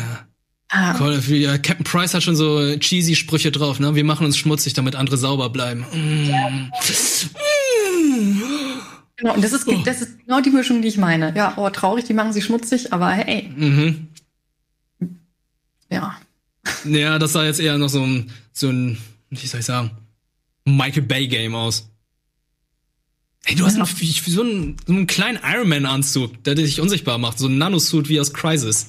[0.71, 3.95] Ah, Call of Duty, ja, Captain Price hat schon so cheesy Sprüche drauf, ne?
[3.95, 5.81] Wir machen uns schmutzig, damit andere sauber bleiben.
[5.91, 6.69] Mm.
[9.15, 11.35] genau, und das ist, das ist genau die Mischung, die ich meine.
[11.35, 14.09] Ja, oh, traurig, die machen sie schmutzig, aber hey, Mhm.
[15.89, 16.15] ja.
[16.85, 18.97] Ja, das sah jetzt eher noch so ein, so ein,
[19.31, 19.91] wie soll ich sagen,
[20.65, 21.88] Michael Bay Game aus.
[23.45, 27.17] Hey, du hast wie so, einen, so einen kleinen Iron Man Anzug, der dich unsichtbar
[27.17, 28.87] macht, so ein Nanosuit wie aus Crisis.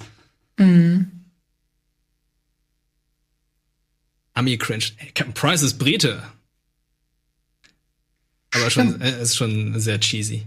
[0.59, 1.11] Mhm.
[4.35, 4.85] Ami cringe.
[4.97, 6.23] Hey, Captain Price ist Brite.
[8.53, 10.45] Aber schon, er ist schon sehr cheesy.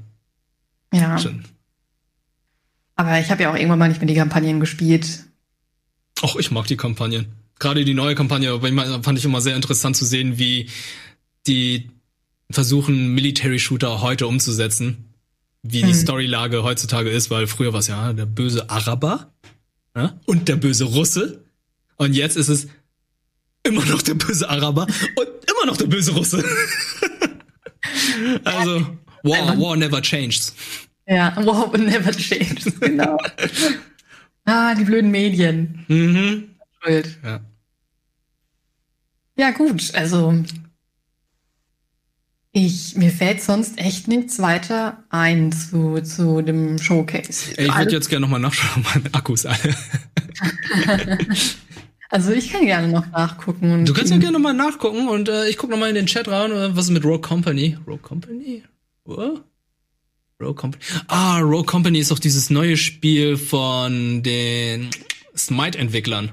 [0.94, 1.18] Ja.
[1.18, 1.46] Schon.
[2.96, 5.26] Aber ich habe ja auch irgendwann mal nicht mehr die Kampagnen gespielt.
[6.22, 7.34] Auch ich mag die Kampagnen.
[7.60, 8.60] Gerade die neue Kampagne,
[9.02, 10.70] fand ich immer sehr interessant zu sehen, wie
[11.48, 11.90] die
[12.52, 15.10] versuchen, Military Shooter heute umzusetzen.
[15.64, 15.94] Wie die Mhm.
[15.94, 19.32] Storylage heutzutage ist, weil früher war es ja der böse Araber
[19.96, 21.46] ja, und der böse Russe.
[21.96, 22.68] Und jetzt ist es
[23.64, 26.44] immer noch der böse Araber und immer noch der böse Russe.
[28.44, 30.52] also, War, War never changed.
[31.08, 32.80] Ja, wow, never changed.
[32.82, 33.18] Genau.
[34.46, 35.86] ah, die blöden Medien.
[35.88, 36.50] Mhm.
[36.82, 37.18] Schuld.
[37.24, 37.40] Ja.
[39.38, 40.44] Ja, gut, also
[42.56, 47.58] ich, mir fällt sonst echt nichts weiter ein zu, zu dem Showcase.
[47.58, 49.76] Ey, ich würde jetzt gerne nochmal nachschauen, meine Akkus alle.
[52.10, 53.72] also ich kann gerne noch nachgucken.
[53.72, 56.06] Und Du kannst ja gerne nochmal nachgucken und äh, ich guck noch mal in den
[56.06, 57.76] Chat rein, äh, was ist mit Rogue Company?
[57.88, 58.62] Rogue Company?
[59.06, 59.44] What?
[60.40, 60.84] Rogue Company.
[61.08, 64.92] Ah, Rogue Company ist doch dieses neue Spiel von den
[65.36, 66.32] Smite-Entwicklern.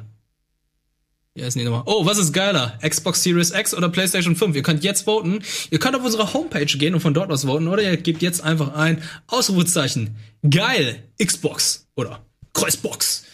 [1.34, 1.84] Wie heißen die nochmal?
[1.86, 2.78] Oh, was ist geiler?
[2.86, 4.56] Xbox Series X oder PlayStation 5?
[4.56, 5.42] Ihr könnt jetzt voten.
[5.70, 8.42] Ihr könnt auf unsere Homepage gehen und von dort aus voten oder ihr gebt jetzt
[8.42, 10.16] einfach ein Ausrufezeichen.
[10.48, 11.04] Geil!
[11.22, 13.24] Xbox oder Kreuzbox.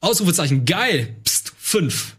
[0.00, 0.66] Ausrufezeichen.
[0.66, 1.16] Geil!
[1.24, 2.16] Psst, 5.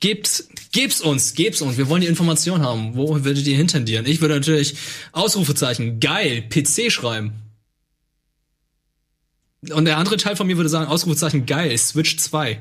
[0.00, 1.78] Gebt, geb's uns, geb's uns.
[1.78, 2.94] Wir wollen die Information haben.
[2.94, 4.04] Wo würdet ihr hintendieren?
[4.04, 4.76] Ich würde natürlich
[5.12, 7.32] Ausrufezeichen, geil, PC schreiben.
[9.70, 12.60] Und der andere Teil von mir würde sagen, Ausrufezeichen, geil, Switch 2.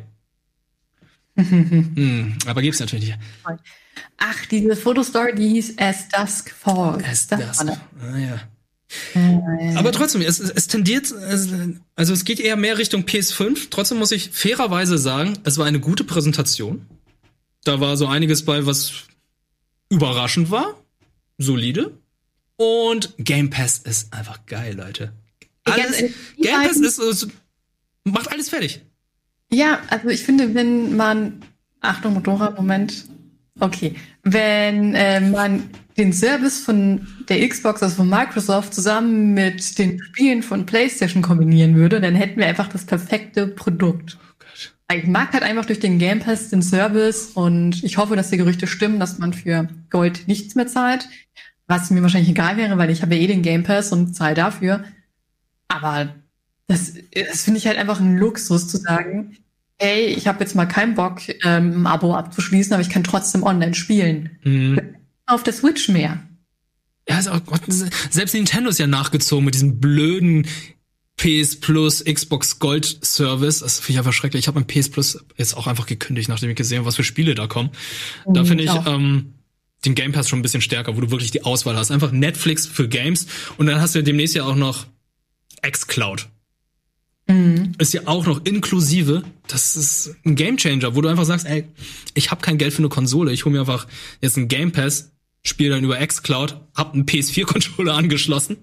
[1.50, 3.20] hm, aber gibt's natürlich nicht.
[4.18, 7.04] Ach, diese Fotostory, die hieß As Dusk Falls.
[7.04, 7.78] As Das Dusk.
[8.02, 8.42] Ah, ja.
[9.14, 11.50] Äh, Aber trotzdem, es, es tendiert, es,
[11.96, 13.68] also es geht eher mehr Richtung PS5.
[13.70, 16.86] Trotzdem muss ich fairerweise sagen, es war eine gute Präsentation.
[17.64, 19.04] Da war so einiges bei, was
[19.90, 20.80] überraschend war.
[21.38, 21.98] Solide.
[22.58, 25.12] Und Game Pass ist einfach geil, Leute.
[25.66, 25.98] Alles,
[26.38, 27.28] die Game Pass ist, ist,
[28.04, 28.82] macht alles fertig.
[29.52, 31.42] Ja, also ich finde, wenn man,
[31.82, 33.06] Achtung, Motorrad, Moment.
[33.60, 33.96] Okay.
[34.24, 40.44] Wenn äh, man den Service von der Xbox, also von Microsoft, zusammen mit den Spielen
[40.44, 44.18] von PlayStation kombinieren würde, dann hätten wir einfach das perfekte Produkt.
[44.94, 48.38] Ich mag halt einfach durch den Game Pass den Service und ich hoffe, dass die
[48.38, 51.08] Gerüchte stimmen, dass man für Gold nichts mehr zahlt.
[51.68, 54.36] Was mir wahrscheinlich egal wäre, weil ich habe ja eh den Game Pass und zahle
[54.36, 54.84] dafür.
[55.68, 56.14] Aber
[56.68, 59.38] das, das finde ich halt einfach ein Luxus zu sagen,
[59.78, 63.44] hey, ich habe jetzt mal keinen Bock, ähm, ein Abo abzuschließen, aber ich kann trotzdem
[63.44, 64.38] online spielen.
[64.44, 64.80] Mhm.
[65.26, 66.22] Auf der Switch mehr.
[67.10, 67.62] Ja, ist auch, Gott,
[68.10, 70.48] selbst Nintendo ist ja nachgezogen mit diesem blöden
[71.18, 73.60] PS Plus Xbox Gold Service.
[73.60, 74.40] Das finde ich einfach schrecklich.
[74.44, 77.04] Ich habe mein PS Plus jetzt auch einfach gekündigt, nachdem ich gesehen habe, was für
[77.04, 77.70] Spiele da kommen.
[78.26, 78.88] Da Mhm, finde ich auch.
[78.88, 79.34] ähm,
[79.86, 81.92] den Game Pass schon ein bisschen stärker, wo du wirklich die Auswahl hast.
[81.92, 83.28] Einfach Netflix für Games
[83.58, 84.88] und dann hast du demnächst ja auch noch
[85.62, 86.28] xCloud.
[87.28, 87.74] Mhm.
[87.80, 89.24] Ist ja auch noch inklusive.
[89.48, 91.68] Das ist ein Gamechanger, wo du einfach sagst, ey,
[92.14, 93.32] ich habe kein Geld für eine Konsole.
[93.32, 93.88] Ich hole mir einfach
[94.22, 95.12] jetzt einen Game Pass,
[95.44, 98.58] spiele dann über xCloud, hab einen PS4-Controller angeschlossen.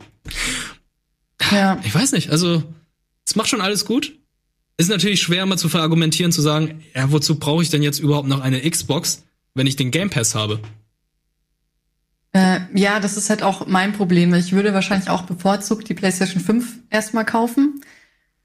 [1.51, 1.81] Ja.
[1.85, 2.63] Ich weiß nicht, also
[3.27, 4.13] es macht schon alles gut.
[4.77, 8.29] Ist natürlich schwer mal zu verargumentieren, zu sagen, ja, wozu brauche ich denn jetzt überhaupt
[8.29, 9.25] noch eine Xbox,
[9.55, 10.61] wenn ich den Game Pass habe?
[12.33, 14.33] Äh, ja, das ist halt auch mein Problem.
[14.35, 17.83] Ich würde wahrscheinlich auch bevorzugt die PlayStation 5 erstmal kaufen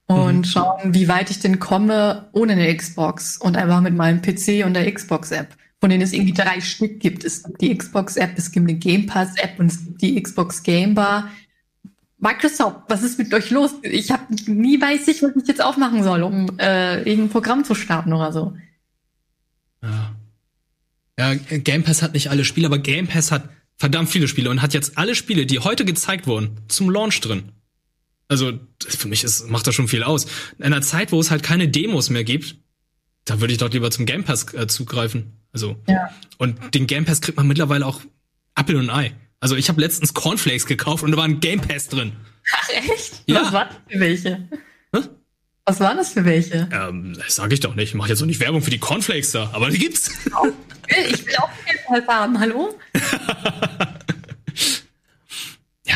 [0.08, 0.44] und Mhm.
[0.46, 4.74] schauen, wie weit ich denn komme ohne eine Xbox und einfach mit meinem PC und
[4.74, 7.24] der Xbox-App, von denen es irgendwie drei Stück gibt.
[7.24, 10.96] Es gibt die Xbox-App, es gibt eine Game Pass-App und es gibt die Xbox Game
[10.96, 11.30] Bar.
[12.20, 13.76] Microsoft, was ist mit euch los?
[13.84, 17.76] Ich habe nie weiß ich, was ich jetzt aufmachen soll, um äh, irgendein Programm zu
[17.76, 18.54] starten oder so.
[21.20, 24.62] Ja, Game Pass hat nicht alle Spiele, aber Game Pass hat verdammt viele Spiele und
[24.62, 27.52] hat jetzt alle Spiele, die heute gezeigt wurden, zum Launch drin.
[28.30, 28.54] Also
[28.88, 30.26] für mich ist, macht das schon viel aus.
[30.58, 32.56] In einer Zeit, wo es halt keine Demos mehr gibt,
[33.26, 35.34] da würde ich doch lieber zum Game Pass äh, zugreifen.
[35.54, 36.10] Also Ja.
[36.38, 38.02] und den Game Pass kriegt man mittlerweile auch
[38.56, 39.14] Apfel und Ei.
[39.40, 42.14] Also ich habe letztens Cornflakes gekauft und da war ein Game Pass drin.
[42.54, 43.24] Ach echt?
[43.28, 43.42] Ja.
[43.44, 44.48] Was waren das für welche?
[45.66, 46.70] Was waren das für welche?
[46.72, 47.90] Ähm, sage ich doch nicht.
[47.90, 50.10] Ich mache jetzt auch nicht Werbung für die Cornflakes da, aber die gibt's.
[50.10, 52.74] Ich will auch Game Pass haben, hallo?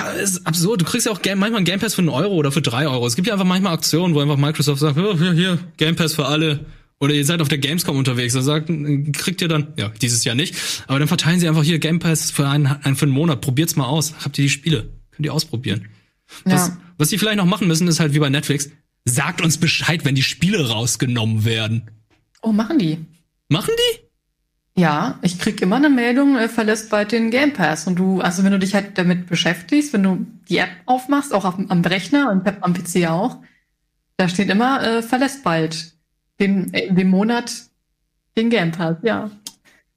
[0.05, 0.81] Ja, ist absurd.
[0.81, 2.87] Du kriegst ja auch Game, manchmal einen Game Pass für einen Euro oder für drei
[2.87, 3.05] Euro.
[3.07, 6.13] Es gibt ja einfach manchmal Aktionen, wo einfach Microsoft sagt, hier, hier, hier Game Pass
[6.15, 6.65] für alle.
[6.99, 8.33] Oder ihr seid auf der Gamescom unterwegs.
[8.35, 8.69] Da sagt,
[9.13, 10.55] kriegt ihr dann, ja, dieses Jahr nicht.
[10.87, 13.41] Aber dann verteilen sie einfach hier Game Pass für einen, einen für einen Monat.
[13.41, 14.13] Probiert's mal aus.
[14.23, 14.89] Habt ihr die Spiele?
[15.11, 15.87] Könnt ihr ausprobieren.
[16.45, 16.77] Was, Ja.
[16.97, 18.69] was die vielleicht noch machen müssen, ist halt wie bei Netflix.
[19.05, 21.89] Sagt uns Bescheid, wenn die Spiele rausgenommen werden.
[22.43, 22.99] Oh, machen die?
[23.49, 24.00] Machen die?
[24.81, 27.85] Ja, ich krieg immer eine Meldung, äh, verlässt bald den Game Pass.
[27.85, 31.45] Und du, also wenn du dich halt damit beschäftigst, wenn du die App aufmachst, auch
[31.45, 33.37] auf, am Rechner und am PC auch,
[34.17, 35.93] da steht immer, äh, verlässt bald
[36.39, 37.53] den, äh, dem Monat
[38.35, 39.29] den Game Pass, ja.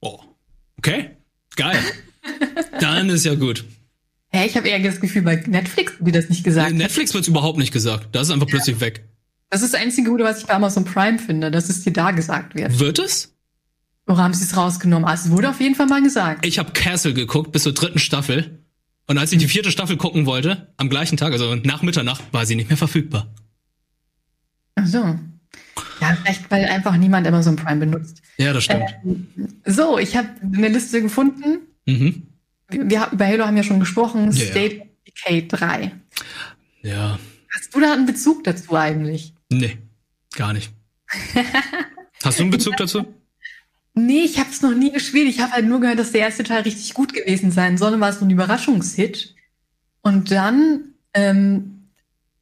[0.01, 1.13] Okay,
[1.57, 1.79] geil.
[2.79, 3.65] dann ist ja gut.
[4.33, 6.75] Hä, ich habe eher das Gefühl, bei Netflix wird das nicht gesagt.
[6.75, 8.09] Netflix wird's überhaupt nicht gesagt.
[8.13, 9.09] Das ist einfach plötzlich weg.
[9.49, 12.11] Das ist das einzige Gute, was ich bei Amazon Prime finde, dass es dir da
[12.11, 12.79] gesagt wird.
[12.79, 13.34] Wird es?
[14.07, 15.09] Oder haben sie es rausgenommen?
[15.09, 16.45] Also es wurde auf jeden Fall mal gesagt.
[16.45, 18.65] Ich habe Castle geguckt bis zur dritten Staffel.
[19.07, 22.47] Und als ich die vierte Staffel gucken wollte, am gleichen Tag, also nach Mitternacht, war
[22.47, 23.33] sie nicht mehr verfügbar.
[24.77, 25.19] Ach so.
[26.01, 28.23] Ja, vielleicht, weil einfach niemand Amazon Prime benutzt.
[28.39, 28.95] Ja, das stimmt.
[29.05, 29.27] Ähm,
[29.65, 31.61] so, ich habe eine Liste gefunden.
[31.87, 32.29] Mhm.
[32.71, 34.31] Wir, über Halo haben ja schon gesprochen.
[34.33, 34.51] Ja, ja.
[34.51, 35.93] State of Decay 3.
[36.83, 37.19] Ja,
[37.55, 39.33] Hast du da einen Bezug dazu eigentlich?
[39.51, 39.79] nee,
[40.35, 40.73] gar nicht.
[42.25, 43.07] Hast du einen Bezug dazu?
[43.95, 45.29] Nee, ich habe es noch nie gespielt.
[45.29, 47.95] Ich habe halt nur gehört, dass der erste Teil richtig gut gewesen sein soll.
[47.95, 49.35] Und war es so ein Überraschungshit.
[50.03, 51.89] Und dann, ähm,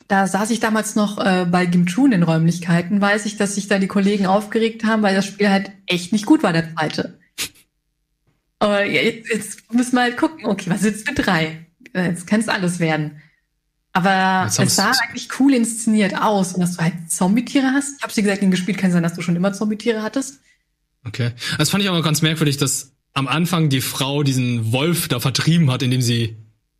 [0.09, 3.79] da saß ich damals noch äh, bei Gimchun in Räumlichkeiten, weiß ich, dass sich da
[3.79, 7.19] die Kollegen aufgeregt haben, weil das Spiel halt echt nicht gut war, der zweite.
[8.59, 11.67] Aber jetzt, jetzt müssen wir halt gucken, okay, was ist mit drei?
[11.93, 13.21] Äh, Jetzt kann es alles werden.
[13.93, 16.55] Aber es sah sie- eigentlich cool inszeniert aus.
[16.55, 17.97] Und dass du halt Zombie-Tiere hast.
[17.99, 20.41] Ich habe dir gesagt, in gespielt kann sein, dass du schon immer Zombie-Tiere hattest.
[21.05, 21.33] Okay.
[21.59, 25.71] Das fand ich aber ganz merkwürdig, dass am Anfang die Frau diesen Wolf da vertrieben
[25.71, 26.37] hat, indem sie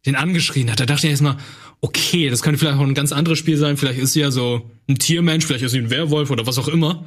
[0.07, 0.81] den angeschrien hat.
[0.81, 1.37] Da dachte ich erstmal,
[1.81, 3.77] okay, das könnte vielleicht auch ein ganz anderes Spiel sein.
[3.77, 6.69] Vielleicht ist sie ja so ein Tiermensch, vielleicht ist sie ein Werwolf oder was auch
[6.69, 7.05] immer.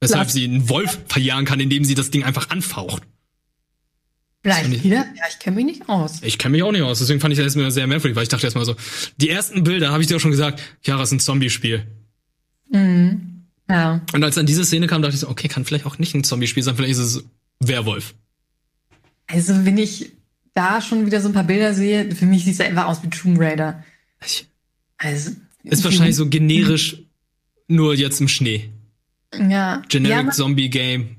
[0.00, 3.02] Weshalb Vielleicht- sie einen Wolf verjagen kann, indem sie das Ding einfach anfaucht.
[4.42, 5.04] Vielleicht wieder?
[5.16, 6.22] Ja, ich kenne mich nicht aus.
[6.22, 8.28] Ich kenne mich auch nicht aus, deswegen fand ich das erstmal sehr merkwürdig, weil ich
[8.28, 8.76] dachte erstmal so,
[9.16, 11.84] die ersten Bilder, habe ich dir auch schon gesagt, ja, das ist ein Zombie-Spiel.
[12.70, 13.27] Mhm.
[13.70, 14.00] Ja.
[14.12, 16.24] Und als dann diese Szene kam, dachte ich so, okay, kann vielleicht auch nicht ein
[16.24, 17.24] Zombie-Spiel sein, vielleicht ist es
[17.60, 18.14] Werwolf.
[19.26, 20.12] Also, wenn ich
[20.54, 23.10] da schon wieder so ein paar Bilder sehe, für mich sieht es einfach aus wie
[23.10, 23.84] Tomb Raider.
[24.96, 25.32] Also.
[25.64, 27.02] Ist wahrscheinlich so generisch,
[27.66, 28.70] nur jetzt im Schnee.
[29.36, 29.82] Ja.
[29.88, 31.16] Generic ja, man- Zombie-Game.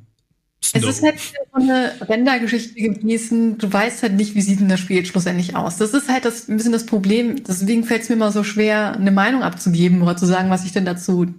[0.74, 3.58] Es ist halt so eine Rendergeschichte gewesen.
[3.58, 5.78] Du weißt halt nicht, wie sieht denn das Spiel jetzt schlussendlich aus.
[5.78, 7.44] Das ist halt das, ein bisschen das Problem.
[7.44, 10.74] Deswegen fällt es mir immer so schwer, eine Meinung abzugeben oder zu sagen, was ich
[10.74, 11.34] denn dazu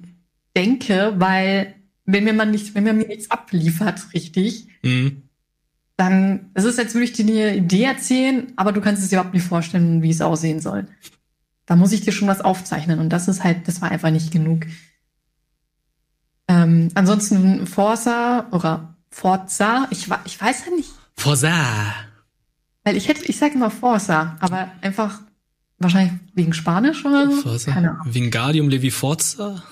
[0.57, 1.75] denke, weil
[2.05, 5.23] wenn mir man nicht, wenn man mir nichts abliefert, richtig, Mhm.
[5.97, 9.17] dann es ist als würde ich dir eine Idee erzählen, aber du kannst es dir
[9.17, 10.87] überhaupt nicht vorstellen, wie es aussehen soll.
[11.67, 14.33] Da muss ich dir schon was aufzeichnen und das ist halt, das war einfach nicht
[14.33, 14.63] genug.
[16.49, 20.91] Ähm, ansonsten Forza oder Forza, ich, ich weiß ja nicht.
[21.17, 21.53] Forza.
[22.83, 25.21] Weil ich hätte, ich sage immer Forza, aber einfach
[25.79, 27.43] wahrscheinlich wegen Spanisch oder so.
[27.43, 27.71] Forza?
[27.73, 28.15] Keine Ahnung.
[28.15, 29.63] Wingardium Leviforza?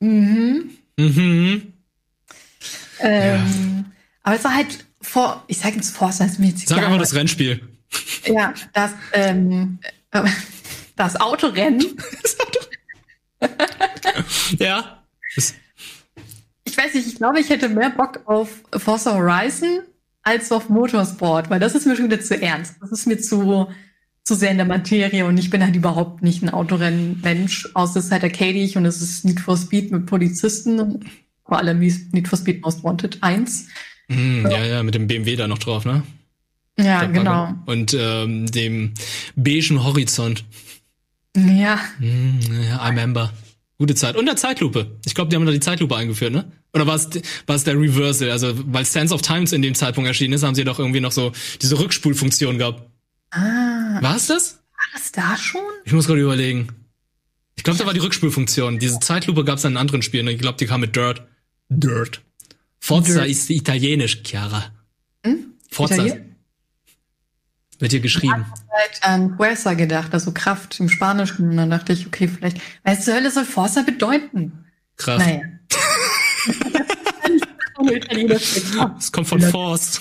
[0.00, 0.70] Mhm.
[0.96, 1.72] Mhm.
[3.00, 3.84] Ähm,
[4.22, 7.14] Aber es war halt vor, ich sage jetzt Forza, ist mir jetzt Sag einfach das
[7.14, 7.60] Rennspiel.
[8.26, 9.78] Ja, das, ähm,
[10.10, 10.22] äh,
[10.96, 11.96] das Autorennen.
[14.58, 15.02] Ja.
[16.64, 19.80] Ich weiß nicht, ich glaube, ich hätte mehr Bock auf Forza Horizon
[20.22, 22.74] als auf Motorsport, weil das ist mir schon wieder zu ernst.
[22.80, 23.68] Das ist mir zu,
[24.28, 28.06] zu sehr in der Materie und ich bin halt überhaupt nicht ein Autorennen-Mensch, außer es
[28.06, 31.00] ist halt arcadisch und es ist Need for Speed mit Polizisten,
[31.46, 33.68] vor allem Need for Speed Most Wanted 1.
[34.10, 36.02] Hm, ja, ja, mit dem BMW da noch drauf, ne?
[36.78, 37.54] Ja, Der genau.
[37.64, 38.92] Und ähm, dem
[39.34, 40.44] beigen Horizont.
[41.34, 43.32] Ja, ja, I remember.
[43.78, 44.16] Gute Zeit.
[44.16, 44.98] Und der Zeitlupe.
[45.06, 46.52] Ich glaube, die haben da die Zeitlupe eingeführt, ne?
[46.74, 47.08] Oder war es,
[47.46, 48.30] war es der Reversal?
[48.30, 51.12] Also, weil Sense of Times in dem Zeitpunkt erschienen ist, haben sie doch irgendwie noch
[51.12, 51.32] so
[51.62, 52.87] diese Rückspulfunktion gehabt.
[53.30, 54.54] Ah, War es das?
[54.72, 55.60] war das da schon?
[55.84, 56.68] Ich muss gerade überlegen.
[57.56, 58.78] Ich glaube, da war die Rückspulfunktion.
[58.78, 60.28] Diese Zeitlupe gab es in anderen Spielen.
[60.28, 61.22] Ich glaube, die kam mit Dirt.
[61.68, 62.22] Dirt.
[62.78, 63.26] Forza Dirt.
[63.28, 64.70] ist italienisch, Chiara.
[65.26, 65.52] Hm?
[65.70, 66.36] Forza Italien-
[67.80, 68.44] wird hier geschrieben.
[68.72, 71.50] halt an Fuerza gedacht, also Kraft im Spanischen.
[71.50, 74.64] Und dann dachte ich, okay, vielleicht, was zur Hölle soll Forza bedeuten?
[74.96, 75.24] Kraft.
[75.26, 75.42] Naja.
[78.98, 80.00] Es kommt von Force.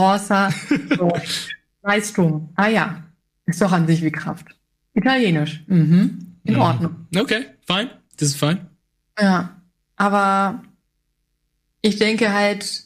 [0.00, 0.50] Forza,
[0.96, 1.12] so.
[1.82, 2.50] Leistung.
[2.56, 3.04] Ah ja,
[3.46, 4.46] ist doch an sich wie Kraft.
[4.94, 5.62] Italienisch.
[5.66, 6.36] Mhm.
[6.44, 6.60] In Mhm.
[6.60, 7.06] Ordnung.
[7.14, 7.90] Okay, fine.
[8.16, 8.66] Das ist fine.
[9.20, 9.60] Ja,
[9.96, 10.62] aber
[11.82, 12.84] ich denke halt,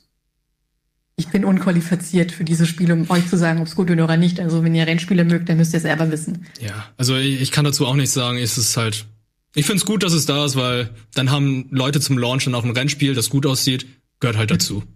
[1.16, 4.16] ich bin unqualifiziert für diese Spiele, um euch zu sagen, ob es gut wird oder
[4.16, 4.40] nicht.
[4.40, 6.46] Also wenn ihr Rennspiele mögt, dann müsst ihr es selber wissen.
[6.60, 8.38] Ja, also ich, kann dazu auch nichts sagen.
[8.38, 9.06] Es ist halt.
[9.54, 12.64] Ich find's gut, dass es da ist, weil dann haben Leute zum Launch dann auch
[12.64, 13.86] ein Rennspiel, das gut aussieht.
[14.18, 14.82] Gehört halt dazu.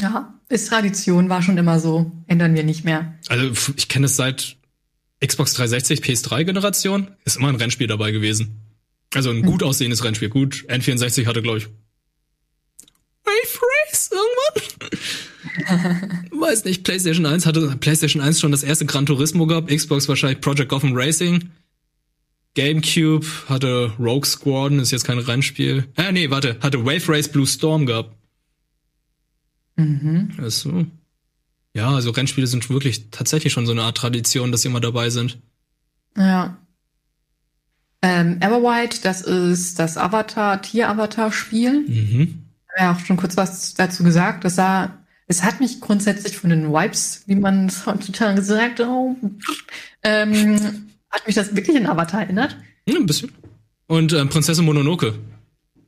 [0.00, 2.12] Ja, ist Tradition, war schon immer so.
[2.26, 3.14] Ändern wir nicht mehr.
[3.28, 4.56] Also ich kenne es seit
[5.24, 7.08] Xbox 360, PS3-Generation.
[7.24, 8.60] Ist immer ein Rennspiel dabei gewesen.
[9.14, 10.28] Also ein gut aussehendes Rennspiel.
[10.28, 11.66] Gut, N64 hatte, glaube ich.
[13.24, 13.60] Wave
[13.90, 16.30] Race irgendwann?
[16.40, 20.40] Weiß nicht, PlayStation 1 hatte PlayStation 1 schon das erste Gran Turismo gehabt, Xbox wahrscheinlich
[20.40, 21.50] Project Gotham Racing.
[22.54, 25.88] GameCube hatte Rogue Squadron, ist jetzt kein Rennspiel.
[25.96, 28.14] Ah, nee, warte, hatte Wave Race Blue Storm gehabt.
[29.76, 30.30] Mhm.
[30.38, 30.86] Ach so.
[31.74, 35.10] Ja, also Rennspiele sind wirklich tatsächlich schon so eine Art Tradition, dass sie immer dabei
[35.10, 35.38] sind.
[36.16, 36.56] Ja.
[38.02, 41.80] Ähm, Everwhite, das ist das Avatar, Tier-Avatar-Spiel.
[41.86, 42.42] Mhm.
[42.78, 44.44] Ja, auch schon kurz was dazu gesagt.
[44.44, 49.16] Das sah, es hat mich grundsätzlich von den Vibes, wie man es heutzutage sagt, oh,
[50.02, 52.56] ähm, hat mich das wirklich an Avatar erinnert.
[52.88, 53.32] Ja, ein bisschen.
[53.86, 55.14] Und ähm, Prinzessin Mononoke.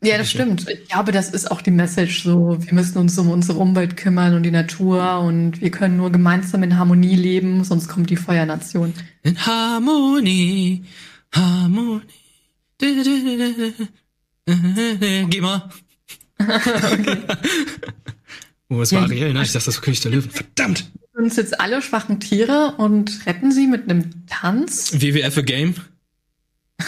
[0.03, 0.69] Ja, das stimmt.
[0.69, 4.35] Ich glaube, das ist auch die Message so, wir müssen uns um unsere Umwelt kümmern
[4.35, 8.95] und die Natur und wir können nur gemeinsam in Harmonie leben, sonst kommt die Feuernation.
[9.25, 10.85] In Harmonie,
[11.35, 12.03] Harmonie.
[12.79, 12.87] Du.
[15.29, 15.69] Geh mal.
[18.69, 19.07] oh, es war Ja.
[19.07, 19.43] Ariel, ne?
[19.43, 20.31] Ich dachte, das war König der Löwen.
[20.31, 20.91] Verdammt!
[21.15, 24.93] Sind jetzt alle schwachen Tiere und retten sie mit einem Tanz?
[24.93, 25.75] WWF a Game.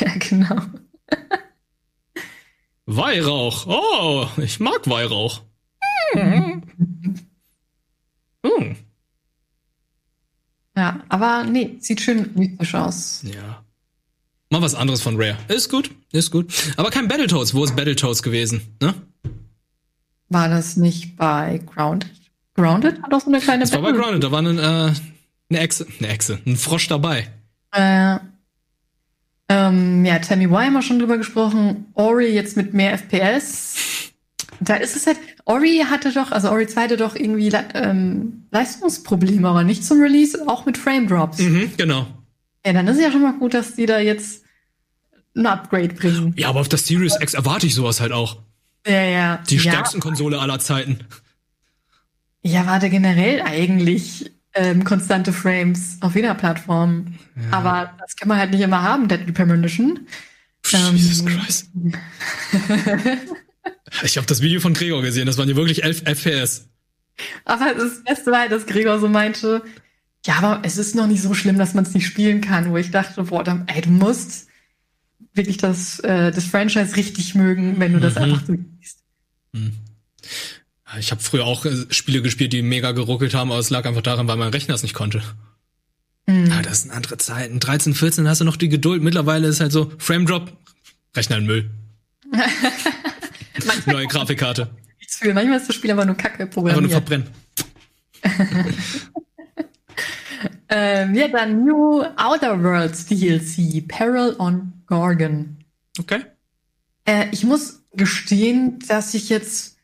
[0.00, 0.60] Ja, genau.
[2.90, 3.66] Weihrauch.
[3.66, 5.42] Oh, ich mag Weihrauch.
[6.12, 6.62] Hm.
[8.46, 8.76] Hm.
[10.74, 13.22] Ja, aber nee, sieht schön mythisch aus.
[13.24, 13.62] Ja.
[14.48, 15.36] Mal was anderes von Rare.
[15.48, 16.50] Ist gut, ist gut.
[16.78, 17.52] Aber kein Battletoads.
[17.52, 18.94] Wo ist Battletoads gewesen, ne?
[20.30, 22.10] War das nicht bei Grounded?
[22.54, 24.94] Grounded hat auch so eine kleine Das war bei Grounded, da war eine, äh,
[25.50, 27.30] eine Echse, eine Echse, ein Frosch dabei.
[27.72, 28.18] Äh,
[29.48, 31.86] ähm, ja, Tammy Y haben wir schon drüber gesprochen.
[31.94, 33.76] Ori jetzt mit mehr FPS.
[34.60, 39.48] Da ist es halt, Ori hatte doch, also Ori 2 hatte doch irgendwie ähm, Leistungsprobleme,
[39.48, 41.38] aber nicht zum Release, auch mit Frame Drops.
[41.38, 42.06] Mhm, genau.
[42.66, 44.44] Ja, dann ist es ja schon mal gut, dass die da jetzt
[45.36, 46.34] ein Upgrade bringen.
[46.36, 48.38] Ja, aber auf der Series X erwarte ich sowas halt auch.
[48.86, 49.42] Ja, ja.
[49.48, 51.00] Die ja, stärksten Konsole aller Zeiten.
[52.42, 57.14] Ja, warte generell eigentlich ähm, konstante Frames auf jeder Plattform.
[57.50, 60.06] Aber das kann man halt nicht immer haben, Deadly Premonition.
[60.72, 61.70] Ähm, Jesus Christ.
[64.02, 66.68] Ich habe das Video von Gregor gesehen, das waren ja wirklich 11 FPS.
[67.44, 69.62] Aber das Beste war, halt, dass Gregor so meinte,
[70.26, 72.76] ja, aber es ist noch nicht so schlimm, dass man es nicht spielen kann, wo
[72.76, 74.48] ich dachte, boah, dann, ey, du musst
[75.34, 78.22] wirklich das, äh, das Franchise richtig mögen, wenn du das Mhm.
[78.22, 78.98] einfach so siehst.
[80.98, 84.02] Ich habe früher auch äh, Spiele gespielt, die mega geruckelt haben, aber es lag einfach
[84.02, 85.22] daran, weil mein Rechner es nicht konnte.
[86.26, 86.50] Mhm.
[86.52, 87.60] Ah, das sind andere Zeiten.
[87.60, 89.02] 13, 14 hast du noch die Geduld.
[89.02, 90.52] Mittlerweile ist halt so, Frame Drop,
[91.14, 91.70] Rechner in Müll.
[93.86, 94.70] Neue Grafikkarte.
[95.08, 95.34] für.
[95.34, 96.92] Manchmal ist das Spiel aber nur Kacke Einfach nur programmiert.
[96.92, 97.26] verbrennen.
[100.70, 105.56] Ähm, ja, dann New Outer Worlds DLC, Peril on Gorgon.
[105.98, 106.20] Okay.
[107.06, 109.77] Äh, ich muss gestehen, dass ich jetzt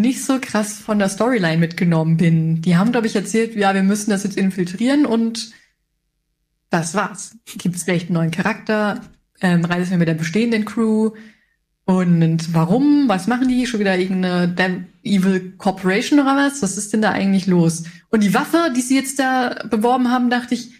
[0.00, 2.62] nicht so krass von der Storyline mitgenommen bin.
[2.62, 5.52] Die haben, glaube ich, erzählt, ja, wir müssen das jetzt infiltrieren und
[6.70, 7.36] das war's.
[7.44, 9.00] Gibt es vielleicht einen neuen Charakter?
[9.40, 11.12] Ähm, reisen wir mit der bestehenden Crew?
[11.86, 13.08] Und warum?
[13.08, 13.66] Was machen die?
[13.66, 16.62] Schon wieder irgendeine Evil Corporation oder was?
[16.62, 17.84] Was ist denn da eigentlich los?
[18.10, 20.72] Und die Waffe, die sie jetzt da beworben haben, dachte ich,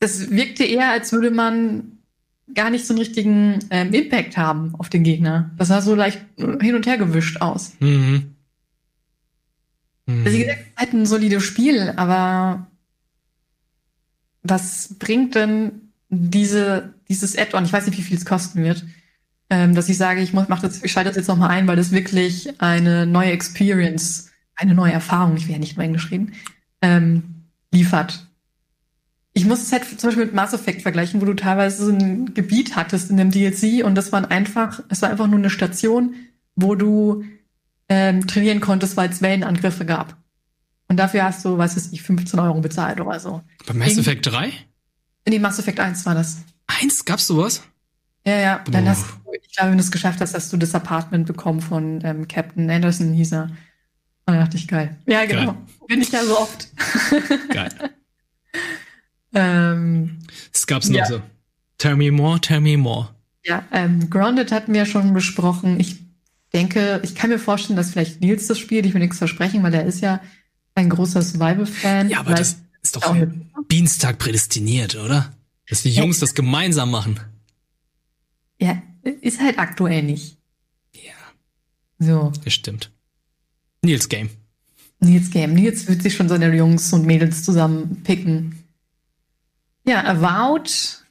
[0.00, 1.93] das wirkte eher, als würde man
[2.52, 5.50] gar nicht so einen richtigen ähm, Impact haben auf den Gegner.
[5.56, 7.72] Das sah so leicht hin und her gewischt aus.
[7.80, 8.34] Mhm.
[10.06, 12.66] Also, wie gesagt, halt ein solides Spiel, aber
[14.42, 17.64] was bringt denn diese, dieses Add-on?
[17.64, 18.84] Ich weiß nicht, wie viel es kosten wird.
[19.50, 21.92] Ähm, dass ich sage, ich mach das, ich schalte das jetzt nochmal ein, weil das
[21.92, 26.32] wirklich eine neue Experience, eine neue Erfahrung, ich will ja nicht nur Englisch reden,
[26.80, 28.26] ähm, liefert.
[29.36, 32.34] Ich muss es halt zum Beispiel mit Mass Effect vergleichen, wo du teilweise so ein
[32.34, 36.14] Gebiet hattest in dem DLC und das waren einfach, es war einfach nur eine Station,
[36.54, 37.24] wo du
[37.88, 40.16] ähm, trainieren konntest, weil es Wellenangriffe gab.
[40.88, 43.42] Und dafür hast du, was weiß ich, 15 Euro bezahlt oder so.
[43.66, 44.52] Bei Mass Effect 3?
[45.28, 46.38] Nee, Mass Effect 1 war das.
[46.66, 47.04] Eins?
[47.04, 47.62] Gab's sowas?
[48.26, 48.64] Ja, ja.
[48.70, 51.60] Dann hast du, ich glaube, wenn du es geschafft hast, hast du das Apartment bekommen
[51.60, 53.42] von ähm, Captain Anderson, hieß er.
[54.26, 54.96] Und dann dachte ich, geil.
[55.06, 55.52] Ja, genau.
[55.52, 55.62] Geil.
[55.88, 56.68] Bin ich ja so oft.
[57.50, 57.70] Geil.
[59.34, 60.18] ähm,
[60.52, 61.06] Das gab's noch Ja.
[61.06, 61.22] so.
[61.78, 63.10] Tell me more, tell me more.
[63.44, 65.78] ja, ähm, Grounded hatten wir ja schon besprochen.
[65.80, 65.96] Ich
[66.52, 68.86] denke, ich kann mir vorstellen, dass vielleicht Nils das spielt.
[68.86, 70.20] Ich will nichts versprechen, weil er ist ja
[70.76, 72.08] ein großer Survival-Fan.
[72.10, 73.16] Ja, aber das ist doch
[73.70, 75.34] Dienstag prädestiniert, oder?
[75.68, 77.18] Dass die Jungs das gemeinsam machen.
[78.60, 78.80] Ja,
[79.20, 80.38] ist halt aktuell nicht.
[80.94, 81.12] Ja.
[81.98, 82.32] So.
[82.44, 82.90] Das stimmt.
[83.82, 84.30] Nils Game.
[85.00, 85.54] Nils Game.
[85.54, 88.63] Nils wird sich schon seine Jungs und Mädels zusammen picken.
[89.84, 91.04] Ja, Avowed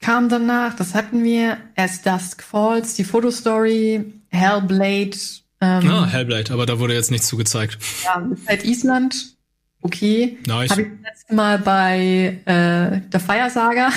[0.00, 0.74] kam danach.
[0.76, 1.58] Das hatten wir.
[1.76, 5.16] As Dusk Falls, die Fotostory, Hellblade.
[5.60, 7.78] Ähm, ah, Hellblade, aber da wurde jetzt nichts zugezeigt.
[8.04, 9.36] ja, ist halt Island.
[9.82, 10.38] Okay.
[10.46, 10.70] Nice.
[10.70, 13.90] Habe ich das letzte Mal bei äh, der Fire Saga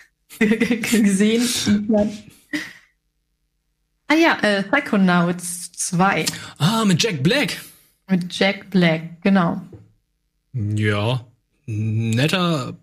[0.38, 1.48] gesehen.
[4.06, 6.26] Ah ja, äh, Psychonauts 2.
[6.58, 7.56] Ah, mit Jack Black.
[8.08, 9.62] Mit Jack Black, genau.
[10.52, 11.24] Ja.
[11.66, 12.76] Netter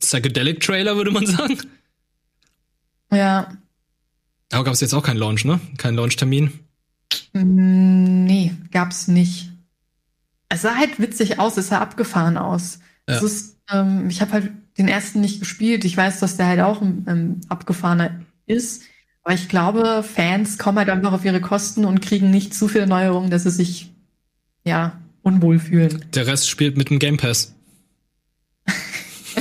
[0.00, 1.58] Psychedelic-Trailer, würde man sagen.
[3.12, 3.48] Ja.
[4.52, 5.60] Aber gab es jetzt auch keinen Launch, ne?
[5.76, 6.52] Kein Launch-Termin.
[7.32, 9.50] Mm, Nee, gab's nicht.
[10.48, 12.78] Es sah halt witzig aus, es sah abgefahren aus.
[13.08, 13.18] Ja.
[13.18, 15.84] Ist, ähm, ich habe halt den ersten nicht gespielt.
[15.84, 18.82] Ich weiß, dass der halt auch ähm, abgefahrener ist.
[19.24, 22.86] Aber ich glaube, Fans kommen halt einfach auf ihre Kosten und kriegen nicht zu viele
[22.86, 23.90] Neuerungen, dass sie sich
[24.64, 26.04] ja unwohl fühlen.
[26.14, 27.54] Der Rest spielt mit dem Game Pass.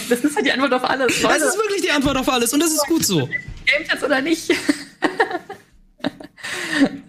[0.10, 1.22] Das ist halt die Antwort auf alles.
[1.22, 3.28] Das ist wirklich die Antwort auf alles und das ist gut so.
[3.28, 4.50] Game Pass oder nicht?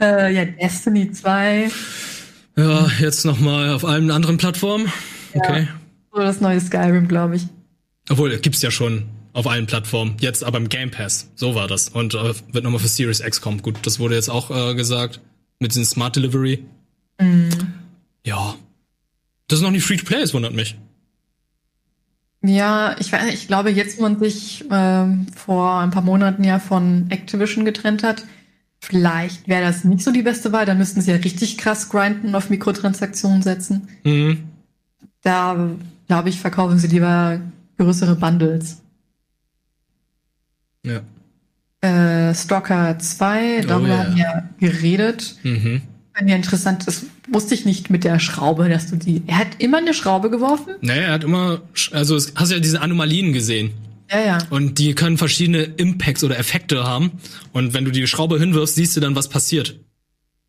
[0.00, 1.70] äh, ja, Destiny 2.
[2.56, 4.92] Ja, jetzt noch mal auf allen anderen Plattformen.
[5.34, 5.68] Okay.
[6.12, 7.42] So das neue Skyrim, glaube ich.
[8.10, 10.16] Obwohl, gibt's ja schon auf allen Plattformen.
[10.20, 11.30] Jetzt aber im Game Pass.
[11.36, 11.88] So war das.
[11.88, 13.62] Und äh, wird nochmal für Series X kommen.
[13.62, 15.20] Gut, das wurde jetzt auch äh, gesagt.
[15.60, 16.64] Mit diesem Smart Delivery.
[17.20, 17.50] Mhm.
[18.24, 18.56] Ja.
[19.46, 20.76] Das ist noch nicht free to play, es wundert mich.
[22.42, 27.06] Ja, ich ich glaube, jetzt, wo man sich ähm, vor ein paar Monaten ja von
[27.10, 28.24] Activision getrennt hat,
[28.80, 30.64] vielleicht wäre das nicht so die beste Wahl.
[30.64, 33.88] Da müssten sie ja richtig krass grinden und auf Mikrotransaktionen setzen.
[34.04, 34.44] Mhm.
[35.22, 35.70] Da,
[36.06, 37.40] glaube ich, verkaufen sie lieber
[37.76, 38.82] größere Bundles.
[40.84, 41.00] Ja.
[41.80, 43.98] Äh, Stalker 2, darüber ja.
[43.98, 45.36] haben wir ja geredet.
[45.42, 45.82] Mhm.
[46.18, 49.22] Fand ja interessant, das wusste ich nicht mit der Schraube, dass du die.
[49.28, 50.74] Er hat immer eine Schraube geworfen?
[50.80, 51.60] Naja, er hat immer,
[51.92, 53.70] also es, hast ja diese Anomalien gesehen.
[54.10, 54.38] Ja, ja.
[54.50, 57.12] Und die können verschiedene Impacts oder Effekte haben.
[57.52, 59.78] Und wenn du die Schraube hinwirfst, siehst du dann, was passiert.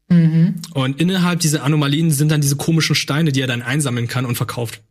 [0.08, 0.56] Mhm.
[0.74, 4.38] Und innerhalb dieser Anomalien sind dann diese komischen Steine, die er dann einsammeln kann und
[4.38, 4.82] verkauft.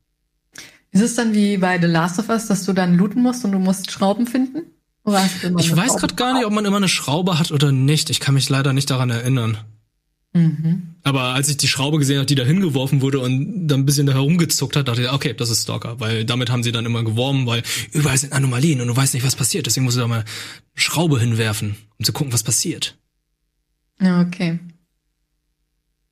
[0.93, 3.51] Ist es dann wie bei The Last of Us, dass du dann looten musst und
[3.51, 4.63] du musst Schrauben finden?
[5.03, 7.51] Oder hast du immer Ich weiß gerade gar nicht, ob man immer eine Schraube hat
[7.51, 8.11] oder nicht.
[8.11, 9.59] Ich kann mich leider nicht daran erinnern.
[10.35, 10.95] Mhm.
[11.03, 14.07] Aber als ich die Schraube gesehen habe, die da hingeworfen wurde und dann ein bisschen
[14.07, 16.01] da herumgezuckt hat, dachte ich, okay, das ist Stalker.
[16.01, 19.25] Weil damit haben sie dann immer geworben, weil überall sind Anomalien und du weißt nicht,
[19.25, 19.67] was passiert.
[19.67, 20.25] Deswegen musst du da mal
[20.75, 22.97] Schraube hinwerfen, um zu gucken, was passiert.
[24.01, 24.59] Okay.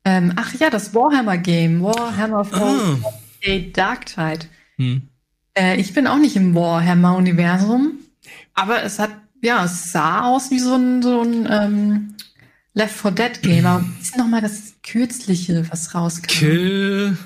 [0.05, 1.83] Ähm, ach ja, das Warhammer-Game.
[1.83, 4.47] Warhammer 40 Dark Tide.
[4.77, 5.09] Hm.
[5.55, 7.99] Äh, ich bin auch nicht im Warhammer-Universum,
[8.55, 9.11] aber es hat,
[9.43, 12.15] ja, es sah aus wie so ein, so ein ähm,
[12.77, 13.65] Left 4 Dead Game.
[13.67, 16.27] Aber was ist noch mal das kürzliche, was rauskam?
[16.29, 17.17] Kill.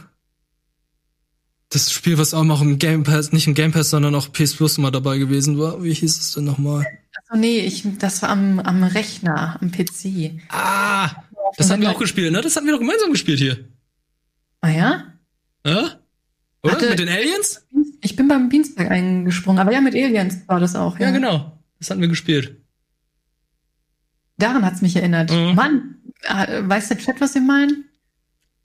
[1.70, 4.54] Das Spiel, was auch noch im Game Pass, nicht im Game Pass, sondern auch PS
[4.54, 5.82] Plus immer dabei gewesen war.
[5.82, 6.86] Wie hieß es denn nochmal?
[7.16, 10.40] Achso, nee, ich, das war am, am Rechner, am PC.
[10.50, 11.10] Ah,
[11.56, 12.40] das hatten wir auch gespielt, ne?
[12.40, 13.68] Das hatten wir doch gemeinsam gespielt hier.
[14.60, 15.04] Ah ja?
[15.66, 16.00] Ja?
[16.62, 16.74] Oder?
[16.74, 17.66] Hatte- Mit den Aliens?
[18.02, 20.98] Ich bin beim Dienstag eingesprungen, aber ja, mit Aliens war das auch.
[21.00, 21.58] Ja, Ja, genau.
[21.80, 22.56] Das hatten wir gespielt.
[24.40, 25.30] Daran hat's mich erinnert.
[25.30, 25.54] Mhm.
[25.54, 27.84] Mann, äh, weiß der Chat, was ihr meinen?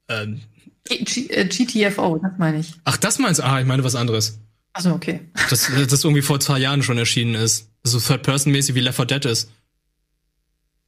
[0.08, 0.40] Ähm,
[0.84, 2.74] G G äh, GTFO, das meine ich.
[2.84, 3.44] ach, das meinst du?
[3.44, 4.38] Ah, ich meine was anderes.
[4.72, 5.20] Also okay.
[5.50, 7.70] Das, das irgendwie vor zwei Jahren schon erschienen ist.
[7.82, 9.50] So Third-Person-mäßig wie Left 4 Dead ist.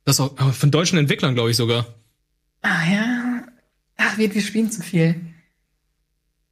[0.05, 1.87] Das auch aber von deutschen Entwicklern, glaube ich sogar.
[2.63, 3.45] Ah ja.
[3.97, 5.15] Ach, wir, wir spielen zu viel.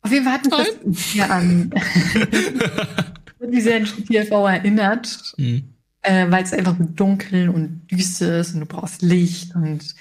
[0.03, 0.53] Auf jeden Fall hat mich
[0.85, 1.73] das ja an
[3.41, 5.73] wie sehr an GTFO erinnert, Hm.
[6.07, 9.95] Äh, weil es einfach dunkel und düster ist und du brauchst Licht und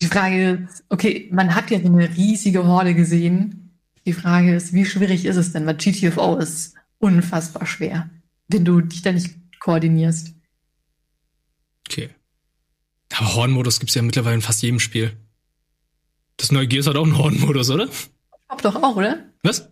[0.00, 3.76] die Frage ist, okay, man hat ja so eine riesige Horde gesehen.
[4.06, 5.66] Die Frage ist, wie schwierig ist es denn?
[5.66, 8.08] Weil GTFO ist unfassbar schwer,
[8.46, 10.34] wenn du dich da nicht koordinierst.
[11.88, 12.10] Okay.
[13.16, 15.16] Aber Horn-Modus gibt's ja mittlerweile in fast jedem Spiel.
[16.36, 17.88] Das neue Gears hat auch einen Horn-Modus, oder?
[17.88, 19.24] SpongeBob doch auch, oder?
[19.42, 19.68] Was?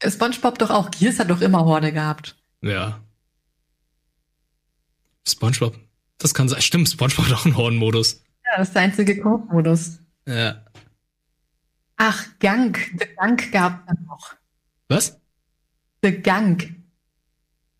[0.00, 0.90] Äh, SpongeBob doch auch.
[0.90, 2.36] Gears hat doch immer Horde gehabt.
[2.60, 3.00] Ja.
[5.28, 5.78] SpongeBob.
[6.18, 6.60] Das kann sein.
[6.62, 8.22] Stimmt, SpongeBob hat auch einen Horn-Modus.
[8.44, 9.98] Ja, das ist der einzige Koop-Modus.
[10.26, 10.64] Ja.
[11.96, 12.78] Ach, Gang.
[12.98, 14.34] The Gang gab es noch.
[14.88, 15.20] Was?
[16.02, 16.74] The Gang.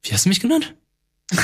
[0.03, 0.75] Wie hast du mich genannt?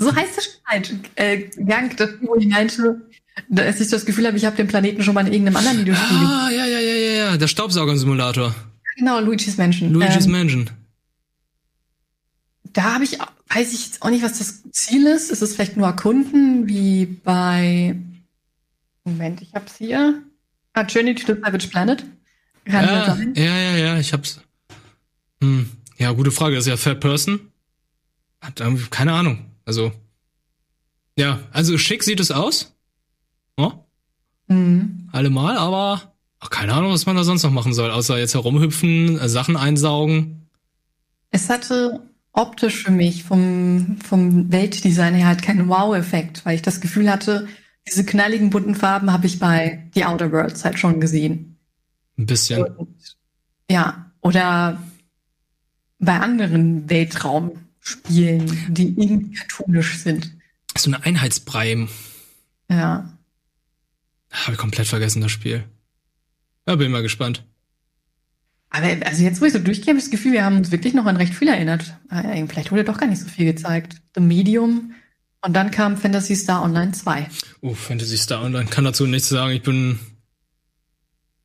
[0.00, 0.94] So heißt das halt.
[1.16, 3.02] Äh, Gang, das wo ich meinte,
[3.48, 6.16] dass ich das Gefühl habe, ich habe den Planeten schon mal in irgendeinem anderen Videospiel.
[6.18, 7.36] Ah, ja, ja, ja, ja, ja.
[7.36, 8.54] Der Staubsauger-Simulator.
[8.96, 9.92] Genau, Luigi's Mansion.
[9.92, 10.70] Luigi's ähm, Mansion.
[12.72, 13.18] Da habe ich,
[13.50, 15.30] weiß ich jetzt auch nicht, was das Ziel ist.
[15.30, 17.96] Ist es vielleicht nur erkunden, wie bei,
[19.04, 20.22] Moment, ich hab's hier.
[20.74, 22.04] Ah, Journey to the Savage Planet.
[22.64, 23.34] Kann Ja, sein?
[23.36, 24.40] ja, ja, ja, ich hab's.
[25.42, 25.70] Hm.
[25.96, 26.54] Ja, gute Frage.
[26.56, 27.52] Das ist ja Third Person.
[28.40, 29.46] Hat keine Ahnung.
[29.64, 29.92] Also.
[31.16, 32.74] Ja, also schick sieht es aus.
[33.56, 33.72] Oh,
[34.46, 35.08] Mhm.
[35.12, 39.18] allemal, aber ach, keine Ahnung, was man da sonst noch machen soll, außer jetzt herumhüpfen,
[39.18, 40.48] äh, Sachen einsaugen.
[41.30, 42.07] Es hatte
[42.38, 47.48] optisch für mich vom, vom Weltdesign her halt keinen Wow-Effekt, weil ich das Gefühl hatte,
[47.86, 51.58] diese knalligen bunten Farben habe ich bei The Outer Worlds halt schon gesehen.
[52.16, 52.64] Ein bisschen.
[53.70, 54.80] Ja, oder
[55.98, 60.32] bei anderen Weltraumspielen, die irgendwie cartoonisch sind.
[60.76, 61.88] So eine Einheitsbrei.
[62.70, 63.12] Ja.
[64.30, 65.64] Habe ich komplett vergessen, das Spiel.
[66.68, 67.44] Ja, bin mal gespannt.
[68.70, 70.94] Aber also jetzt, wo ich so durchgehe, habe ich das Gefühl, wir haben uns wirklich
[70.94, 71.96] noch an recht viel erinnert.
[72.10, 73.96] Äh, Vielleicht wurde doch gar nicht so viel gezeigt.
[74.14, 74.92] The Medium
[75.40, 77.28] und dann kam Fantasy Star Online 2.
[77.62, 79.52] Uh, Fantasy Star Online kann dazu nichts sagen.
[79.52, 79.98] Ich bin.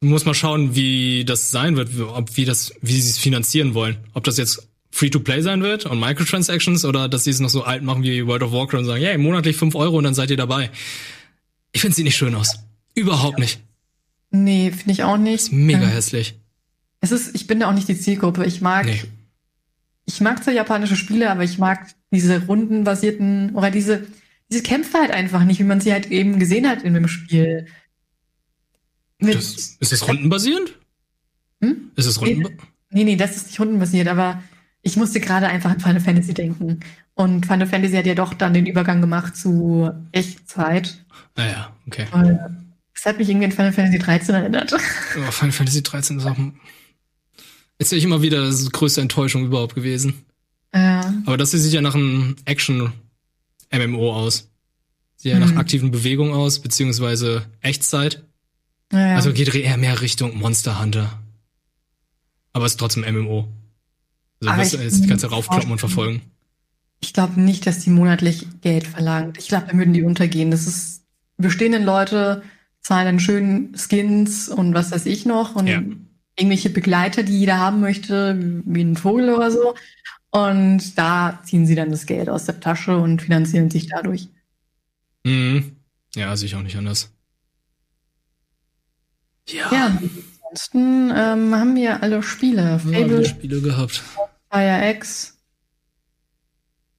[0.02, 3.95] Muss mal schauen, wie das sein wird, ob wie das, wie sie es finanzieren wollen.
[4.14, 7.84] Ob das jetzt Free-to-Play sein wird und Microtransactions oder dass sie es noch so alt
[7.84, 10.36] machen wie World of Warcraft und sagen, ja, monatlich 5 Euro und dann seid ihr
[10.36, 10.72] dabei.
[11.72, 12.60] Ich finde sieht nicht schön aus.
[12.94, 13.60] Überhaupt nicht.
[14.30, 15.54] Nee, finde ich auch nicht.
[15.54, 16.36] Mega Ähm, hässlich.
[17.03, 18.45] Es ist, ich bin da auch nicht die Zielgruppe.
[18.45, 19.03] Ich mag, Nee.
[20.05, 24.07] ich mag zwar japanische Spiele, aber ich mag diese rundenbasierten oder diese,
[24.49, 27.67] diese Kämpfe halt einfach nicht, wie man sie halt eben gesehen hat in dem Spiel.
[29.19, 30.80] Mit, Das, ist das rundenbasierend?
[31.61, 31.91] Hm?
[31.97, 32.57] Ist es runden?
[32.89, 34.41] Nee, nee, das ist nicht rundenbasiert, aber
[34.81, 36.80] ich musste gerade einfach an Final Fantasy denken.
[37.15, 41.03] Und Final Fantasy hat ja doch dann den Übergang gemacht zu Echtzeit.
[41.35, 42.05] Naja, Ah okay.
[42.13, 42.39] Und
[42.93, 44.73] das hat mich irgendwie an Final Fantasy 13 erinnert.
[44.73, 46.38] Oh, Final Fantasy 13 ist auch.
[46.38, 46.53] Jetzt
[47.82, 50.26] sehe ich immer wieder, ist die größte Enttäuschung überhaupt gewesen.
[50.74, 51.14] Ja.
[51.26, 54.50] Aber das sieht ja nach einem Action-MMO aus.
[55.18, 55.58] Sieht ja nach Hm.
[55.58, 58.24] aktiven Bewegungen aus, beziehungsweise Echtzeit.
[58.91, 59.16] Ja, ja.
[59.16, 61.20] Also geht eher mehr Richtung Monster Hunter.
[62.54, 63.48] Aber ist trotzdem MMO.
[64.41, 66.22] Also du wirst jetzt die ganze Zeit raufkloppen und verfolgen.
[67.02, 69.38] Ich glaube nicht, dass die monatlich Geld verlangt.
[69.38, 70.52] Ich glaube, dann würden die untergehen.
[70.52, 71.04] Das ist,
[71.38, 72.44] bestehenden Leute
[72.82, 75.82] zahlen dann schön Skins und was weiß ich noch und Ja.
[76.35, 79.76] Irgendwelche Begleiter, die jeder haben möchte, wie ein Vogel oder so.
[80.31, 84.30] Und da ziehen sie dann das Geld aus der Tasche und finanzieren sich dadurch.
[85.23, 85.76] Mhm.
[86.15, 87.11] Ja, sehe ich auch nicht anders.
[89.47, 89.72] Ja.
[89.72, 89.99] Ja,
[90.43, 92.61] ansonsten ähm, haben wir alle Spiele.
[92.61, 94.01] Ja, Fable, viele Spiele gehabt.
[94.51, 95.38] Fire X.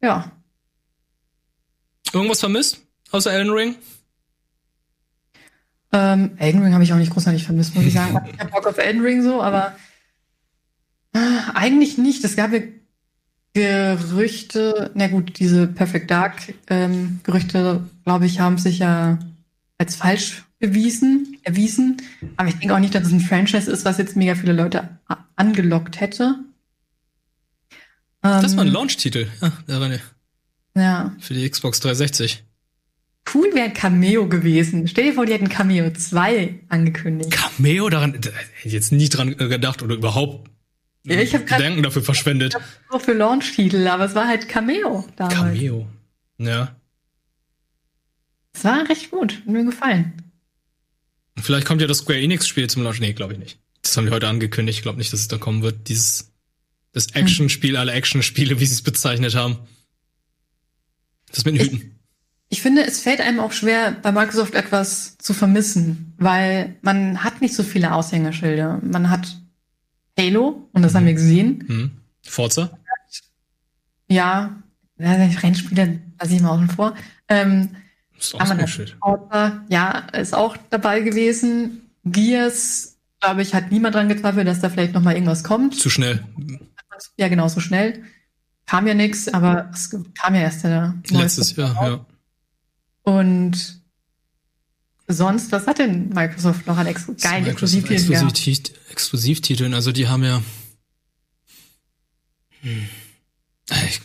[0.03, 0.31] Ja.
[2.13, 2.83] Irgendwas vermisst?
[3.11, 3.77] Außer Elden Ring?
[5.97, 8.19] Ähm, Elden Ring habe ich auch nicht großartig vermisst, muss ich sagen.
[8.33, 9.77] Ich habe Bock auf Elden Ring so, aber
[11.15, 11.19] äh,
[11.55, 12.25] eigentlich nicht.
[12.25, 12.59] Es gab ja
[13.53, 19.21] Gerüchte, na gut, diese Perfect Dark ähm, Gerüchte, glaube ich, haben sich ja
[19.79, 21.99] als falsch bewiesen, erwiesen.
[22.37, 24.89] Aber ich denke auch nicht, dass es ein Franchise ist, was jetzt mega viele Leute
[25.37, 26.35] angelockt hätte.
[28.23, 29.29] Das war ein Ähm, Launch-Titel.
[29.69, 30.01] Ja, ne-
[30.77, 31.15] Ja.
[31.21, 32.43] für die Xbox 360.
[33.33, 34.87] Cool wäre ein Cameo gewesen.
[34.87, 37.31] Stell dir vor, die hätten Cameo 2 angekündigt.
[37.31, 40.51] Cameo daran, da hätte ich jetzt nie dran gedacht oder überhaupt
[41.05, 42.55] Ja, ich habe gerade Gedanken dafür verschwendet.
[42.91, 45.35] so für Launch-Titel, aber es war halt Cameo damals.
[45.35, 45.89] Cameo.
[46.39, 46.77] Ja.
[48.53, 49.43] Es war recht gut.
[49.47, 50.13] Mir gefallen.
[51.41, 53.01] Vielleicht kommt ja das Square Enix-Spiel zum Launch.
[53.01, 53.59] Nee, glaube ich nicht.
[53.83, 54.79] Das haben die heute angekündigt.
[54.79, 55.89] Ich glaube nicht, dass es da kommen wird.
[55.89, 56.33] Dieses,
[56.93, 59.59] das Action-Spiel, alle Action-Spiele, wie sie es bezeichnet haben.
[61.33, 61.94] Das mit den Hüten.
[62.55, 67.41] Ich finde, es fällt einem auch schwer, bei Microsoft etwas zu vermissen, weil man hat
[67.41, 68.79] nicht so viele Aushängeschilder.
[68.81, 69.41] Man hat
[70.17, 71.65] Halo, und das haben wir gesehen.
[71.67, 71.91] Hm.
[72.23, 72.79] Forza?
[74.07, 74.55] Ja,
[75.01, 76.95] Rennspiele lasse ich mal außen vor.
[77.27, 77.71] Ähm,
[78.17, 78.69] Ist aber.
[78.69, 81.91] Forza, ja, ist auch dabei gewesen.
[82.05, 85.75] Gears, glaube ich, hat niemand dran gezweifelt, dass da vielleicht noch mal irgendwas kommt.
[85.77, 86.25] Zu schnell.
[87.17, 88.05] Ja, genau, so schnell.
[88.67, 92.07] Kam ja nix, aber es kam ja erst der Letztes Jahr, ja.
[93.05, 93.81] Und
[95.07, 98.13] sonst, was hat denn Microsoft noch an Ex geilen Exklusivtiteln?
[98.13, 100.43] Exklusiv Exklusivtiteln, also die haben ja.
[102.63, 102.89] Hm.
[103.71, 104.01] Ich-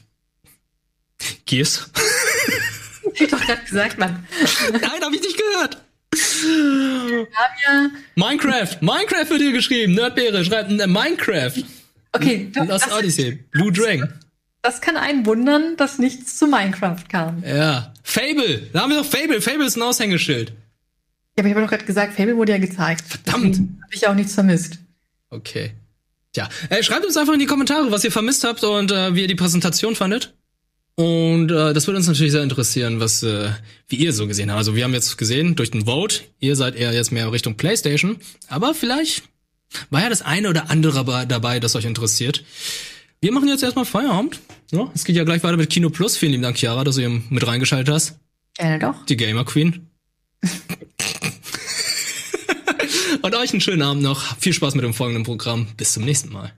[1.46, 1.90] Gears?
[3.06, 4.26] Hab ich doch gerade gesagt, Mann.
[4.72, 5.84] Nein, hab ich nicht gehört.
[6.12, 8.82] Wir haben ja, Minecraft!
[8.82, 9.94] Minecraft wird hier geschrieben.
[9.94, 11.64] Nerdbeere schreibt äh, Minecraft.
[12.14, 13.44] okay, das, Das das, Odyssey.
[13.52, 14.14] Blue Dragon.
[14.62, 17.44] Das kann einen wundern, dass nichts zu Minecraft kam.
[17.46, 17.94] Ja, Ja.
[18.04, 18.70] Fable.
[18.74, 19.42] Da haben wir doch Fable.
[19.42, 20.54] Fable ist ein Aushängeschild.
[21.38, 23.04] aber ich habe doch gerade gesagt, Fable wurde ja gezeigt.
[23.08, 23.58] Verdammt.
[23.58, 24.80] Habe ich auch nichts vermisst.
[25.30, 25.72] Okay.
[26.34, 29.22] Tja, äh, schreibt uns einfach in die Kommentare, was ihr vermisst habt und äh, wie
[29.22, 30.34] ihr die Präsentation fandet.
[30.96, 33.52] Und äh, das würde uns natürlich sehr interessieren, was äh,
[33.88, 34.58] wie ihr so gesehen habt.
[34.58, 38.18] Also wir haben jetzt gesehen durch den Vote, ihr seid eher jetzt mehr Richtung PlayStation,
[38.50, 39.24] aber vielleicht
[39.92, 42.44] war ja das eine oder andere dabei, das euch interessiert.
[43.22, 44.40] Wir machen jetzt erstmal Feierabend.
[44.72, 46.16] Ja, es geht ja gleich weiter mit Kino Plus.
[46.16, 48.18] Vielen lieben Dank, Chiara, dass du hier mit reingeschaltet hast.
[48.56, 49.06] Gerne doch.
[49.08, 49.88] Die Gamer Queen.
[53.22, 54.38] und euch einen schönen Abend noch.
[54.38, 55.68] Viel Spaß mit dem folgenden Programm.
[55.76, 56.54] Bis zum nächsten Mal.